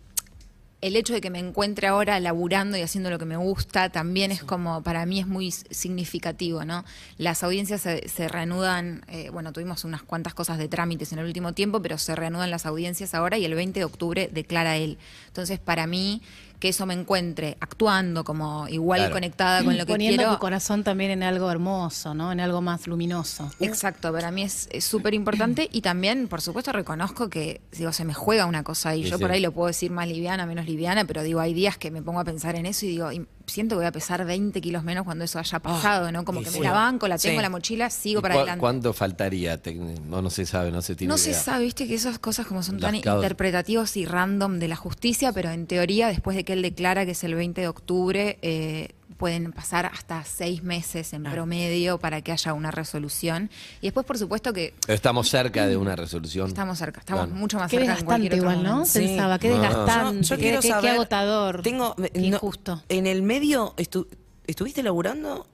el 0.80 0.94
hecho 0.94 1.12
de 1.12 1.20
que 1.20 1.30
me 1.30 1.40
encuentre 1.40 1.88
ahora 1.88 2.20
laburando 2.20 2.76
y 2.76 2.82
haciendo 2.82 3.10
lo 3.10 3.18
que 3.18 3.24
me 3.24 3.36
gusta 3.36 3.90
también 3.90 4.30
es 4.30 4.44
como, 4.44 4.82
para 4.82 5.04
mí 5.06 5.18
es 5.18 5.26
muy 5.26 5.50
significativo, 5.50 6.64
¿no? 6.64 6.84
Las 7.16 7.42
audiencias 7.42 7.80
se, 7.80 8.08
se 8.08 8.28
reanudan, 8.28 9.04
eh, 9.08 9.30
bueno, 9.30 9.52
tuvimos 9.52 9.84
unas 9.84 10.02
cuantas 10.02 10.34
cosas 10.34 10.56
de 10.56 10.68
trámites 10.68 11.12
en 11.12 11.18
el 11.18 11.26
último 11.26 11.52
tiempo, 11.52 11.82
pero 11.82 11.98
se 11.98 12.14
reanudan 12.14 12.50
las 12.50 12.64
audiencias 12.64 13.14
ahora 13.14 13.38
y 13.38 13.44
el 13.44 13.54
20 13.54 13.80
de 13.80 13.84
octubre 13.84 14.30
declara 14.32 14.76
él. 14.76 14.98
Entonces, 15.26 15.58
para 15.58 15.86
mí, 15.88 16.22
que 16.58 16.70
eso 16.70 16.86
me 16.86 16.94
encuentre 16.94 17.56
actuando 17.60 18.24
como 18.24 18.66
igual 18.68 18.98
Claro. 19.00 19.14
conectada 19.14 19.62
con 19.62 19.76
lo 19.78 19.86
que 19.86 19.92
Poniendo 19.92 20.16
quiero. 20.16 20.32
tu 20.34 20.38
corazón 20.40 20.82
también 20.82 21.10
en 21.12 21.22
algo 21.22 21.50
hermoso, 21.50 22.14
¿no? 22.14 22.32
En 22.32 22.40
algo 22.40 22.60
más 22.60 22.86
luminoso. 22.88 23.50
Exacto, 23.60 24.12
para 24.12 24.30
mí 24.32 24.42
es 24.42 24.68
súper 24.80 25.14
importante 25.14 25.68
y 25.72 25.82
también, 25.82 26.26
por 26.28 26.40
supuesto, 26.40 26.72
reconozco 26.72 27.28
que, 27.30 27.60
digo, 27.72 27.92
se 27.92 28.04
me 28.04 28.12
juega 28.14 28.46
una 28.46 28.64
cosa 28.64 28.90
ahí. 28.90 29.04
Sí, 29.04 29.10
Yo 29.10 29.18
sí. 29.18 29.22
por 29.22 29.30
ahí 29.30 29.40
lo 29.40 29.52
puedo 29.52 29.68
decir 29.68 29.90
más 29.92 30.08
liviana, 30.08 30.46
menos 30.46 30.66
liviana, 30.66 31.04
pero 31.04 31.22
digo, 31.22 31.38
hay 31.40 31.54
días 31.54 31.78
que 31.78 31.90
me 31.92 32.02
pongo 32.02 32.18
a 32.20 32.24
pensar 32.24 32.56
en 32.56 32.66
eso 32.66 32.86
y 32.86 32.88
digo, 32.88 33.12
y 33.12 33.24
siento 33.48 33.74
que 33.74 33.78
voy 33.78 33.86
a 33.86 33.92
pesar 33.92 34.24
20 34.24 34.60
kilos 34.60 34.82
menos 34.82 35.04
cuando 35.04 35.24
eso 35.24 35.38
haya 35.38 35.58
pasado, 35.58 36.12
¿no? 36.12 36.24
Como 36.24 36.42
que 36.42 36.50
me 36.50 36.60
la 36.60 36.72
banco, 36.72 37.08
la 37.08 37.18
tengo 37.18 37.40
la 37.40 37.50
mochila, 37.50 37.90
sigo 37.90 38.20
¿Y 38.20 38.22
para 38.22 38.34
adelante. 38.34 38.60
¿Cuánto 38.60 38.92
faltaría? 38.92 39.60
No, 40.08 40.22
no 40.22 40.30
se 40.30 40.46
sabe, 40.46 40.70
no 40.70 40.82
se 40.82 40.94
tiene 40.94 41.12
No 41.12 41.18
se 41.18 41.34
sabe, 41.34 41.64
viste 41.64 41.86
que 41.86 41.94
esas 41.94 42.18
cosas 42.18 42.46
como 42.46 42.62
son 42.62 42.78
tan 42.78 42.94
interpretativos 42.94 43.96
y 43.96 44.04
random 44.04 44.58
de 44.58 44.68
la 44.68 44.76
justicia, 44.76 45.32
pero 45.32 45.50
en 45.50 45.66
teoría, 45.66 46.08
después 46.08 46.36
de 46.36 46.44
que 46.44 46.52
él 46.52 46.62
declara 46.62 47.04
que 47.04 47.12
es 47.12 47.24
el 47.24 47.34
20 47.34 47.60
de 47.60 47.68
octubre, 47.68 48.38
eh, 48.42 48.90
pueden 49.18 49.52
pasar 49.52 49.84
hasta 49.86 50.24
seis 50.24 50.62
meses 50.62 51.12
en 51.12 51.24
promedio 51.24 51.98
para 51.98 52.22
que 52.22 52.32
haya 52.32 52.54
una 52.54 52.70
resolución. 52.70 53.50
Y 53.80 53.88
después, 53.88 54.06
por 54.06 54.16
supuesto, 54.16 54.52
que 54.52 54.74
Pero 54.86 54.94
estamos 54.94 55.28
cerca 55.28 55.66
de 55.66 55.76
una 55.76 55.96
resolución. 55.96 56.46
estamos 56.48 56.78
cerca, 56.78 57.00
estamos 57.00 57.26
Claro. 57.26 57.38
mucho 57.38 57.58
más 57.58 57.70
Qué 57.70 57.78
cerca 57.78 57.94
que 57.96 58.00
en 58.00 58.06
desgastante 58.06 58.36
igual, 58.36 58.62
¿no? 58.62 58.86
Sí. 58.86 59.00
Pensaba, 59.00 59.38
qué 59.38 59.48
Ah. 59.48 59.58
desgastante, 59.60 60.22
Yo 60.22 60.36
qué, 60.36 60.42
quiero 60.42 60.60
qué- 60.60 60.68
qué 60.68 60.72
saber- 60.72 60.90
agotador, 60.92 61.62
Tengo, 61.62 61.94
qué 61.96 62.10
no, 62.30 62.36
injusto. 62.36 62.82
En 62.88 63.06
el 63.06 63.22
medio, 63.22 63.74
estu- 63.76 64.06
¿estuviste 64.46 64.82
laburando? 64.82 65.46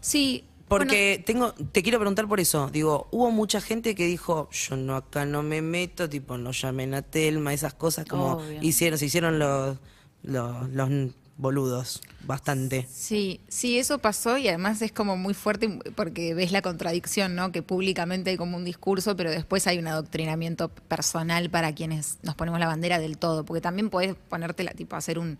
Sí, 0.00 0.44
Porque 0.68 1.22
tengo, 1.26 1.52
te 1.52 1.82
quiero 1.82 1.98
preguntar 1.98 2.26
por 2.26 2.40
eso. 2.40 2.70
Digo, 2.72 3.06
hubo 3.10 3.30
mucha 3.30 3.60
gente 3.60 3.94
que 3.94 4.06
dijo, 4.06 4.48
yo 4.52 4.76
no 4.78 4.96
acá 4.96 5.26
no 5.26 5.42
me 5.42 5.60
meto, 5.60 6.08
tipo, 6.08 6.38
no 6.38 6.52
llamen 6.52 6.94
a 6.94 7.02
Telma, 7.02 7.52
esas 7.52 7.74
cosas 7.74 8.06
como 8.06 8.36
Obvio. 8.38 8.62
hicieron, 8.62 8.98
se 8.98 9.04
hicieron 9.04 9.38
los, 9.38 9.76
los, 10.22 10.70
los 10.70 10.88
boludos, 11.36 12.00
bastante. 12.24 12.86
Sí, 12.92 13.40
sí, 13.48 13.78
eso 13.78 13.98
pasó 13.98 14.38
y 14.38 14.48
además 14.48 14.80
es 14.82 14.92
como 14.92 15.16
muy 15.16 15.34
fuerte 15.34 15.78
porque 15.96 16.34
ves 16.34 16.52
la 16.52 16.62
contradicción, 16.62 17.34
¿no? 17.34 17.50
Que 17.52 17.62
públicamente 17.62 18.30
hay 18.30 18.36
como 18.36 18.56
un 18.56 18.64
discurso, 18.64 19.16
pero 19.16 19.30
después 19.30 19.66
hay 19.66 19.78
un 19.78 19.88
adoctrinamiento 19.88 20.68
personal 20.68 21.50
para 21.50 21.74
quienes 21.74 22.18
nos 22.22 22.34
ponemos 22.36 22.60
la 22.60 22.66
bandera 22.66 22.98
del 23.00 23.18
todo, 23.18 23.44
porque 23.44 23.60
también 23.60 23.90
puedes 23.90 24.14
ponértela, 24.28 24.72
tipo, 24.72 24.94
hacer 24.96 25.18
un 25.18 25.38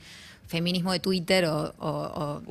feminismo 0.48 0.92
de 0.92 0.98
Twitter 1.00 1.44
o, 1.46 1.72
o- 1.78 2.36
o 2.38 2.42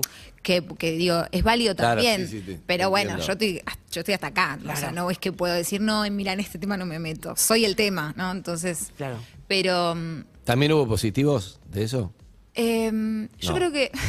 que, 0.41 0.63
que 0.77 0.91
digo, 0.93 1.23
es 1.31 1.43
válido 1.43 1.75
Claro, 1.75 1.95
también, 2.01 2.27
sí, 2.27 2.39
sí, 2.39 2.45
te- 2.45 2.59
pero 2.65 2.85
te 2.85 2.89
bueno, 2.89 3.11
entiendo. 3.11 3.25
yo 3.27 3.33
estoy, 3.33 3.61
yo 3.91 3.99
estoy 4.01 4.13
hasta 4.13 4.27
acá, 4.27 4.57
o 4.71 4.75
sea, 4.77 4.91
no 4.91 5.11
es 5.11 5.17
que 5.19 5.31
puedo 5.33 5.53
decir, 5.53 5.81
no, 5.81 6.09
mira, 6.09 6.31
en 6.33 6.39
este 6.39 6.57
tema 6.57 6.77
no 6.77 6.85
me 6.85 6.99
meto, 6.99 7.35
soy 7.35 7.65
el 7.65 7.75
tema, 7.75 8.13
¿no? 8.15 8.31
Entonces, 8.31 8.91
Claro. 8.97 9.17
pero... 9.47 9.93
mm, 9.95 10.23
¿También 10.45 10.71
hubo 10.71 10.87
positivos 10.87 11.59
de 11.69 11.83
eso? 11.83 12.11
Em, 12.55 13.27
yo 13.39 13.51
No. 13.51 13.55
creo 13.57 13.71
que. 13.71 13.91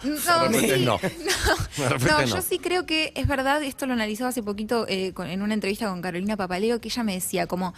De 0.02 0.10
repente 0.48 0.78
sí. 0.78 0.84
no. 0.84 0.98
De 1.98 2.06
No, 2.06 2.20
no. 2.20 2.24
yo 2.26 2.40
sí 2.42 2.58
creo 2.58 2.86
que 2.86 3.12
es 3.14 3.26
verdad, 3.26 3.62
esto 3.62 3.86
lo 3.86 3.92
analizaba 3.92 4.30
hace 4.30 4.42
poquito 4.42 4.86
eh, 4.88 5.12
con- 5.12 5.28
en 5.28 5.42
una 5.42 5.52
entrevista 5.54 5.88
con 5.88 6.00
Carolina 6.00 6.36
Papaleo, 6.36 6.80
que 6.80 6.88
ella 6.88 7.02
me 7.02 7.12
decía 7.14 7.46
como, 7.46 7.74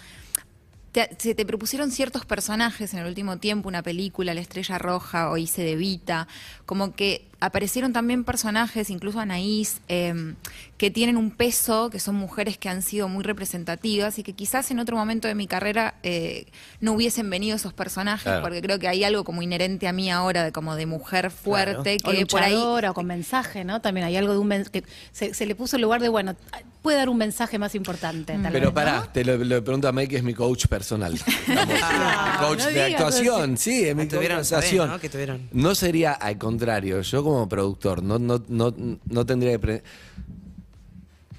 te- 0.92 1.11
se 1.18 1.35
te 1.35 1.44
propusieron 1.44 1.90
ciertos 1.90 2.25
personajes 2.25 2.92
en 2.94 3.01
el 3.01 3.07
último 3.09 3.38
tiempo, 3.38 3.68
una 3.68 3.83
película, 3.83 4.35
La 4.35 4.40
Estrella 4.40 4.79
Roja 4.79 5.31
o 5.31 5.37
Hice 5.37 5.62
de 5.62 5.75
Vita, 5.77 6.29
como 6.64 6.94
que 6.94 7.27
aparecieron 7.42 7.92
también 7.92 8.22
personajes, 8.22 8.88
incluso 8.88 9.18
Anaís, 9.18 9.81
eh, 9.88 10.35
que 10.78 10.90
tienen 10.92 11.16
un 11.16 11.33
peso, 11.33 11.90
que 11.90 11.98
son 11.98 12.14
mujeres 12.14 12.57
que 12.57 12.68
han 12.68 12.83
sido 12.83 13.09
muy 13.09 13.24
representativas 13.24 14.18
y 14.18 14.22
que 14.22 14.33
quizás 14.33 14.70
en 14.70 14.78
otro 14.78 14.96
momento 14.96 15.26
de 15.26 15.35
mi 15.35 15.46
carrera 15.48 15.94
eh, 16.05 16.46
no 16.81 16.92
hubiesen 16.92 17.28
venido 17.31 17.57
esos 17.57 17.72
personajes, 17.72 18.22
Claro. 18.24 18.42
porque 18.42 18.62
creo 18.62 18.78
que 18.78 18.87
hay 18.88 19.02
algo 19.02 19.24
como 19.24 19.42
inherente 19.42 19.88
a 19.88 19.92
mí 19.92 20.11
ahora, 20.11 20.44
de 20.44 20.52
como 20.52 20.76
de 20.76 20.87
mujer 20.87 21.31
fuerte, 21.33 21.98
O 22.05 22.11
que 22.12 22.26
por 22.26 22.42
ahí... 22.42 22.55
o 22.57 22.94
con 22.94 23.07
mensaje, 23.07 23.64
¿no? 23.64 23.81
También 23.81 24.07
hay 24.07 24.16
algo 24.16 24.33
de 24.33 24.38
un 24.38 24.52
que 24.70 24.85
se, 25.12 25.35
se 25.35 25.46
le 25.46 25.55
puso 25.55 25.76
el 25.76 25.83
lugar 25.83 26.00
de, 26.00 26.09
bueno, 26.11 26.37
puede 26.83 26.96
dar 26.98 27.09
un 27.09 27.16
mensaje 27.16 27.59
más 27.59 27.74
importante. 27.74 28.35
tal 28.35 28.52
Pero 28.52 28.66
vez, 28.66 28.74
pará, 28.74 29.00
¿no? 29.00 29.09
te 29.09 29.24
lo, 29.24 29.37
lo 29.38 29.64
pregunto 29.64 29.88
a 29.88 29.92
Mike, 29.92 30.09
que 30.11 30.16
es 30.18 30.22
mi 30.22 30.35
coach 30.35 30.66
personal. 30.66 31.18
Vamos, 31.48 32.38
coach 32.40 32.59
no 32.59 32.66
de 32.66 32.72
digas 32.72 32.90
actuación, 32.92 33.57
sí, 33.57 33.85
es 33.88 33.96
mi 33.96 34.07
coach 34.09 34.20
de 34.20 34.33
actuación. 34.33 34.90
¿no? 34.90 34.98
Que 35.00 35.09
tuvieron. 35.09 35.48
No 35.52 35.74
sería 35.74 36.12
al 36.12 36.37
contrario, 36.38 37.00
yo 37.02 37.22
como 37.22 37.31
productor 37.48 38.02
no, 38.02 38.18
no, 38.18 38.42
no, 38.48 38.74
no 39.04 39.26
tendría 39.26 39.52
que... 39.52 39.58
pre- 39.58 39.82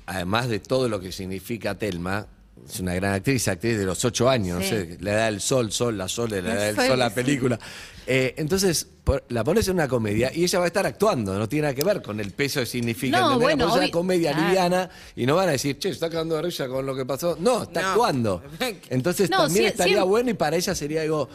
Además 0.05 0.49
de 0.49 0.59
todo 0.59 0.89
lo 0.89 0.99
que 0.99 1.11
significa 1.13 1.77
Telma, 1.77 2.27
es 2.69 2.79
una 2.81 2.93
gran 2.93 3.13
actriz, 3.13 3.47
actriz 3.47 3.77
de 3.77 3.85
los 3.85 4.03
ocho 4.03 4.29
años, 4.29 4.63
Sí. 4.65 4.71
no 4.73 4.79
sé, 4.81 4.97
le 4.99 5.11
da 5.11 5.27
el 5.29 5.39
sol, 5.39 5.71
sol, 5.71 5.97
la 5.97 6.09
sol, 6.09 6.29
le 6.29 6.41
da 6.41 6.69
el 6.69 6.75
Sol, 6.75 6.87
sol 6.87 6.99
la 6.99 7.09
sí. 7.09 7.15
película. 7.15 7.57
Eh, 8.05 8.33
entonces, 8.37 8.85
por- 9.05 9.23
la 9.29 9.45
pones 9.45 9.65
en 9.69 9.75
una 9.75 9.87
comedia 9.87 10.29
y 10.35 10.43
ella 10.43 10.59
va 10.59 10.65
a 10.65 10.67
estar 10.67 10.85
actuando, 10.85 11.39
no 11.39 11.47
tiene 11.47 11.63
nada 11.63 11.73
que 11.73 11.85
ver 11.85 12.01
con 12.01 12.19
el 12.19 12.31
peso 12.31 12.59
que 12.59 12.65
significa. 12.65 13.17
No, 13.21 13.33
¿entendés? 13.33 13.55
bueno, 13.57 13.73
una 13.73 13.89
comedia 13.91 14.31
claro. 14.33 14.47
liviana 14.47 14.89
y 15.15 15.25
no 15.25 15.37
van 15.37 15.47
a 15.47 15.51
decir, 15.53 15.79
che, 15.79 15.87
está 15.89 16.09
quedando 16.09 16.35
de 16.35 16.41
risa 16.41 16.67
con 16.67 16.85
lo 16.85 16.93
que 16.93 17.05
pasó. 17.05 17.37
No, 17.39 17.63
está 17.63 17.81
No. 17.81 17.87
actuando. 17.91 18.43
Entonces 18.89 19.29
No, 19.29 19.37
también 19.45 19.65
estaría 19.67 20.03
bueno 20.03 20.31
y 20.31 20.33
para 20.33 20.57
ella 20.57 20.75
sería 20.75 21.01
algo. 21.03 21.29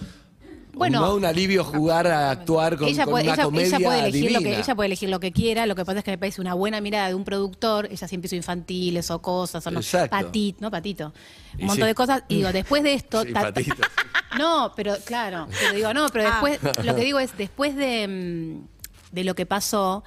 Bueno. 0.74 1.00
no 1.00 1.14
un 1.14 1.24
alivio 1.24 1.64
jugar 1.64 2.06
a 2.06 2.30
actuar 2.30 2.76
con, 2.76 2.86
ella 2.88 3.04
con 3.04 3.12
puede, 3.12 3.24
una 3.24 3.34
ella- 3.34 3.44
comedia 3.44 3.66
ella 3.76 3.78
puede 3.88 3.98
elegir 4.08 4.32
lo 4.32 4.38
que 4.40 4.58
ella 4.58 4.74
puede 4.76 4.86
elegir 4.86 5.08
lo 5.08 5.20
que 5.20 5.32
quiera 5.32 5.66
lo 5.66 5.74
que 5.74 5.84
pasa 5.84 5.98
es 5.98 6.04
que 6.04 6.10
me 6.12 6.18
parece 6.18 6.40
una 6.40 6.54
buena 6.54 6.80
mirada 6.80 7.08
de 7.08 7.14
un 7.14 7.24
productor 7.24 7.86
ella 7.90 8.06
siempre 8.06 8.26
hizo 8.26 8.36
infantiles 8.36 9.10
o 9.10 9.20
cosas 9.20 9.66
o 9.66 9.70
no 9.70 9.80
Exacto. 9.80 10.10
patito 10.10 10.58
no 10.60 10.70
patito 10.70 11.12
un 11.54 11.60
Y 11.60 11.64
montón 11.64 11.82
sí. 11.84 11.88
de 11.88 11.94
cosas 11.94 12.22
y 12.28 12.36
digo 12.36 12.52
después 12.52 12.82
de 12.82 12.94
esto 12.94 13.22
Sí, 13.24 13.32
ta- 13.32 13.40
patito, 13.42 13.74
sí. 13.74 13.82
no 14.38 14.72
pero 14.76 14.94
claro 15.04 15.48
pero 15.58 15.74
digo 15.74 15.94
no 15.94 16.08
pero 16.10 16.28
Ah. 16.28 16.40
después 16.42 16.84
lo 16.84 16.94
que 16.94 17.04
digo 17.04 17.18
es 17.18 17.36
después 17.36 17.74
de 17.74 18.06
mm, 18.06 19.14
de 19.14 19.24
lo 19.24 19.34
que 19.34 19.46
pasó 19.46 20.04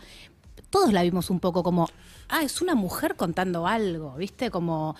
todos 0.69 0.93
la 0.93 1.01
vimos 1.03 1.29
un 1.29 1.39
poco 1.41 1.63
como 1.63 1.89
ah 2.29 2.43
es 2.43 2.61
una 2.61 2.75
mujer 2.75 3.15
contando 3.17 3.67
algo 3.67 4.13
viste 4.15 4.51
como 4.51 4.95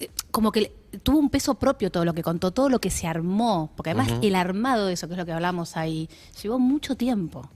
eh, 0.00 0.08
como 0.30 0.52
que 0.52 0.72
tuvo 1.02 1.18
un 1.18 1.30
peso 1.30 1.54
propio 1.54 1.90
todo 1.90 2.04
lo 2.04 2.14
que 2.14 2.22
contó, 2.22 2.50
todo 2.52 2.68
lo 2.68 2.80
que 2.80 2.90
se 2.90 3.06
armó, 3.06 3.70
porque 3.76 3.90
además 3.90 4.08
el 4.22 4.34
armado 4.34 4.86
de 4.86 4.94
eso, 4.94 5.06
que 5.08 5.14
es 5.14 5.18
lo 5.18 5.26
que 5.26 5.32
hablamos 5.32 5.76
ahí, 5.76 6.08
llevó 6.42 6.58
mucho 6.58 6.96
tiempo. 6.96 7.48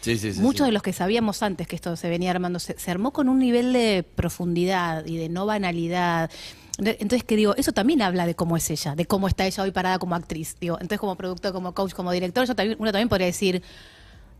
Sí, 0.00 0.16
sí, 0.16 0.32
sí, 0.32 0.40
Muchos 0.40 0.66
de 0.66 0.72
los 0.72 0.82
que 0.82 0.92
sabíamos 0.94 1.42
antes 1.42 1.66
que 1.66 1.76
esto 1.76 1.94
se 1.96 2.08
venía 2.08 2.30
armando, 2.30 2.58
se, 2.58 2.78
se 2.78 2.90
armó 2.90 3.12
con 3.12 3.28
un 3.28 3.38
nivel 3.38 3.72
de 3.74 4.02
profundidad 4.14 5.04
y 5.04 5.16
de 5.18 5.28
no 5.28 5.44
banalidad. 5.44 6.30
Ent- 6.78 6.96
Entonces, 7.00 7.22
que 7.24 7.36
digo, 7.36 7.54
eso 7.56 7.72
también 7.72 8.00
habla 8.00 8.24
de 8.24 8.34
cómo 8.34 8.56
es 8.56 8.70
ella, 8.70 8.94
de 8.94 9.04
cómo 9.04 9.28
está 9.28 9.46
ella 9.46 9.62
hoy 9.62 9.72
parada 9.72 9.98
como 9.98 10.14
actriz. 10.14 10.56
Digo, 10.58 10.76
entonces, 10.76 10.98
como 11.00 11.16
productor, 11.16 11.52
como 11.52 11.74
coach, 11.74 11.92
como 11.92 12.12
director, 12.12 12.46
yo 12.46 12.54
también, 12.54 12.78
uno 12.80 12.92
también 12.92 13.10
podría 13.10 13.26
decir, 13.26 13.62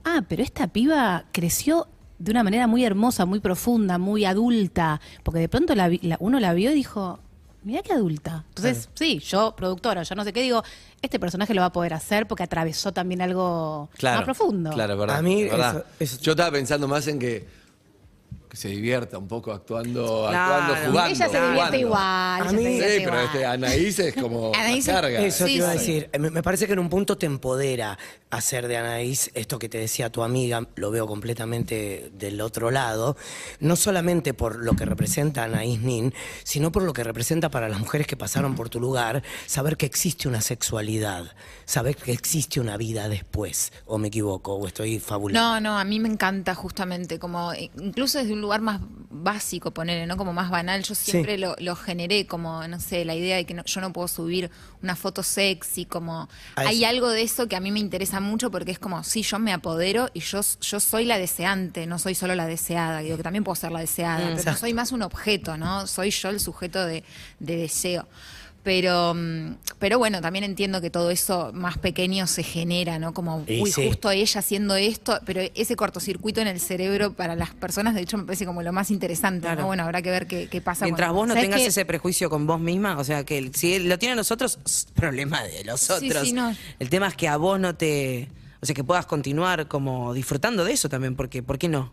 ah, 0.04 0.22
pero 0.26 0.42
esta 0.42 0.66
piba 0.68 1.24
creció 1.32 1.88
de 2.18 2.30
una 2.30 2.42
manera 2.42 2.66
muy 2.66 2.82
hermosa, 2.84 3.26
muy 3.26 3.40
profunda, 3.40 3.98
muy 3.98 4.24
adulta, 4.24 5.00
porque 5.22 5.40
de 5.40 5.48
pronto 5.50 5.74
la 5.74 5.88
vi- 5.88 6.00
la- 6.02 6.16
uno 6.20 6.40
la 6.40 6.54
vio 6.54 6.70
y 6.70 6.74
dijo, 6.74 7.18
mira 7.62 7.82
qué 7.82 7.92
adulta. 7.92 8.44
Entonces, 8.48 8.88
sí, 8.94 9.18
yo, 9.20 9.54
productora, 9.56 10.02
yo 10.02 10.14
no 10.14 10.24
sé 10.24 10.32
qué 10.32 10.42
digo, 10.42 10.62
este 11.02 11.18
personaje 11.18 11.54
lo 11.54 11.60
va 11.60 11.66
a 11.66 11.72
poder 11.72 11.94
hacer 11.94 12.26
porque 12.26 12.42
atravesó 12.42 12.92
también 12.92 13.20
algo 13.22 13.88
más 14.18 14.24
profundo. 14.24 14.70
Claro, 14.70 14.96
verdad. 14.96 15.16
A 15.16 15.22
mí 15.22 15.42
es 15.42 15.50
verdad. 15.50 15.76
eso- 15.98 16.14
eso- 16.16 16.20
Yo 16.22 16.32
estaba 16.32 16.50
pensando 16.50 16.88
más 16.88 17.06
en 17.06 17.18
que, 17.18 17.46
que 18.50 18.56
se 18.56 18.68
divierta 18.68 19.16
un 19.16 19.28
poco 19.28 19.52
actuando, 19.52 20.26
Claro. 20.28 20.54
actuando 20.54 20.90
jugando. 20.90 21.14
ella 21.14 21.28
se 21.28 21.30
divierte 21.36 21.54
jugando. 21.54 21.76
igual. 21.78 22.02
A 22.02 22.38
ella 22.42 22.52
mí- 22.52 22.62
se 22.64 22.68
Sí, 22.68 22.72
divierte 22.74 22.98
pero 23.04 23.08
igual. 23.20 23.24
este 23.26 23.46
Anaís 23.46 23.98
es 24.00 24.14
como 24.16 24.52
Anaís 24.54 24.86
la 24.86 24.92
es- 24.92 25.00
carga. 25.00 25.20
Eso 25.22 25.46
Sí, 25.46 25.52
te 25.52 25.56
iba 25.58 25.68
a 25.70 25.72
sí. 25.74 25.78
decir. 25.78 26.10
Me, 26.18 26.30
me 26.30 26.42
parece 26.42 26.66
que 26.66 26.72
en 26.72 26.80
un 26.80 26.88
punto 26.90 27.16
te 27.16 27.26
empodera 27.26 27.96
hacer 28.30 28.66
de 28.68 28.76
Anaís 28.76 29.30
esto 29.34 29.58
que 29.58 29.68
te 29.68 29.78
decía 29.78 30.10
tu 30.10 30.22
amiga, 30.22 30.66
lo 30.76 30.90
veo 30.90 31.06
completamente 31.06 32.10
del 32.14 32.40
otro 32.40 32.70
lado, 32.70 33.16
no 33.60 33.76
solamente 33.76 34.34
por 34.34 34.56
lo 34.56 34.74
que 34.74 34.84
representa 34.84 35.44
Anaís 35.44 35.80
Nin, 35.80 36.12
sino 36.44 36.70
por 36.72 36.82
lo 36.82 36.92
que 36.92 37.04
representa 37.04 37.50
para 37.50 37.68
las 37.68 37.78
mujeres 37.80 38.06
que 38.06 38.16
pasaron 38.16 38.54
por 38.56 38.68
tu 38.68 38.80
lugar, 38.80 39.22
saber 39.46 39.76
que 39.76 39.86
existe 39.86 40.28
una 40.28 40.40
sexualidad, 40.40 41.24
saber 41.64 41.96
que 41.96 42.12
existe 42.12 42.60
una 42.60 42.76
vida 42.76 43.08
después, 43.08 43.72
o 43.86 43.98
me 43.98 44.08
equivoco, 44.08 44.54
o 44.54 44.66
estoy 44.66 44.98
fabulando. 45.00 45.40
No, 45.40 45.60
no, 45.60 45.78
a 45.78 45.84
mí 45.84 45.98
me 46.00 46.08
encanta 46.08 46.54
justamente, 46.54 47.18
como 47.18 47.52
eh, 47.52 47.70
incluso 47.80 48.18
desde 48.18 48.32
un 48.32 48.39
lugar 48.40 48.60
más 48.60 48.80
básico, 49.12 49.72
ponerle, 49.72 50.06
¿no? 50.06 50.16
Como 50.16 50.32
más 50.32 50.50
banal, 50.50 50.82
yo 50.82 50.94
siempre 50.94 51.36
lo, 51.36 51.56
lo 51.58 51.74
generé, 51.76 52.26
como, 52.26 52.66
no 52.68 52.80
sé, 52.80 53.04
la 53.04 53.14
idea 53.14 53.36
de 53.36 53.44
que 53.44 53.54
no- 53.54 53.64
yo 53.64 53.80
no 53.80 53.92
puedo 53.92 54.08
subir 54.08 54.50
una 54.82 54.96
foto 54.96 55.22
sexy, 55.22 55.84
como 55.84 56.22
A 56.56 56.60
hay 56.62 56.78
eso. 56.84 56.88
algo 56.90 57.08
de 57.10 57.22
eso 57.22 57.48
que 57.48 57.56
a 57.56 57.60
mí 57.60 57.70
me 57.70 57.80
interesa 57.80 58.20
mucho 58.20 58.50
porque 58.50 58.70
es 58.70 58.78
como, 58.78 59.02
sí, 59.04 59.22
yo 59.22 59.38
me 59.38 59.52
apodero 59.52 60.08
y 60.14 60.20
yo, 60.20 60.40
yo 60.60 60.80
soy 60.80 61.04
la 61.04 61.18
deseante, 61.18 61.86
no 61.86 61.98
soy 61.98 62.14
solo 62.14 62.34
la 62.34 62.46
deseada, 62.46 63.00
digo 63.00 63.16
que 63.16 63.22
también 63.22 63.44
puedo 63.44 63.56
ser 63.56 63.72
la 63.72 63.80
deseada, 63.80 64.18
pero 64.24 64.36
exacto. 64.38 64.60
soy 64.60 64.74
más 64.74 64.92
un 64.92 65.02
objeto, 65.02 65.56
¿no? 65.56 65.86
Soy 65.86 66.10
yo 66.10 66.28
el 66.30 66.40
sujeto 66.40 66.84
de, 66.86 67.04
de 67.40 67.56
deseo. 67.56 68.06
Pero, 68.62 69.14
mm, 69.14 69.54
pero 69.78 69.98
bueno, 69.98 70.20
también 70.20 70.44
entiendo 70.44 70.82
que 70.82 70.90
todo 70.90 71.10
eso 71.10 71.50
más 71.54 71.78
pequeño 71.78 72.26
se 72.26 72.42
genera, 72.42 72.98
¿no? 72.98 73.14
Como, 73.14 73.38
uy, 73.48 73.72
sí. 73.72 73.86
justo 73.86 74.10
ella 74.10 74.38
haciendo 74.40 74.76
esto, 74.76 75.18
pero 75.24 75.40
ese 75.54 75.76
cortocircuito 75.76 76.42
en 76.42 76.46
el 76.48 76.60
cerebro 76.60 77.14
para 77.14 77.34
las 77.36 77.54
personas, 77.54 77.94
de 77.94 78.02
hecho, 78.02 78.18
me 78.18 78.24
parece 78.24 78.44
como 78.44 78.62
lo 78.62 78.72
más 78.72 78.90
interesante, 78.90 79.40
Claro. 79.46 79.62
¿no? 79.62 79.66
Bueno, 79.68 79.84
habrá 79.84 80.02
que 80.02 80.10
ver 80.10 80.26
qué, 80.26 80.48
qué 80.48 80.60
pasa. 80.60 80.84
Mientras 80.84 81.10
vos 81.12 81.26
no 81.26 81.32
¿Sabes 81.32 81.48
tengas 81.48 81.66
ese 81.66 81.86
prejuicio 81.86 82.28
con 82.28 82.46
vos 82.46 82.60
misma, 82.60 82.98
o 82.98 83.04
sea, 83.04 83.24
que 83.24 83.50
si 83.54 83.78
lo 83.78 83.98
tienen 83.98 84.18
los 84.18 84.30
otros, 84.30 84.58
problema 84.94 85.42
de 85.42 85.64
los 85.64 85.80
Sí, 85.80 85.92
otros. 86.10 86.26
sí, 86.28 86.32
no. 86.34 86.54
El 86.78 86.90
tema 86.90 87.08
es 87.08 87.14
que 87.14 87.28
a 87.28 87.38
vos 87.38 87.58
no 87.58 87.74
te. 87.74 88.28
O 88.60 88.66
sea, 88.66 88.74
que 88.74 88.84
puedas 88.84 89.06
continuar 89.06 89.68
como 89.68 90.12
disfrutando 90.12 90.64
de 90.66 90.72
eso 90.74 90.90
también, 90.90 91.16
porque 91.16 91.42
¿por 91.42 91.58
qué 91.58 91.68
no? 91.68 91.92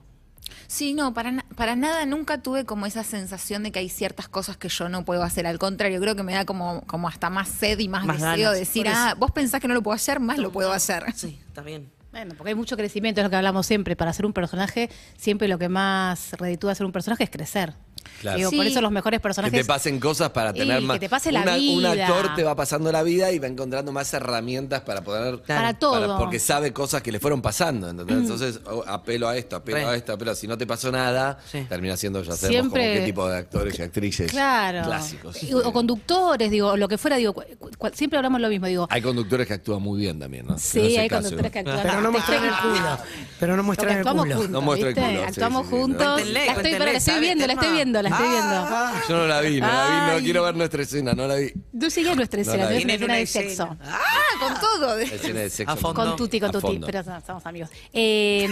Sí, 0.67 0.93
no, 0.93 1.13
para, 1.13 1.31
na- 1.31 1.45
para 1.55 1.75
nada 1.75 2.05
nunca 2.05 2.41
tuve 2.41 2.65
como 2.65 2.85
esa 2.85 3.03
sensación 3.03 3.63
de 3.63 3.71
que 3.71 3.79
hay 3.79 3.89
ciertas 3.89 4.27
cosas 4.27 4.57
que 4.57 4.69
yo 4.69 4.89
no 4.89 5.05
puedo 5.05 5.23
hacer. 5.23 5.47
Al 5.47 5.59
contrario, 5.59 5.99
creo 5.99 6.15
que 6.15 6.23
me 6.23 6.33
da 6.33 6.45
como, 6.45 6.81
como 6.87 7.07
hasta 7.07 7.29
más 7.29 7.47
sed 7.49 7.79
y 7.79 7.87
más, 7.87 8.05
Más 8.05 8.17
deseo 8.17 8.29
ganas. 8.31 8.51
de 8.53 8.59
decir, 8.59 8.87
ah, 8.89 9.15
vos 9.17 9.31
pensás 9.31 9.61
que 9.61 9.67
no 9.67 9.73
lo 9.73 9.81
puedo 9.83 9.95
hacer, 9.95 10.19
más 10.19 10.37
lo 10.37 10.51
puedo 10.51 10.71
hacer. 10.71 11.03
Sí, 11.15 11.39
está 11.47 11.61
bien. 11.61 11.89
Bueno, 12.11 12.33
porque 12.37 12.49
hay 12.49 12.55
mucho 12.55 12.75
crecimiento, 12.77 13.21
es 13.21 13.25
lo 13.25 13.29
que 13.29 13.35
hablamos 13.35 13.65
siempre. 13.67 13.95
Para 13.95 14.11
ser 14.13 14.25
un 14.25 14.33
personaje, 14.33 14.89
siempre 15.17 15.47
lo 15.47 15.59
que 15.59 15.69
más 15.69 16.31
reditúa 16.33 16.73
ser 16.73 16.85
un 16.85 16.91
personaje 16.91 17.23
es 17.25 17.29
crecer. 17.29 17.73
Claro. 18.21 18.37
Digo, 18.37 18.49
Sí. 18.49 18.57
Por 18.57 18.65
eso 18.65 18.81
los 18.81 18.91
mejores 18.91 19.19
Que 19.19 19.23
personajes. 19.23 19.61
te 19.61 19.65
pasen 19.65 19.99
cosas 19.99 20.29
para 20.31 20.51
Sí, 20.53 20.59
tener 20.59 20.79
que 20.79 20.85
más. 20.85 20.99
te 20.99 21.09
pase 21.09 21.31
la 21.31 21.41
Una- 21.41 21.53
Un 21.53 21.59
vida. 21.59 22.07
actor 22.07 22.35
te 22.35 22.43
va 22.43 22.55
pasando 22.55 22.91
la 22.91 23.03
vida 23.03 23.31
y 23.31 23.39
va 23.39 23.47
encontrando 23.47 23.91
más 23.91 24.13
herramientas 24.13 24.81
para 24.81 25.01
poder. 25.03 25.41
Para 25.43 25.73
todo. 25.77 26.17
porque 26.17 26.39
sabe 26.39 26.73
cosas 26.73 27.01
que 27.01 27.11
le 27.11 27.19
fueron 27.19 27.41
pasando. 27.41 27.89
¿entendés? 27.89 28.17
Entonces, 28.17 28.59
oh, 28.65 28.83
apelo 28.87 29.27
a 29.27 29.37
esto, 29.37 29.55
apelo 29.57 29.77
Re. 29.77 29.85
a 29.85 29.95
esto, 29.95 30.13
apelo. 30.13 30.33
Si 30.35 30.47
no 30.47 30.57
te 30.57 30.65
pasó 30.67 30.91
nada, 30.91 31.37
Sí. 31.51 31.65
termina 31.69 31.95
siendo, 31.97 32.21
ya 32.23 32.33
sabemos 32.35 32.49
Siempre- 32.49 32.83
como 32.87 32.93
qué 32.99 33.05
tipo 33.05 33.29
de 33.29 33.37
actores 33.37 33.79
y 33.79 33.81
actrices 33.81 34.31
Claro. 34.31 34.83
clásicos. 34.83 35.43
Y- 35.43 35.53
O 35.53 35.71
conductores, 35.73 36.49
digo, 36.51 36.69
o 36.69 36.77
lo 36.77 36.87
que 36.87 36.97
fuera, 36.97 37.17
digo, 37.17 37.33
cu- 37.33 37.43
cu- 37.77 37.89
siempre 37.93 38.17
hablamos 38.17 38.41
lo 38.41 38.49
mismo, 38.49 38.67
digo. 38.67 38.87
Hay 38.89 39.01
conductores 39.01 39.47
que 39.47 39.53
actúan 39.53 39.81
muy 39.81 39.99
bien 39.99 40.19
también, 40.19 40.45
¿no? 40.47 40.57
Sí, 40.57 40.95
el 40.95 41.01
hay 41.01 41.07
caso, 41.09 41.21
conductores 41.23 41.51
que 41.51 41.59
actúan. 41.59 41.79
Pero 41.83 42.01
no 42.01 42.11
muestran 42.11 42.43
el 42.43 42.51
culo. 42.51 42.97
Pero 43.39 43.51
no 43.55 43.63
Porque 43.63 43.65
muestran 43.65 43.91
el 43.91 43.97
actuamos 43.97 44.23
culo. 44.23 44.35
juntos, 44.35 44.51
No 44.51 44.61
muestra 44.61 44.89
el 44.89 44.95
¿viste? 44.95 45.09
culo, 45.09 45.21
sí, 45.21 45.27
Actuamos 45.27 45.61
sí, 45.63 45.69
sí, 45.73 45.77
juntos. 45.79 46.07
Cuéntenle, 46.13 46.33
la 46.33 46.39
estoy, 46.39 46.53
cuéntenle, 46.55 46.77
pero 46.77 46.91
la 46.91 46.97
estoy 46.97 47.13
¿sabe 47.13 47.25
viendo, 47.25 47.47
la 47.47 47.53
estoy 47.53 47.71
viendo, 47.71 48.01
la 48.01 48.06
estoy 48.07 48.29
viendo. 48.29 48.67
Yo 49.09 49.17
no 49.17 49.27
la 49.27 49.41
vi, 49.41 49.61
no 49.61 49.67
la 49.67 49.85
vi, 49.85 49.95
no 50.07 50.11
Ay. 50.17 50.23
quiero 50.23 50.43
ver 50.43 50.55
nuestra 50.55 50.81
escena, 50.83 51.13
no 51.13 51.27
la 51.27 51.35
vi. 51.35 51.53
Tú 51.79 51.89
sigues 51.89 52.15
nuestra 52.15 52.41
escena, 52.41 52.57
la 52.57 52.63
no 52.65 52.69
vi. 52.71 52.77
es 52.77 52.83
una 52.85 52.97
Tienen 52.97 53.11
escena 53.11 53.13
una 53.13 53.15
de 53.15 53.25
sexo. 53.27 53.77
Ah, 53.83 54.39
con 54.39 54.59
todo. 54.59 54.97
La 54.97 55.03
escena 55.03 55.39
de 55.41 55.49
sexo. 55.49 55.71
A 55.71 55.75
fondo. 55.75 56.01
Con 56.05 56.15
Tuti, 56.15 56.39
con 56.39 56.49
A 56.49 56.51
Tuti, 56.53 56.67
fondo. 56.67 56.85
pero 56.87 57.03
somos 57.25 57.45
amigos. 57.45 57.69
Eh, 57.93 58.47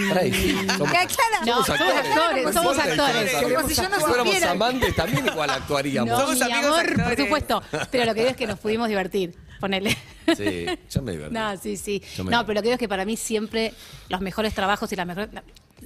somos-. 0.77 0.89
No, 1.45 1.63
somos 1.63 1.69
actores. 1.69 2.05
actores, 2.05 2.45
No 2.45 2.53
somos 2.53 2.77
actores. 2.79 3.31
somos 3.31 3.53
Como 3.53 3.67
si 3.69 3.75
yo 3.75 3.89
no 3.89 3.95
Si 3.97 4.01
fuéramos 4.03 4.33
supiera. 4.33 4.51
amantes, 4.51 4.95
también 4.95 5.25
igual 5.27 5.49
actuaríamos. 5.49 6.09
no, 6.11 6.19
Somos 6.19 6.35
mi 6.35 6.41
amigos 6.43 6.65
amor, 6.79 6.91
por 6.93 7.01
actores. 7.01 7.19
supuesto. 7.25 7.63
Pero 7.91 8.05
lo 8.05 8.13
que 8.13 8.19
digo 8.21 8.31
es 8.31 8.37
que 8.37 8.47
nos 8.47 8.59
pudimos 8.59 8.87
divertir. 8.87 9.35
Ponele. 9.59 9.97
Sí, 10.35 10.65
yo 10.91 11.01
me 11.01 11.13
divertí. 11.13 11.33
No, 11.33 11.55
sí, 11.57 11.77
sí. 11.77 12.01
Yo 12.17 12.23
me 12.23 12.31
No, 12.31 12.45
pero 12.45 12.55
lo 12.55 12.61
que 12.61 12.67
digo 12.67 12.73
es 12.73 12.79
que 12.79 12.89
para 12.89 13.05
mí 13.05 13.15
siempre 13.15 13.73
los 14.09 14.19
mejores 14.21 14.53
trabajos 14.53 14.91
y 14.91 14.95
las 14.95 15.07
mejores. 15.07 15.29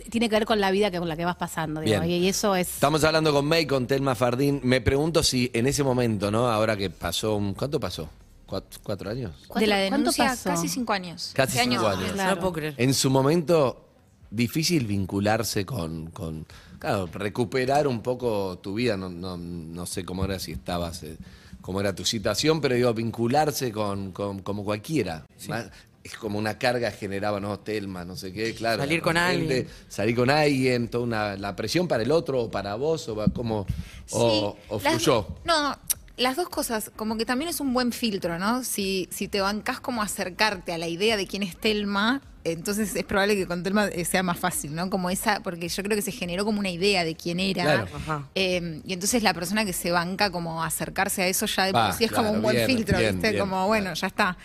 Tiene 0.10 0.30
que 0.30 0.36
ver 0.36 0.46
con 0.46 0.60
la 0.60 0.72
vida 0.72 0.92
que 0.92 1.00
con 1.00 1.08
la 1.08 1.16
que 1.18 1.26
vas 1.26 1.36
pasando. 1.36 1.82
Bien. 1.82 2.04
y 2.10 2.28
eso 2.28 2.56
es. 2.56 2.68
Estamos 2.76 3.04
hablando 3.04 3.32
con 3.34 3.46
May, 3.46 3.66
con 3.66 3.88
Telma 3.88 4.16
Fardín. 4.16 4.60
Me 4.64 4.82
pregunto 4.82 5.24
si 5.24 5.50
en 5.54 5.68
ese 5.68 5.84
momento, 5.84 6.32
¿no? 6.32 6.50
Ahora 6.50 6.76
que 6.78 6.90
pasó, 6.90 7.36
un- 7.36 7.54
¿cuánto 7.54 7.80
pasó? 7.80 8.10
¿Cuatro, 8.46 8.80
cuatro 8.84 9.10
años? 9.12 9.32
De 9.56 9.68
la 9.68 9.76
¿Cuánto 9.78 9.98
denuncia, 9.98 10.26
pasó? 10.26 10.50
casi 10.50 10.68
cinco 10.68 10.94
años. 10.94 11.32
Casi 11.36 11.58
¿Qué 11.58 11.64
cinco 11.66 11.88
años. 11.88 12.12
Claro. 12.14 12.36
No 12.36 12.42
puedo 12.42 12.54
creer. 12.54 12.74
En 12.78 12.94
su 12.96 13.10
momento, 13.12 13.86
difícil 14.32 14.88
vincularse 14.88 15.66
con, 15.66 16.10
con 16.12 16.46
claro, 16.80 17.08
recuperar 17.14 17.88
un 17.88 18.02
poco 18.02 18.58
tu 18.58 18.74
vida. 18.74 18.98
No, 18.98 19.10
no, 19.10 19.38
no 19.38 19.86
sé 19.86 20.04
cómo 20.04 20.26
era 20.26 20.40
si 20.40 20.54
estabas, 20.54 21.04
eh, 21.04 21.18
cómo 21.62 21.80
era 21.80 21.94
tu 21.94 22.06
situación, 22.06 22.60
pero 22.60 22.74
digo, 22.74 22.92
vincularse 22.94 23.72
con, 23.72 24.12
con- 24.12 24.40
como 24.40 24.64
cualquiera. 24.64 25.26
Más- 25.48 25.70
Es 26.04 26.16
como 26.16 26.40
una 26.40 26.58
carga 26.58 26.92
generaba, 26.92 27.40
¿no? 27.40 27.60
Telma, 27.60 28.06
no 28.06 28.16
sé 28.16 28.32
qué, 28.32 28.54
claro. 28.56 28.82
Salir 28.82 29.02
con 29.02 29.16
repente, 29.16 29.54
alguien. 29.58 29.68
Salir 29.90 30.16
con 30.16 30.30
alguien, 30.30 30.88
toda 30.88 31.04
una, 31.04 31.36
la 31.36 31.56
presión 31.56 31.88
para 31.88 32.04
el 32.04 32.12
otro 32.12 32.44
o 32.44 32.52
para 32.52 32.76
vos, 32.76 33.08
o 33.10 33.16
va 33.16 33.28
como, 33.28 33.66
o, 34.12 34.56
Sí, 34.58 34.64
o 34.70 34.80
las- 34.82 34.94
fluyó. 34.94 35.28
No, 35.44 35.78
las 36.16 36.36
dos 36.38 36.50
cosas, 36.50 36.92
como 36.96 37.18
que 37.18 37.26
también 37.26 37.50
es 37.50 37.60
un 37.60 37.74
buen 37.74 37.92
filtro, 37.92 38.40
¿no? 38.40 38.64
Si, 38.64 39.08
si 39.12 39.28
te 39.28 39.42
bancás 39.42 39.80
como 39.82 40.02
acercarte 40.02 40.72
a 40.74 40.78
la 40.78 40.88
idea 40.88 41.18
de 41.18 41.28
quién 41.28 41.44
es 41.44 41.58
Telma, 41.58 42.22
entonces 42.46 42.96
es 42.96 43.04
probable 43.04 43.36
que 43.36 43.46
con 43.46 43.64
Telma 43.64 43.88
eh, 43.88 44.06
sea 44.06 44.24
más 44.24 44.40
fácil, 44.40 44.74
¿no? 44.74 44.90
Como 44.90 45.10
esa, 45.10 45.42
porque 45.42 45.68
yo 45.68 45.84
creo 45.84 45.96
que 45.98 46.02
se 46.02 46.14
generó 46.14 46.46
como 46.46 46.60
una 46.60 46.70
idea 46.70 47.04
de 47.04 47.16
quién 47.16 47.42
era. 47.42 47.64
Claro. 47.64 47.88
Ajá. 47.94 48.30
Eh, 48.36 48.82
y 48.86 48.94
entonces 48.94 49.22
la 49.24 49.34
persona 49.34 49.66
que 49.66 49.74
se 49.74 49.92
banca 49.92 50.32
como 50.32 50.64
acercarse 50.64 51.24
a 51.24 51.28
eso 51.28 51.46
ya 51.46 51.66
de 51.66 51.74
Va, 51.74 51.88
por 51.90 51.98
sí 51.98 52.06
es 52.06 52.10
claro, 52.12 52.24
como 52.28 52.38
un 52.38 52.42
buen 52.44 52.56
bien, 52.56 52.66
filtro, 52.68 52.98
bien, 52.98 53.16
¿viste? 53.16 53.32
bien, 53.32 53.42
como, 53.42 53.68
bueno, 53.68 53.84
claro. 53.92 54.00
ya 54.00 54.08
está. 54.08 54.38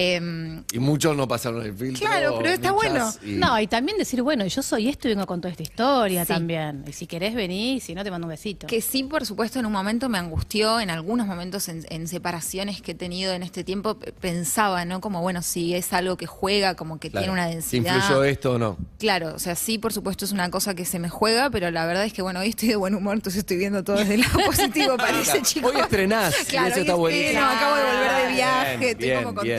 Eh, 0.00 0.62
Y 0.72 0.78
muchos 0.78 1.16
no 1.16 1.26
pasaron 1.26 1.62
el 1.64 1.74
filtro. 1.74 2.06
Claro, 2.06 2.34
pero 2.38 2.50
está 2.50 2.70
bueno. 2.72 3.12
y- 3.24 3.32
No, 3.32 3.58
y 3.60 3.66
también 3.66 3.98
decir, 3.98 4.22
bueno, 4.22 4.46
yo 4.46 4.62
soy 4.62 4.88
esto 4.88 5.08
y 5.08 5.12
vengo 5.12 5.26
con 5.26 5.40
toda 5.40 5.50
esta 5.50 5.62
historia 5.64 6.24
Sí. 6.24 6.28
también. 6.32 6.84
Y 6.86 6.92
si 6.92 7.06
querés 7.06 7.34
venir, 7.34 7.80
si 7.80 7.94
no, 7.94 8.04
te 8.04 8.10
mando 8.10 8.26
un 8.26 8.30
besito. 8.30 8.66
Que 8.66 8.80
sí, 8.80 9.02
por 9.04 9.26
supuesto, 9.26 9.58
en 9.58 9.66
un 9.66 9.72
momento 9.72 10.08
me 10.08 10.18
angustió, 10.18 10.78
en 10.80 10.90
algunos 10.90 11.26
momentos 11.26 11.68
en, 11.68 11.84
en 11.90 12.06
separaciones 12.06 12.80
que 12.82 12.92
he 12.92 12.94
tenido 12.94 13.32
en 13.32 13.42
este 13.42 13.64
tiempo, 13.64 13.98
pensaba, 14.20 14.84
¿no? 14.84 15.00
Como, 15.00 15.20
bueno, 15.22 15.42
si 15.42 15.74
es 15.74 15.92
algo 15.92 16.16
que 16.16 16.26
juega, 16.26 16.74
como 16.74 16.98
que 17.00 17.10
Claro. 17.10 17.24
tiene 17.24 17.32
una 17.32 17.48
¿Te 17.48 17.54
densidad. 17.54 17.96
influyó 17.96 18.24
esto 18.24 18.52
o 18.52 18.58
no? 18.58 18.76
Claro, 18.98 19.34
o 19.34 19.38
sea, 19.38 19.54
sí, 19.56 19.78
por 19.78 19.92
supuesto, 19.92 20.24
es 20.24 20.32
una 20.32 20.50
cosa 20.50 20.74
que 20.74 20.84
se 20.84 20.98
me 20.98 21.08
juega, 21.08 21.50
pero 21.50 21.70
la 21.70 21.86
verdad 21.86 22.04
es 22.04 22.12
que, 22.12 22.22
bueno, 22.22 22.40
hoy 22.40 22.50
estoy 22.50 22.68
de 22.68 22.76
buen 22.76 22.94
humor, 22.94 23.14
entonces 23.14 23.40
estoy 23.40 23.56
viendo 23.56 23.82
todo 23.82 23.96
desde 23.96 24.14
el 24.14 24.20
lado 24.20 24.38
positivo, 24.46 24.96
parece, 24.96 25.42
chicos. 25.42 25.72
Hoy 25.74 25.80
estrenás, 25.80 26.34
y 26.42 26.44
Claro, 26.50 26.66
eso 26.68 26.76
hoy 26.76 26.80
está 26.82 26.94
buenísimo. 26.94 27.28
estreno, 27.30 27.46
acabo 27.50 27.76
de 27.76 27.82
volver 27.82 28.10
de 28.12 28.18
Bien, 28.28 28.36
viaje, 28.36 28.90
estoy 28.90 29.06
bien, 29.08 29.24
como 29.24 29.40
bien. 29.42 29.58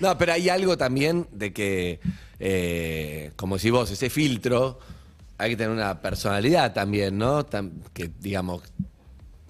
No, 0.00 0.16
pero 0.18 0.32
hay 0.32 0.48
algo 0.48 0.76
también 0.76 1.26
de 1.32 1.52
que, 1.52 2.00
eh, 2.40 3.30
como 3.36 3.58
si 3.58 3.70
vos, 3.70 3.90
ese 3.90 4.10
filtro, 4.10 4.78
hay 5.38 5.50
que 5.50 5.56
tener 5.56 5.72
una 5.72 6.00
personalidad 6.00 6.72
también, 6.72 7.18
¿no? 7.18 7.46
Que, 7.92 8.10
digamos, 8.20 8.62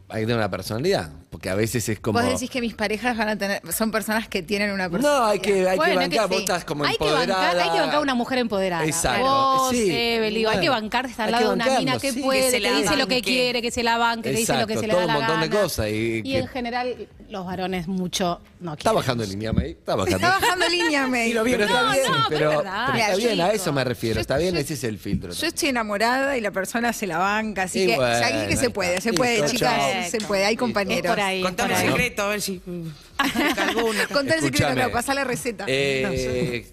hay 0.09 0.21
que 0.21 0.27
tener 0.27 0.37
una 0.37 0.51
personalidad, 0.51 1.11
porque 1.31 1.51
a 1.51 1.57
veces 1.57 1.89
es 1.89 1.99
como... 1.99 2.21
Vos 2.21 2.29
decís 2.29 2.49
que 2.49 2.61
mis 2.61 2.75
parejas 2.75 3.17
van 3.17 3.29
a 3.29 3.37
tener, 3.37 3.61
son 3.73 3.91
personas 3.91 4.29
que 4.29 4.41
tienen 4.41 4.71
una 4.71 4.89
personalidad. 4.89 5.21
No, 5.25 5.27
hay 5.31 5.41
que, 5.41 5.69
hay 5.69 5.77
Bueno, 5.77 5.99
que 5.99 6.05
es 6.05 6.11
que 6.11 6.17
bancar, 6.19 6.29
vos 6.29 6.37
sí. 6.37 6.43
estás 6.45 6.65
como 6.65 6.85
hay 6.85 6.97
que 6.97 7.05
empoderada. 7.05 7.27
bancar, 7.43 7.59
hay 7.59 7.71
que 7.71 7.81
bancar 7.81 7.97
a 7.97 8.01
una 8.01 8.15
mujer 8.15 8.39
empoderada. 8.39 8.85
Exacto. 8.87 9.25
Vos, 9.27 9.71
Sí. 9.73 9.91
Evel, 9.91 10.33
digo, 10.35 10.49
hay 10.51 10.61
que 10.61 10.69
bancar 10.69 11.07
estar 11.07 11.27
hay 11.29 11.35
al 11.35 11.39
que 11.41 11.45
lado 11.45 11.51
de 11.51 11.57
una 11.57 11.65
bancarlo, 11.67 11.87
mina 11.91 11.99
que 12.01 12.12
sí, 12.12 12.21
puede, 12.23 12.39
que 12.41 12.45
que, 12.47 12.51
se 12.53 12.61
la 12.61 12.69
dice 12.77 12.97
lo 12.97 13.07
que 13.09 13.15
banque. 13.17 13.23
quiere, 13.23 13.62
que 13.62 13.71
se 13.73 13.83
la 13.83 13.99
banque, 13.99 14.31
que 14.31 14.37
dice 14.37 14.53
lo 14.61 14.67
que 14.69 14.75
Exacto, 14.75 14.81
se 14.81 14.87
le 14.87 14.93
todo 14.93 15.01
da 15.01 15.07
un 15.07 15.12
la 15.12 15.19
montón 15.27 15.41
de 15.41 15.49
gana. 15.49 15.61
cosas 15.61 15.87
y 15.91 16.23
que- 16.23 16.39
en 16.39 16.47
general, 16.49 17.09
los 17.31 17.45
varones 17.47 17.87
mucho 17.89 18.41
no 18.61 18.73
Está 18.73 18.91
quieren. 18.91 18.97
bajando 18.97 19.25
línea, 19.25 19.53
May. 19.53 19.71
Está 19.73 19.95
bajando. 19.97 20.17
Está 20.27 20.39
bajando 20.41 20.69
línea, 20.69 21.07
May. 21.07 21.33
Pero 21.33 21.65
está 21.65 21.83
No, 21.83 21.93
bien, 21.93 22.05
no, 22.07 22.12
pero 22.12 22.29
pero, 22.29 22.51
es 22.53 22.57
verdad. 22.59 22.83
pero 22.87 22.93
Mira, 22.95 23.07
está 23.07 23.17
bien, 23.17 23.41
a 23.41 23.51
eso 23.53 23.73
me 23.73 23.85
refiero. 23.85 24.15
Yo- 24.17 24.21
Está 24.21 24.37
bien, 24.39 24.55
yo- 24.55 24.61
ese 24.61 24.75
es 24.75 24.85
el 24.85 24.99
filtro. 24.99 25.33
Yo 25.33 25.47
estoy 25.47 25.69
enamorada 25.71 26.37
y 26.37 26.41
la 26.41 26.51
persona 26.51 26.93
se 26.93 27.07
la 27.07 27.19
banca, 27.19 27.62
así 27.65 27.83
Y 27.83 27.87
que 27.89 27.97
bueno, 27.97 28.12
ya 28.21 28.29
que 28.29 28.35
ahí 28.35 28.57
se 28.57 28.71
puede, 28.71 28.91
está. 28.97 29.03
se 29.03 29.12
puede, 29.12 29.35
Listo, 29.37 29.51
chicas, 29.53 29.75
chao. 29.77 30.11
se 30.11 30.19
puede, 30.27 30.45
hay 30.45 30.53
Listo. 30.53 30.65
compañeros. 30.65 31.11
Por 31.11 31.21
ahí, 31.21 31.43
Contame 31.43 31.69
por 31.75 31.79
un 31.79 31.83
ahí. 31.85 31.91
secreto, 31.93 32.23
a 32.23 32.29
ver 32.29 32.41
si. 32.43 32.61
mm, 32.65 32.89
alguna. 33.19 34.07
Contar 34.09 34.37
el 34.39 34.43
secreto, 34.45 34.47
Escuchame. 34.47 34.83
no, 34.83 34.91
pasá 34.93 35.15
la 35.15 35.25
receta. 35.25 35.65
Eh, 35.69 36.67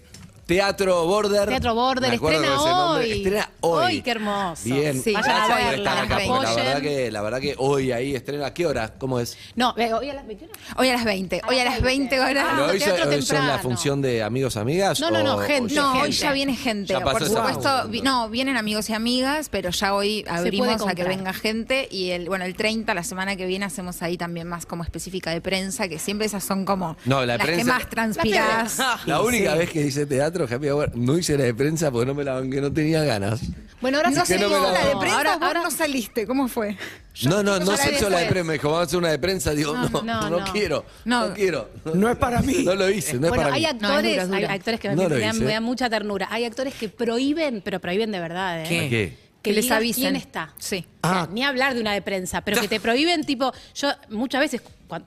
Teatro 0.46 1.06
Border. 1.06 1.48
Teatro 1.48 1.74
Border, 1.74 2.10
Me 2.10 2.16
acuerdo 2.16 2.40
estrena 2.42 2.56
con 2.58 2.66
ese 2.68 2.76
nombre. 2.76 3.04
hoy. 3.04 3.12
Estrena 3.12 3.50
hoy. 3.60 3.84
Ay, 3.86 4.02
qué 4.02 4.10
hermoso. 4.10 4.62
Bien, 4.64 5.02
Sí, 5.02 5.12
vayan 5.14 5.30
a 5.40 5.46
por 5.46 5.56
verla, 5.56 5.72
estar 5.74 5.98
acá, 6.04 6.18
las 6.18 6.26
porque 6.28 6.42
la 6.44 6.54
20. 6.54 6.62
verdad, 6.64 6.82
que, 6.82 7.10
la 7.10 7.22
verdad 7.22 7.40
que 7.40 7.54
hoy 7.58 7.92
ahí 7.92 8.14
estrena. 8.14 8.46
¿A 8.46 8.52
qué 8.54 8.66
hora? 8.66 8.92
¿Cómo 8.98 9.20
es? 9.20 9.38
No, 9.56 9.74
eh, 9.78 9.92
hoy 9.94 10.10
a 10.10 10.14
las 10.14 10.26
21. 10.26 10.52
Hoy 10.76 10.88
a 10.90 10.92
las 10.92 11.04
20, 11.04 11.40
hoy 11.48 11.58
a 11.58 11.64
las 11.64 11.80
20 11.80 12.20
horas. 12.20 12.44
Ah, 12.46 12.52
¿Pero 12.56 12.66
hoy, 12.72 12.78
teatro 12.78 13.04
son- 13.04 13.12
hoy 13.14 13.22
son 13.22 13.36
la 13.36 13.40
temprano. 13.42 13.62
función 13.62 14.02
de 14.02 14.22
amigos, 14.22 14.56
amigas? 14.58 15.00
No, 15.00 15.10
no, 15.10 15.22
no, 15.22 15.36
o- 15.36 15.38
gente. 15.40 15.74
No, 15.74 16.00
hoy 16.02 16.10
ya 16.10 16.32
viene 16.32 16.54
gente. 16.54 16.92
Ya 16.92 17.00
pasó 17.00 17.12
Por 17.18 17.22
esa 17.22 17.36
supuesto, 17.36 17.88
vi- 17.88 18.02
no, 18.02 18.28
vienen 18.28 18.56
amigos 18.58 18.90
y 18.90 18.92
amigas, 18.92 19.48
pero 19.48 19.70
ya 19.70 19.94
hoy 19.94 20.24
abrimos 20.28 20.68
a 20.68 20.72
que 20.72 20.78
comprar. 20.78 21.08
venga 21.08 21.32
gente 21.32 21.88
y 21.90 22.10
el 22.10 22.28
bueno, 22.28 22.44
el 22.44 22.54
30 22.54 22.92
la 22.92 23.02
semana 23.02 23.36
que 23.36 23.46
viene 23.46 23.64
hacemos 23.64 24.02
ahí 24.02 24.18
también 24.18 24.46
más 24.46 24.66
como 24.66 24.82
específica 24.84 25.30
de 25.30 25.40
prensa, 25.40 25.88
que 25.88 25.98
siempre 25.98 26.26
esas 26.26 26.44
son 26.44 26.66
como 26.66 26.96
No, 27.06 27.20
la 27.20 27.38
las 27.38 27.46
que 27.46 27.52
prensa- 27.54 27.72
más 27.72 27.88
transpirás. 27.88 28.78
La 29.06 29.20
única 29.22 29.54
vez 29.54 29.70
que 29.70 29.80
hice 29.80 30.04
teatro, 30.34 30.56
Happy 30.56 30.68
Hour, 30.68 30.96
no 30.96 31.16
hice 31.18 31.38
la 31.38 31.44
de 31.44 31.54
prensa 31.54 31.90
porque 31.90 32.06
no 32.06 32.14
me 32.14 32.24
la 32.24 32.34
banqué, 32.34 32.60
no 32.60 32.72
tenía 32.72 33.02
ganas. 33.04 33.40
Bueno, 33.80 33.98
ahora 33.98 34.10
No 34.10 34.24
que 34.24 34.38
no 34.38 34.48
me 34.48 34.54
la- 34.56 34.72
la 34.72 34.86
de 34.86 34.96
prensa 34.96 35.16
Ahora- 35.16 35.34
vos 35.36 35.42
ahora- 35.46 35.62
no 35.62 35.70
saliste, 35.70 36.26
¿cómo 36.26 36.48
fue? 36.48 36.76
no, 37.24 37.42
no, 37.42 37.58
no 37.60 37.76
se 37.76 37.92
hizo 37.94 38.08
la 38.10 38.18
de 38.20 38.26
prensa. 38.26 38.44
Me 38.46 38.52
dijo, 38.54 38.68
vamos 38.68 38.80
a 38.80 38.84
hacer 38.86 38.98
una 38.98 39.10
de 39.10 39.18
prensa. 39.18 39.52
Digo, 39.54 39.74
no, 39.76 39.88
no, 39.88 40.02
no, 40.30 40.40
no. 40.40 40.52
quiero. 40.52 40.84
No, 41.04 41.28
No. 41.28 41.34
quiero. 41.34 41.70
No 41.94 42.10
es 42.10 42.16
para 42.16 42.40
mí. 42.42 42.62
No 42.64 42.74
lo 42.74 42.90
hice, 42.90 43.14
no 43.18 43.26
es 43.28 43.32
para 43.32 43.52
hay 43.54 43.60
mí. 43.62 43.66
actores, 43.66 44.26
dura, 44.28 44.38
hay 44.38 44.44
actores 44.56 44.80
que 44.80 44.88
me, 44.88 44.96
No 44.96 45.02
lo 45.04 45.08
me 45.10 45.20
dan, 45.20 45.36
hice. 45.36 45.44
me 45.44 45.52
dan 45.52 45.62
mucha 45.62 45.88
ternura. 45.90 46.28
Hay 46.30 46.44
actores 46.44 46.74
que 46.74 46.88
prohíben, 46.88 47.60
pero 47.64 47.78
prohíben 47.80 48.10
de 48.10 48.20
verdad, 48.20 48.62
¿eh? 48.62 48.68
¿Qué? 48.68 49.24
Que 49.42 49.52
les 49.52 49.70
avisen. 49.70 50.04
quién 50.04 50.16
está. 50.16 50.54
Sí. 50.58 50.86
O 51.02 51.08
sea, 51.08 51.20
Ah. 51.22 51.28
ni 51.30 51.44
hablar 51.44 51.74
de 51.74 51.80
una 51.82 51.92
de 51.92 52.00
prensa, 52.00 52.40
pero 52.40 52.58
que 52.62 52.68
te 52.68 52.80
prohíben, 52.80 53.24
tipo, 53.24 53.52
yo 53.74 53.90
muchas 54.08 54.40
veces 54.40 54.62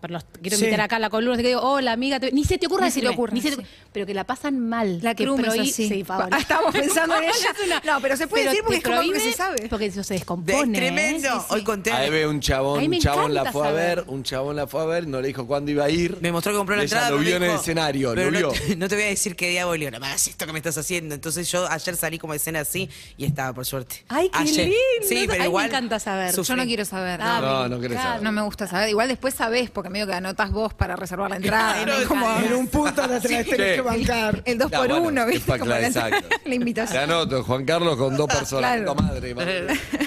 los 0.07 0.25
quiero 0.41 0.57
Sí. 0.57 0.63
invitar 0.65 0.81
acá 0.85 0.95
a 0.97 0.99
la 0.99 1.09
columna, 1.09 1.41
que 1.41 1.47
digo, 1.49 1.61
hola 1.61 1.91
amiga, 1.91 2.19
te- 2.19 2.31
ni 2.31 2.43
se 2.43 2.57
te 2.57 2.67
ocurra 2.67 2.85
Ni 2.85 2.91
se 2.91 2.99
te 2.99 3.05
decirme, 3.07 3.13
ocurra, 3.15 3.33
ni 3.33 3.41
se 3.41 3.49
te- 3.51 3.55
sí. 3.57 3.61
pero 3.93 4.05
que 4.05 4.13
la 4.13 4.23
pasan 4.25 4.59
mal. 4.59 4.99
La 5.01 5.15
que 5.15 5.23
Crum 5.25 5.39
es 5.39 5.45
prohí- 5.47 5.61
así. 5.69 5.87
Sí, 5.87 6.03
Paola. 6.03 6.29
Ah, 6.31 6.39
estábamos 6.39 6.71
pensando 7.11 7.15
en 7.17 7.23
ella. 7.23 7.81
No, 7.85 8.01
pero 8.01 8.17
se 8.17 8.27
puede 8.27 8.45
decir 8.45 8.61
porque 8.63 8.77
es 8.77 8.83
como 8.83 9.01
que 9.13 9.19
se 9.19 9.33
sabe. 9.33 9.67
Porque 9.69 9.85
eso 9.87 10.03
se 10.03 10.15
Es 10.15 10.21
descompone. 10.21 10.77
tremendo. 10.77 11.27
¿eh? 11.27 11.31
Sí, 11.33 11.39
sí. 11.47 11.53
Hoy 11.53 11.63
conté. 11.63 11.91
Ahí 11.91 12.09
ve 12.09 12.27
un 12.27 12.39
chabón, 12.39 12.79
me 12.89 12.95
un 12.97 13.01
chabón 13.01 13.33
la 13.33 13.51
fue 13.51 13.67
a 13.67 13.71
ver, 13.71 14.03
un 14.07 14.23
chabón 14.23 14.55
la 14.55 14.67
fue 14.67 14.81
a 14.81 14.85
ver, 14.85 15.07
no 15.07 15.21
le 15.21 15.27
dijo 15.27 15.45
cuándo 15.47 15.71
iba 15.71 15.85
a 15.85 15.89
ir. 15.89 16.17
Me 16.21 16.31
mostró 16.31 16.51
que 16.53 16.57
compró 16.57 16.75
la 16.75 16.83
entrada. 16.83 17.09
lo 17.09 17.17
vio 17.17 17.39
me 17.39 17.45
en 17.47 17.51
el 17.51 17.57
escenario, 17.57 18.15
lo 18.15 18.25
no 18.31 18.31
vio. 18.37 18.49
te, 18.49 18.75
no 18.75 18.87
te 18.87 18.95
voy 18.95 19.03
a 19.05 19.07
decir 19.07 19.35
qué 19.35 19.49
día 19.49 19.65
voy, 19.65 19.79
no 19.79 19.99
me 19.99 20.07
hagas 20.07 20.27
esto 20.27 20.45
que 20.45 20.51
me 20.53 20.59
estás 20.59 20.77
haciendo. 20.77 21.15
Entonces 21.15 21.49
yo 21.51 21.67
ayer 21.69 21.95
salí 21.95 22.17
como 22.19 22.33
de 22.33 22.37
escena 22.37 22.59
así 22.61 22.89
y 23.17 23.25
estaba, 23.25 23.53
por 23.53 23.65
suerte. 23.65 24.03
Ay, 24.09 24.29
qué 24.29 24.43
lindo. 24.43 24.75
Sí, 25.07 25.17
Ay, 25.17 25.27
pero 25.27 25.39
me 25.39 25.45
igual. 25.45 25.67
encanta 25.67 25.99
saber. 25.99 26.33
Yo 26.35 26.55
no 26.55 26.63
quiero 26.65 26.85
saber. 26.85 27.19
Ah, 27.21 27.39
No, 27.41 27.63
me 27.63 27.69
no 27.69 27.75
encanta. 27.77 28.03
saber. 28.03 28.21
No 28.23 28.31
me 28.31 28.41
gusta 28.41 28.67
saber. 28.67 28.89
Igual 28.89 29.07
después 29.07 29.33
sabés, 29.33 29.69
porque 29.77 29.91
medio 29.91 30.07
que 30.07 30.13
anotas 30.13 30.49
vos 30.49 30.73
para 30.73 30.95
reservar 30.95 31.29
la 31.29 31.35
entrada. 31.35 31.83
Claro, 31.83 31.99
¿no? 32.01 32.07
como 32.07 32.39
en 32.39 32.53
un 32.55 32.67
punto 32.67 33.05
la 33.05 33.19
tenés 33.19 33.45
Sí. 33.45 33.51
que 33.55 33.81
bancar. 33.81 34.41
el 34.43 34.57
2 34.57 34.71
Ya, 34.71 34.77
por 34.79 34.87
bueno, 34.87 35.03
1 35.07 35.21
es 35.21 35.27
¿viste? 35.27 35.59
Como 35.59 35.69
la, 35.69 35.79
la 36.45 36.55
invitación. 36.55 36.97
Te 36.97 37.03
anoto, 37.03 37.43
Juan 37.43 37.63
Carlos 37.63 37.95
con 37.95 38.17
dos 38.17 38.25
personas. 38.25 38.71
Claro. 38.75 38.95
puta 38.95 39.03
madre, 39.03 39.35
madre. 39.35 39.67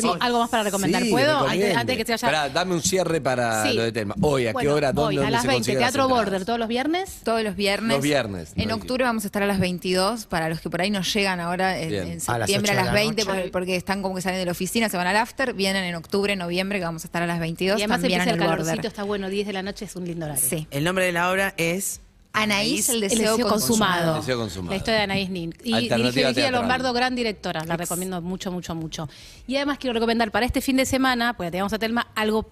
Tengo 0.00 0.16
algo 0.20 0.38
más 0.40 0.50
para 0.50 0.62
recomendar. 0.62 1.02
Sí, 1.02 1.10
¿Puedo? 1.10 1.46
Antes, 1.46 1.96
que 1.96 2.04
se 2.04 2.12
vaya. 2.12 2.26
Pará, 2.28 2.48
dame 2.48 2.74
un 2.74 2.82
cierre 2.82 3.20
para 3.20 3.64
Sí. 3.66 3.74
lo 3.74 3.82
de 3.82 3.92
Telma. 3.92 4.14
Hoy, 4.20 4.46
¿a 4.46 4.54
qué 4.54 4.68
hora? 4.68 4.92
¿Dónde, 4.92 5.08
Hoy, 5.08 5.16
a 5.16 5.20
dónde 5.20 5.32
las 5.32 5.42
se 5.42 5.48
20, 5.48 5.58
consiguen 5.60 5.80
las 5.80 5.92
Teatro? 5.92 6.08
Border, 6.08 6.44
todos 6.44 6.58
los 6.58 6.68
viernes. 6.68 7.20
Todos 7.24 7.42
los 7.42 7.56
viernes. 7.56 7.96
Los 7.96 8.02
viernes, 8.02 8.52
En 8.56 8.68
no 8.68 8.74
octubre 8.76 9.04
vamos 9.04 9.24
a 9.24 9.26
estar 9.28 9.42
a 9.42 9.46
las 9.46 9.58
22. 9.58 10.26
Para 10.26 10.48
los 10.48 10.60
que 10.60 10.70
por 10.70 10.80
ahí 10.80 10.90
nos 10.90 11.12
llegan 11.12 11.40
ahora 11.40 11.78
en, 11.78 11.94
A 12.26 12.38
las 12.38 12.46
septiembre 12.48 12.72
a, 12.72 12.74
las 12.74 12.86
la 12.86 12.92
20, 12.92 13.22
noche. 13.24 13.34
porque, 13.34 13.50
porque 13.50 13.76
están 13.76 14.02
como 14.02 14.14
que 14.14 14.22
salen 14.22 14.38
de 14.38 14.46
la 14.46 14.52
oficina, 14.52 14.88
se 14.88 14.96
van 14.96 15.06
al 15.06 15.16
after. 15.16 15.52
Vienen 15.54 15.84
en 15.84 15.94
octubre, 15.94 16.34
noviembre, 16.36 16.78
que 16.78 16.84
vamos 16.84 17.04
a 17.04 17.08
estar 17.08 17.22
a 17.22 17.26
las 17.26 17.40
22. 17.40 17.78
Y 17.78 17.82
además 17.82 18.00
también 18.00 18.20
empieza 18.20 18.34
en 18.34 18.36
el 18.36 18.42
el 18.42 18.48
calorcito, 18.50 18.76
border. 18.76 18.86
está 18.86 19.02
bueno, 19.02 19.28
10 19.28 19.46
de 19.46 19.52
la 19.52 19.62
noche 19.62 19.84
es 19.86 19.96
un 19.96 20.04
lindo 20.06 20.26
horario. 20.26 20.42
Sí. 20.48 20.66
El 20.70 20.84
nombre 20.84 21.04
de 21.06 21.12
la 21.12 21.30
obra 21.30 21.54
es. 21.56 22.00
Anaís, 22.42 22.88
el 22.90 22.96
El 22.96 23.00
deseo, 23.08 23.32
deseo 23.36 23.48
consumado. 23.48 24.16
Deseo 24.16 24.38
consumado. 24.38 24.70
La 24.70 24.76
historia 24.76 24.96
de 24.98 25.02
Anaís 25.04 25.30
Nin. 25.30 25.54
Y 25.64 25.88
teatral. 25.88 26.52
Lombardo, 26.52 26.92
gran 26.92 27.14
directora. 27.16 27.64
La 27.64 27.76
recomiendo 27.76 28.20
mucho, 28.20 28.52
mucho, 28.52 28.74
mucho. 28.74 29.08
Y 29.46 29.56
además 29.56 29.78
quiero 29.78 29.94
recomendar 29.94 30.30
para 30.30 30.44
este 30.46 30.60
fin 30.60 30.76
de 30.76 30.86
semana, 30.86 31.34
porque 31.36 31.50
tenemos 31.50 31.72
a 31.72 31.78
Telma, 31.78 32.08
algo 32.14 32.46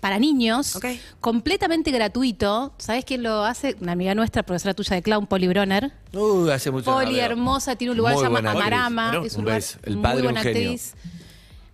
para 0.00 0.18
niños, 0.18 0.78
completamente 1.20 1.90
gratuito. 1.90 2.72
¿Sabes 2.78 3.04
quién 3.04 3.22
lo 3.22 3.44
hace? 3.44 3.76
Una 3.80 3.92
amiga 3.92 4.14
nuestra, 4.14 4.42
profesora 4.42 4.74
tuya 4.74 4.94
de 4.94 5.02
clown, 5.02 5.26
Poli 5.26 5.48
Broner. 5.48 5.92
Uh, 6.12 6.48
hace 6.50 6.70
mucho 6.70 6.84
Poli 6.84 7.18
hermosa, 7.18 7.76
tiene 7.76 7.92
un 7.92 7.96
lugar 7.96 8.14
Muy 8.14 8.22
que 8.22 8.26
se 8.28 8.32
llama 8.34 8.40
buena 8.40 8.50
actriz. 8.52 8.66
Amarama. 8.78 9.26
Es 9.26 9.32
un, 9.34 9.38
un 9.40 9.44
lugar 9.44 9.56
beso. 9.56 9.78
El 9.82 9.94
muy 9.94 10.02
padre 10.02 10.22
buena 10.22 10.40
un 10.40 10.44
genio. 10.44 10.70
actriz. 10.70 10.94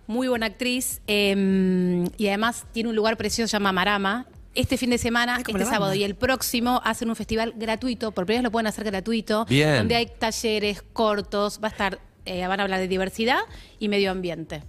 Muy 0.07 0.29
buena 0.29 0.46
actriz. 0.46 1.01
eh, 1.07 2.05
y 2.16 2.27
además 2.29 2.64
tiene 2.72 2.88
un 2.90 2.96
lugar 2.96 3.16
precioso, 3.16 3.48
se 3.48 3.53
llama 3.53 3.68
Amarama. 3.70 4.27
Este 4.54 4.76
fin 4.76 4.90
de 4.90 4.98
semana, 4.98 5.36
Ay, 5.36 5.44
este 5.46 5.64
sábado 5.64 5.94
y 5.94 6.04
el 6.04 6.14
próximo 6.14 6.82
hacen 6.84 7.08
un 7.08 7.16
festival 7.16 7.54
gratuito. 7.56 8.12
Por 8.12 8.26
primera 8.26 8.40
vez 8.40 8.44
lo 8.44 8.50
pueden 8.50 8.66
hacer 8.66 8.84
gratuito. 8.84 9.46
Bien. 9.46 9.76
Donde 9.78 9.94
hay 9.94 10.06
talleres 10.06 10.82
cortos. 10.92 11.58
Va 11.62 11.68
a 11.68 11.70
estar, 11.70 11.98
eh, 12.26 12.46
van 12.46 12.60
a 12.60 12.64
hablar 12.64 12.80
de 12.80 12.88
diversidad 12.88 13.38
y 13.78 13.88
medio 13.88 14.10
ambiente. 14.10 14.62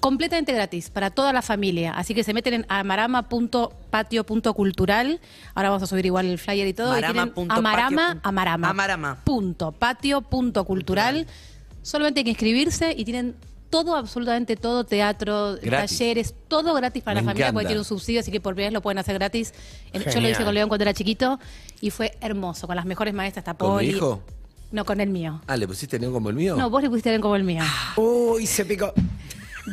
Completamente 0.00 0.52
gratis 0.52 0.90
para 0.90 1.10
toda 1.10 1.32
la 1.32 1.42
familia. 1.42 1.92
Así 1.92 2.14
que 2.14 2.24
se 2.24 2.32
meten 2.34 2.54
en 2.54 2.66
amarama.patio.cultural. 2.68 5.20
Ahora 5.54 5.70
vamos 5.70 5.82
a 5.82 5.86
subir 5.86 6.06
igual 6.06 6.26
el 6.26 6.38
flyer 6.38 6.66
y 6.66 6.74
todo. 6.74 6.92
y 6.92 6.96
Marama 6.96 7.12
tienen 7.12 7.34
punto 7.34 7.54
amarama, 7.54 8.06
patio 8.06 8.20
amarama. 8.22 8.70
Amarama. 8.70 9.18
Punto, 9.24 9.72
patio 9.72 10.22
punto 10.22 10.64
cultural. 10.64 11.26
Solamente 11.82 12.20
hay 12.20 12.24
que 12.24 12.30
inscribirse 12.30 12.94
y 12.96 13.04
tienen 13.04 13.36
todo, 13.74 13.96
absolutamente 13.96 14.54
todo, 14.54 14.84
teatro, 14.84 15.56
Gratis. 15.60 15.98
talleres, 15.98 16.34
todo 16.46 16.74
gratis 16.74 17.02
para 17.02 17.16
Me 17.16 17.22
la 17.22 17.30
familia 17.30 17.46
encanta. 17.46 17.52
porque 17.54 17.66
tiene 17.66 17.80
un 17.80 17.84
subsidio, 17.84 18.20
así 18.20 18.30
que 18.30 18.40
por 18.40 18.54
primera 18.54 18.68
vez 18.68 18.74
lo 18.74 18.82
pueden 18.82 18.98
hacer 18.98 19.14
gratis. 19.14 19.52
Yo 19.92 20.20
lo 20.20 20.28
hice 20.28 20.44
con 20.44 20.54
León 20.54 20.68
cuando 20.68 20.82
era 20.84 20.94
chiquito 20.94 21.40
y 21.80 21.90
fue 21.90 22.16
hermoso, 22.20 22.68
con 22.68 22.76
las 22.76 22.84
mejores 22.86 23.12
maestras, 23.14 23.42
está 23.42 23.54
¿Con 23.54 23.78
mi 23.78 23.86
hijo? 23.86 24.22
No, 24.70 24.84
con 24.84 25.00
el 25.00 25.08
mío. 25.10 25.40
Ah, 25.48 25.56
¿le 25.56 25.66
pusiste 25.66 25.98
León 25.98 26.12
como 26.12 26.30
el 26.30 26.36
mío? 26.36 26.54
No, 26.56 26.70
vos 26.70 26.82
le 26.82 26.88
pusiste 26.88 27.08
León 27.10 27.22
como 27.22 27.34
el 27.34 27.42
mío. 27.42 27.64
Uy, 27.96 28.46
se 28.46 28.64
picó. 28.64 28.92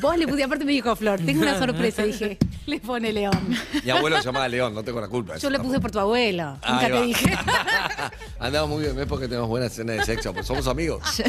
Vos 0.02 0.18
le 0.18 0.26
pusiste, 0.26 0.46
aparte 0.46 0.66
me 0.66 0.72
dijo 0.72 0.96
Flor, 0.96 1.20
tengo 1.24 1.42
una 1.44 1.60
sorpresa, 1.60 2.02
dije, 2.02 2.40
le 2.66 2.80
pone 2.80 3.14
León. 3.14 3.56
Mi 3.84 3.92
abuelo 3.92 4.18
se 4.18 4.24
llamaba 4.24 4.48
León, 4.48 4.74
no 4.74 4.84
tengo 4.84 5.00
la 5.00 5.10
culpa. 5.10 5.38
Yo 5.38 5.50
le 5.52 5.60
puse 5.60 5.80
por 5.80 5.92
tu 5.92 6.00
abuelo, 6.00 6.58
Ahí 6.64 6.74
nunca 6.74 6.86
te 6.88 6.94
va. 6.94 7.02
dije. 7.02 7.38
Andamos 8.40 8.70
muy 8.72 8.82
bien, 8.84 8.96
¿ves? 8.96 9.06
Porque 9.06 9.28
tenemos 9.28 9.48
buena 9.48 9.68
escena 9.68 9.94
de 9.94 10.04
sexo, 10.06 10.34
pues 10.34 10.48
somos 10.48 10.66
amigos. 10.68 11.02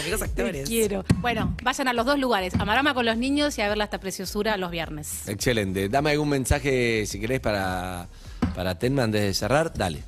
Amigos 0.00 0.20
Te 0.20 0.24
actores. 0.26 0.68
quiero. 0.68 1.04
Bueno, 1.16 1.54
vayan 1.62 1.88
a 1.88 1.92
los 1.92 2.06
dos 2.06 2.18
lugares, 2.18 2.54
a 2.54 2.64
Marama 2.64 2.94
con 2.94 3.04
los 3.06 3.16
niños 3.16 3.56
y 3.58 3.62
a 3.62 3.68
verla 3.68 3.84
esta 3.84 4.00
preciosura 4.00 4.56
los 4.56 4.70
viernes. 4.70 5.28
Excelente. 5.28 5.88
Dame 5.88 6.10
algún 6.10 6.28
mensaje, 6.28 7.04
si 7.06 7.20
querés, 7.20 7.40
para, 7.40 8.08
para 8.54 8.78
Tenma 8.78 9.04
antes 9.04 9.20
de 9.22 9.34
cerrar. 9.34 9.72
Dale. 9.74 10.02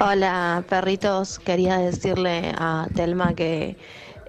Hola 0.00 0.64
perritos, 0.68 1.38
quería 1.38 1.78
decirle 1.78 2.52
a 2.56 2.86
Telma 2.94 3.34
que 3.34 3.76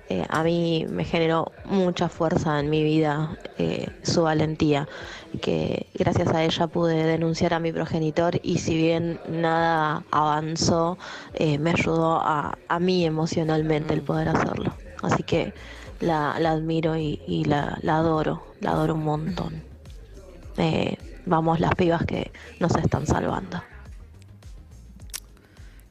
eh, 0.10 0.26
a 0.30 0.44
mí 0.44 0.86
me 0.90 1.04
generó 1.04 1.52
mucha 1.66 2.10
fuerza 2.10 2.60
en 2.60 2.70
mi 2.70 2.84
vida 2.84 3.38
eh, 3.58 3.90
su 4.04 4.24
valentía, 4.24 4.88
que 5.42 5.88
gracias 5.94 6.30
a 6.30 6.44
ella 6.44 6.68
pude 6.68 7.04
denunciar 7.04 7.54
a 7.54 7.60
mi 7.60 7.72
progenitor 7.72 8.40
y 8.44 8.60
si 8.60 8.76
bien 8.78 9.20
nada 9.28 10.04
avanzó, 10.12 10.98
eh, 11.34 11.58
me 11.58 11.72
ayudó 11.72 12.22
a, 12.22 12.58
a 12.68 12.80
mí 12.80 13.06
emocionalmente 13.06 13.94
el 13.94 14.02
poder 14.02 14.30
hacerlo. 14.30 14.74
Así 15.02 15.24
que 15.24 15.54
la, 16.00 16.40
la 16.40 16.52
admiro 16.52 16.96
y, 16.96 17.22
y 17.28 17.46
la, 17.46 17.78
la 17.82 17.98
adoro, 17.98 18.44
la 18.62 18.72
adoro 18.72 18.96
un 18.96 19.04
montón. 19.04 19.64
Vamos 21.28 21.60
las 21.60 21.76
pibas 21.76 22.06
que 22.06 22.32
nos 22.62 22.74
están 22.78 23.06
salvando. 23.06 23.62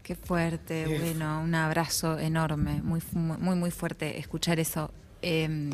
Qué 0.07 0.15
fuerte, 0.15 0.87
bueno, 1.01 1.41
un 1.43 1.53
abrazo 1.57 2.17
enorme, 2.17 2.81
muy, 2.81 3.01
muy, 3.13 3.57
muy 3.57 3.71
fuerte 3.73 4.21
escuchar 4.21 4.61
eso. 4.61 4.93
Eh, 5.21 5.71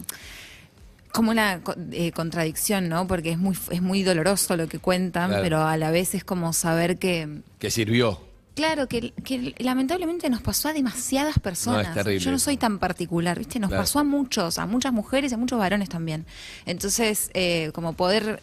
como 1.13 1.31
una 1.31 1.61
eh, 1.91 2.13
contradicción, 2.13 2.89
¿no? 2.89 3.07
Porque 3.07 3.33
es 3.33 3.37
muy, 3.39 3.55
es 3.71 3.83
muy 3.83 4.03
doloroso 4.03 4.57
lo 4.57 4.69
que 4.69 4.79
cuentan, 4.79 5.29
Claro. 5.29 5.43
pero 5.43 5.63
a 5.67 5.77
la 5.77 5.91
vez 5.91 6.15
es 6.15 6.25
como 6.25 6.55
saber 6.55 6.99
que, 6.99 7.43
Que 7.59 7.71
sirvió. 7.71 8.23
claro, 8.55 8.89
que, 8.89 9.13
que 9.23 9.55
lamentablemente 9.59 10.31
nos 10.31 10.41
pasó 10.41 10.69
a 10.69 10.73
demasiadas 10.73 11.39
personas. 11.39 11.83
No, 11.85 11.89
es 11.91 11.95
terrible 11.95 12.25
Yo 12.25 12.31
no 12.31 12.39
soy 12.39 12.57
tan 12.57 12.79
particular, 12.79 13.39
¿viste? 13.39 13.59
Nos 13.61 13.69
Claro. 13.69 13.83
pasó 13.83 13.99
a 13.99 14.05
muchos, 14.05 14.57
a 14.57 14.65
muchas 14.65 14.95
mujeres 14.95 15.31
y 15.33 15.35
a 15.35 15.39
muchos 15.39 15.59
varones 15.59 15.91
también. 15.91 16.25
Entonces, 16.65 17.31
eh, 17.35 17.71
como 17.75 17.93
poder 17.93 18.41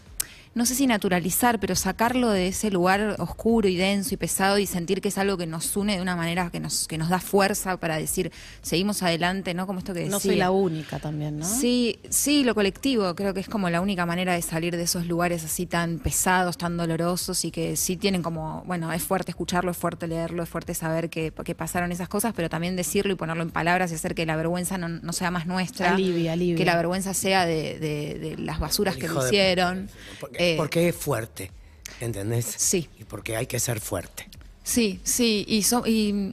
no 0.60 0.66
sé 0.66 0.76
si 0.76 0.86
naturalizar, 0.86 1.60
pero 1.60 1.74
sacarlo 1.76 2.30
de 2.30 2.50
ese 2.50 2.70
lugar 2.70 3.16
oscuro 3.18 3.68
y 3.68 3.76
denso 3.78 4.14
y 4.14 4.18
pesado 4.18 4.60
y 4.60 4.68
sentir 4.68 5.02
que 5.02 5.08
es 5.08 5.18
algo 5.18 5.38
que 5.38 5.48
nos 5.48 5.76
une 5.78 5.96
de 5.96 6.02
una 6.02 6.16
manera 6.16 6.50
que 6.52 6.60
nos, 6.60 6.88
que 6.88 6.98
nos 6.98 7.10
da 7.10 7.20
fuerza 7.20 7.78
para 7.78 7.98
decir, 7.98 8.32
seguimos 8.62 9.02
adelante, 9.02 9.54
¿no? 9.54 9.66
Como 9.66 9.80
esto 9.80 9.94
que 9.94 10.06
No 10.06 10.20
soy 10.20 10.32
decía. 10.32 10.44
la 10.46 10.52
única 10.52 11.00
también, 11.00 11.40
¿no? 11.40 11.46
Sí, 11.46 11.98
sí, 12.10 12.44
lo 12.44 12.54
colectivo, 12.54 13.16
creo 13.16 13.34
que 13.34 13.40
es 13.40 13.50
como 13.50 13.70
la 13.70 13.82
única 13.82 14.06
manera 14.06 14.34
de 14.34 14.42
salir 14.42 14.76
de 14.78 14.84
esos 14.84 15.08
lugares 15.08 15.44
así 15.46 15.66
tan 15.66 15.98
pesados, 16.00 16.58
tan 16.58 16.78
dolorosos 16.78 17.44
y 17.46 17.52
que 17.52 17.76
sí 17.76 17.96
tienen 17.98 18.22
como, 18.22 18.64
bueno, 18.68 18.92
es 18.94 19.02
fuerte 19.02 19.32
escucharlo, 19.32 19.72
es 19.72 19.78
fuerte 19.78 20.08
leerlo, 20.08 20.44
es 20.44 20.50
fuerte 20.50 20.74
saber 20.76 21.10
que, 21.10 21.32
que 21.46 21.56
pasaron 21.56 21.92
esas 21.92 22.10
cosas, 22.10 22.34
pero 22.36 22.50
también 22.50 22.76
decirlo 22.76 23.14
y 23.14 23.16
ponerlo 23.16 23.44
en 23.44 23.50
palabras 23.52 23.92
y 23.92 23.96
hacer 23.96 24.14
que 24.14 24.26
la 24.26 24.36
vergüenza 24.36 24.78
no, 24.78 24.90
no 24.90 25.14
sea 25.14 25.32
más 25.32 25.48
nuestra. 25.48 25.94
Alivia, 25.94 26.34
alivia. 26.34 26.58
Que 26.58 26.66
la 26.66 26.76
vergüenza 26.76 27.14
sea 27.14 27.46
de, 27.46 27.80
de- 27.80 28.20
de 28.20 28.38
las 28.38 28.60
basuras 28.60 28.98
que 28.98 29.08
me 29.08 29.14
de- 29.14 29.26
hicieron. 29.26 29.90
Porque, 30.58 30.80
porque 30.80 30.90
es 30.90 30.96
fuerte, 30.96 31.52
¿entendés? 32.00 32.46
Sí. 32.58 32.90
Y 33.00 33.04
porque 33.04 33.36
hay 33.38 33.48
que 33.48 33.60
ser 33.60 33.80
fuerte. 33.80 34.28
Sí, 34.64 35.00
sí, 35.04 35.46
y, 35.48 35.64
so- 35.64 35.86
y, 35.88 36.32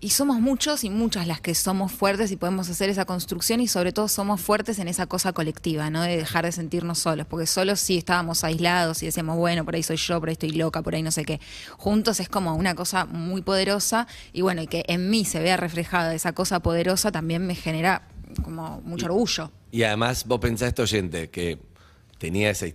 y 0.00 0.10
somos 0.10 0.40
muchos 0.40 0.82
y 0.84 0.88
muchas 0.88 1.26
las 1.26 1.42
que 1.42 1.54
somos 1.54 1.92
fuertes 1.92 2.30
y 2.32 2.36
podemos 2.36 2.70
hacer 2.70 2.88
esa 2.88 3.04
construcción 3.04 3.60
y 3.60 3.68
sobre 3.68 3.92
todo 3.92 4.08
somos 4.08 4.40
fuertes 4.40 4.78
en 4.78 4.88
esa 4.88 5.06
cosa 5.06 5.34
colectiva, 5.34 5.90
¿no? 5.90 6.00
De 6.00 6.16
dejar 6.16 6.46
de 6.46 6.52
sentirnos 6.52 7.00
solos, 7.00 7.26
porque 7.28 7.46
solos 7.46 7.78
sí 7.80 7.98
estábamos 7.98 8.42
aislados 8.44 9.02
y 9.02 9.06
decíamos, 9.06 9.36
bueno, 9.36 9.64
por 9.66 9.74
ahí 9.74 9.82
soy 9.82 9.98
yo, 9.98 10.18
por 10.20 10.30
ahí 10.30 10.32
estoy 10.32 10.52
loca, 10.52 10.80
por 10.80 10.94
ahí 10.94 11.02
no 11.02 11.10
sé 11.10 11.26
qué. 11.26 11.38
Juntos 11.76 12.18
es 12.20 12.30
como 12.30 12.54
una 12.54 12.74
cosa 12.74 13.04
muy 13.04 13.42
poderosa 13.42 14.06
y 14.32 14.40
bueno, 14.40 14.62
y 14.62 14.66
que 14.66 14.84
en 14.88 15.10
mí 15.10 15.26
se 15.26 15.40
vea 15.40 15.58
reflejada 15.58 16.14
esa 16.14 16.32
cosa 16.32 16.60
poderosa 16.60 17.12
también 17.12 17.46
me 17.46 17.54
genera 17.54 18.08
como 18.42 18.80
mucho 18.82 19.04
orgullo. 19.06 19.50
Y 19.70 19.82
además, 19.82 20.24
vos 20.26 20.40
pensaste, 20.40 20.80
oyente, 20.80 21.28
que 21.28 21.58
tenía 22.18 22.48
ese. 22.50 22.68
Es 22.68 22.74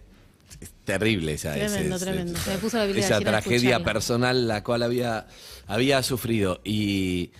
terrible 0.85 1.33
esa 1.33 1.53
Tremendo, 1.53 1.95
ese- 1.95 2.05
tremendo. 2.05 2.33
ese- 2.33 2.43
Se 2.43 2.51
me 2.51 2.57
puso 2.59 2.77
la 2.77 2.85
Esa 2.85 3.19
tragedia 3.19 3.83
personal 3.83 4.47
la 4.47 4.63
cual 4.63 4.83
había, 4.83 5.27
había 5.67 6.01
sufrido. 6.03 6.61
Y, 6.63 7.31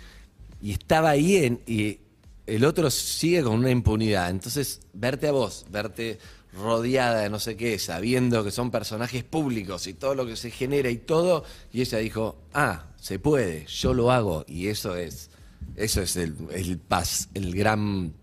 y 0.62 0.72
estaba 0.74 1.12
ahí 1.12 1.38
en, 1.38 1.62
y 1.68 2.00
el 2.48 2.66
otro 2.66 2.90
sigue 2.92 3.42
con 3.44 3.54
una 3.54 3.70
impunidad. 3.72 4.30
Entonces, 4.30 4.82
verte 4.94 5.28
a 5.28 5.32
vos, 5.32 5.66
verte 5.70 6.20
rodeada 6.54 7.22
de 7.22 7.30
no 7.30 7.38
sé 7.40 7.58
qué, 7.58 7.78
sabiendo 7.80 8.44
que 8.44 8.52
son 8.52 8.72
personajes 8.72 9.24
públicos 9.26 9.88
y 9.88 9.94
todo 9.94 10.16
lo 10.16 10.26
que 10.26 10.36
se 10.38 10.52
genera 10.52 10.90
y 10.90 10.98
todo, 10.98 11.44
y 11.74 11.82
ella 11.82 11.98
dijo, 11.98 12.38
ah, 12.54 12.86
se 12.98 13.20
puede, 13.20 13.66
yo 13.68 13.94
lo 13.94 14.10
hago, 14.10 14.46
y 14.48 14.68
eso 14.68 14.96
es, 14.96 15.30
eso 15.76 16.02
es 16.02 16.16
el, 16.16 16.34
el 16.54 16.78
paz, 16.78 17.28
el 17.34 17.54
gran 17.54 18.14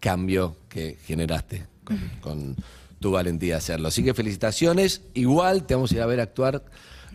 cambio 0.00 0.56
que 0.70 0.96
generaste 1.04 1.66
con, 1.84 1.98
con 2.22 2.56
tu 3.02 3.10
valentía 3.10 3.58
hacerlo. 3.58 3.88
Así 3.88 4.02
que 4.02 4.14
felicitaciones. 4.14 5.02
Igual 5.12 5.66
te 5.66 5.74
vamos 5.74 5.92
a 5.92 5.96
ir 5.96 6.00
a 6.00 6.06
ver 6.06 6.20
actuar. 6.20 6.64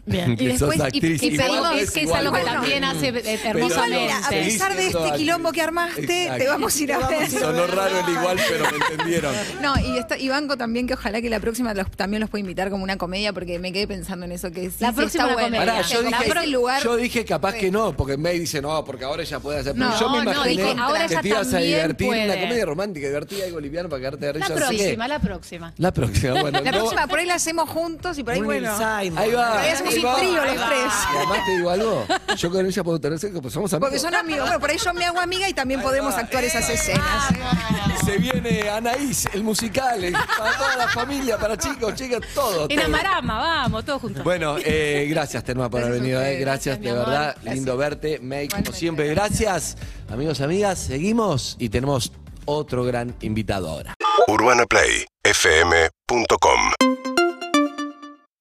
Bien. 0.07 0.35
que 0.37 0.43
Y 0.43 0.47
después- 0.47 0.77
y- 0.77 0.81
actriz. 0.81 1.21
y 1.23 1.25
Igual 1.27 1.47
pedimos- 1.49 1.75
es 1.81 1.91
que 1.91 1.99
es 1.99 2.05
igual, 2.05 2.19
algo 2.27 2.37
que 2.37 2.43
también 2.43 2.83
hace 2.83 3.13
Pero 3.13 3.29
hermosamente. 3.49 4.13
no, 4.13 4.25
a 4.25 4.29
pesar 4.29 4.75
de 4.75 4.87
este 4.87 5.11
quilombo 5.17 5.51
que 5.51 5.61
armaste, 5.61 6.23
Exacto. 6.23 6.43
te 6.43 6.49
vamos 6.49 6.75
a 6.75 6.83
ir 6.83 6.93
a 6.93 7.07
ver. 7.07 7.29
Sonó 7.29 7.67
raro 7.67 7.99
el 8.07 8.13
igual, 8.13 8.37
pero 8.49 8.65
me 8.71 8.77
entendieron. 8.77 9.35
No, 9.61 9.73
y, 9.79 9.97
está, 9.97 10.17
y 10.17 10.29
banco 10.29 10.57
también 10.57 10.87
que 10.87 10.93
ojalá 10.95 11.21
que 11.21 11.29
la 11.29 11.39
próxima 11.39 11.73
los- 11.73 11.91
también 11.91 12.21
los 12.21 12.29
pueda 12.29 12.39
invitar 12.39 12.69
como 12.69 12.83
una 12.83 12.97
comedia, 12.97 13.33
porque 13.33 13.59
me 13.59 13.71
quedé 13.71 13.87
pensando 13.87 14.25
en 14.25 14.31
eso, 14.31 14.51
que 14.51 14.69
sí, 14.69 14.77
La 14.79 14.89
sí 14.89 14.95
próxima 14.95 15.23
está 15.25 15.25
una 15.25 15.33
bueno. 15.33 15.47
comedia. 15.57 15.73
Pará, 15.73 15.87
yo 15.87 16.01
dije, 16.03 16.23
que 16.23 16.39
ese 16.39 16.47
lugar, 16.47 16.83
yo 16.83 16.95
dije 16.95 17.25
capaz 17.25 17.53
que 17.55 17.69
no, 17.71 17.93
porque 17.95 18.17
May 18.17 18.39
dice 18.39 18.61
no, 18.61 18.83
porque 18.85 19.03
ahora 19.05 19.23
ella 19.23 19.39
puede 19.39 19.59
hacer. 19.59 19.73
Pero 19.73 19.85
No, 19.89 19.99
yo 19.99 20.09
me 20.09 20.17
no, 20.17 20.23
imaginé 20.31 20.63
dije, 20.63 20.75
ahora 20.79 21.07
que 21.07 21.15
te 21.17 21.27
ibas 21.27 21.53
a 21.53 21.57
divertir, 21.59 22.07
una 22.07 22.35
comedia 22.39 22.65
romántica, 22.65 23.07
divertida, 23.07 23.45
algo 23.45 23.59
liviano 23.59 23.89
para 23.89 23.99
quedarte 23.99 24.25
de 24.27 24.39
La 24.39 24.47
risa. 24.47 24.53
qué. 24.53 24.59
próxima, 24.77 25.07
la 25.07 25.19
próxima. 25.19 25.73
La 25.77 25.91
próxima, 25.93 26.41
bueno. 26.41 26.61
la 26.61 26.71
próxima 26.71 27.07
por 27.07 27.19
ahí 27.19 27.25
la 27.25 27.35
hacemos 27.35 27.69
juntos 27.69 28.17
y 28.17 28.23
por 28.23 28.33
ahí, 28.33 28.41
bueno. 28.41 28.71
Ahí 28.79 29.09
va. 29.09 29.61
Va. 30.05 30.15
trío 30.17 30.43
los 30.45 30.55
tres. 30.55 30.93
Y 31.13 31.17
además 31.17 31.39
te 31.45 31.51
digo 31.57 31.69
algo, 31.69 32.05
yo 32.37 32.51
con 32.51 32.65
ella 32.65 32.83
puedo 32.83 32.99
tener 32.99 33.19
sexo, 33.19 33.41
pues 33.41 33.53
somos 33.53 33.71
amigos. 33.73 33.89
Porque 33.89 33.99
son 33.99 34.15
amigos. 34.15 34.43
Bueno, 34.45 34.59
por 34.59 34.69
ahí 34.69 34.77
yo 34.77 34.93
me 34.93 35.05
hago 35.05 35.19
amiga 35.19 35.49
y 35.49 35.53
también 35.53 35.81
podemos 35.81 36.13
actuar 36.15 36.43
esas 36.43 36.69
escenas. 36.69 37.27
Se 38.05 38.17
viene 38.17 38.69
Anaís, 38.69 39.27
el 39.33 39.43
musical, 39.43 40.03
el- 40.03 40.13
para 40.13 40.57
toda 40.57 40.75
la 40.77 40.87
familia, 40.89 41.37
para 41.37 41.57
chicos, 41.57 41.93
chicas, 41.95 42.21
todo. 42.33 42.67
En 42.69 42.77
todo. 42.77 42.85
Amarama, 42.87 43.37
vamos, 43.39 43.85
todos 43.85 44.01
juntos. 44.01 44.23
Bueno, 44.23 44.55
eh, 44.63 45.07
gracias 45.09 45.43
Telma 45.43 45.69
por 45.69 45.81
haber 45.81 45.99
venido, 45.99 46.21
eh, 46.21 46.37
gracias, 46.39 46.79
de 46.81 46.93
verdad, 46.93 47.35
lindo 47.43 47.75
verte, 47.77 48.19
May, 48.19 48.47
como 48.47 48.71
siempre, 48.71 49.07
gracias. 49.09 49.77
Amigos, 50.09 50.39
amigas, 50.41 50.79
seguimos 50.79 51.55
y 51.59 51.69
tenemos 51.69 52.11
otro 52.45 52.83
gran 52.85 53.13
invitado 53.21 53.69
ahora. 53.69 53.93
UrbanaPlayFM.com 54.27 56.96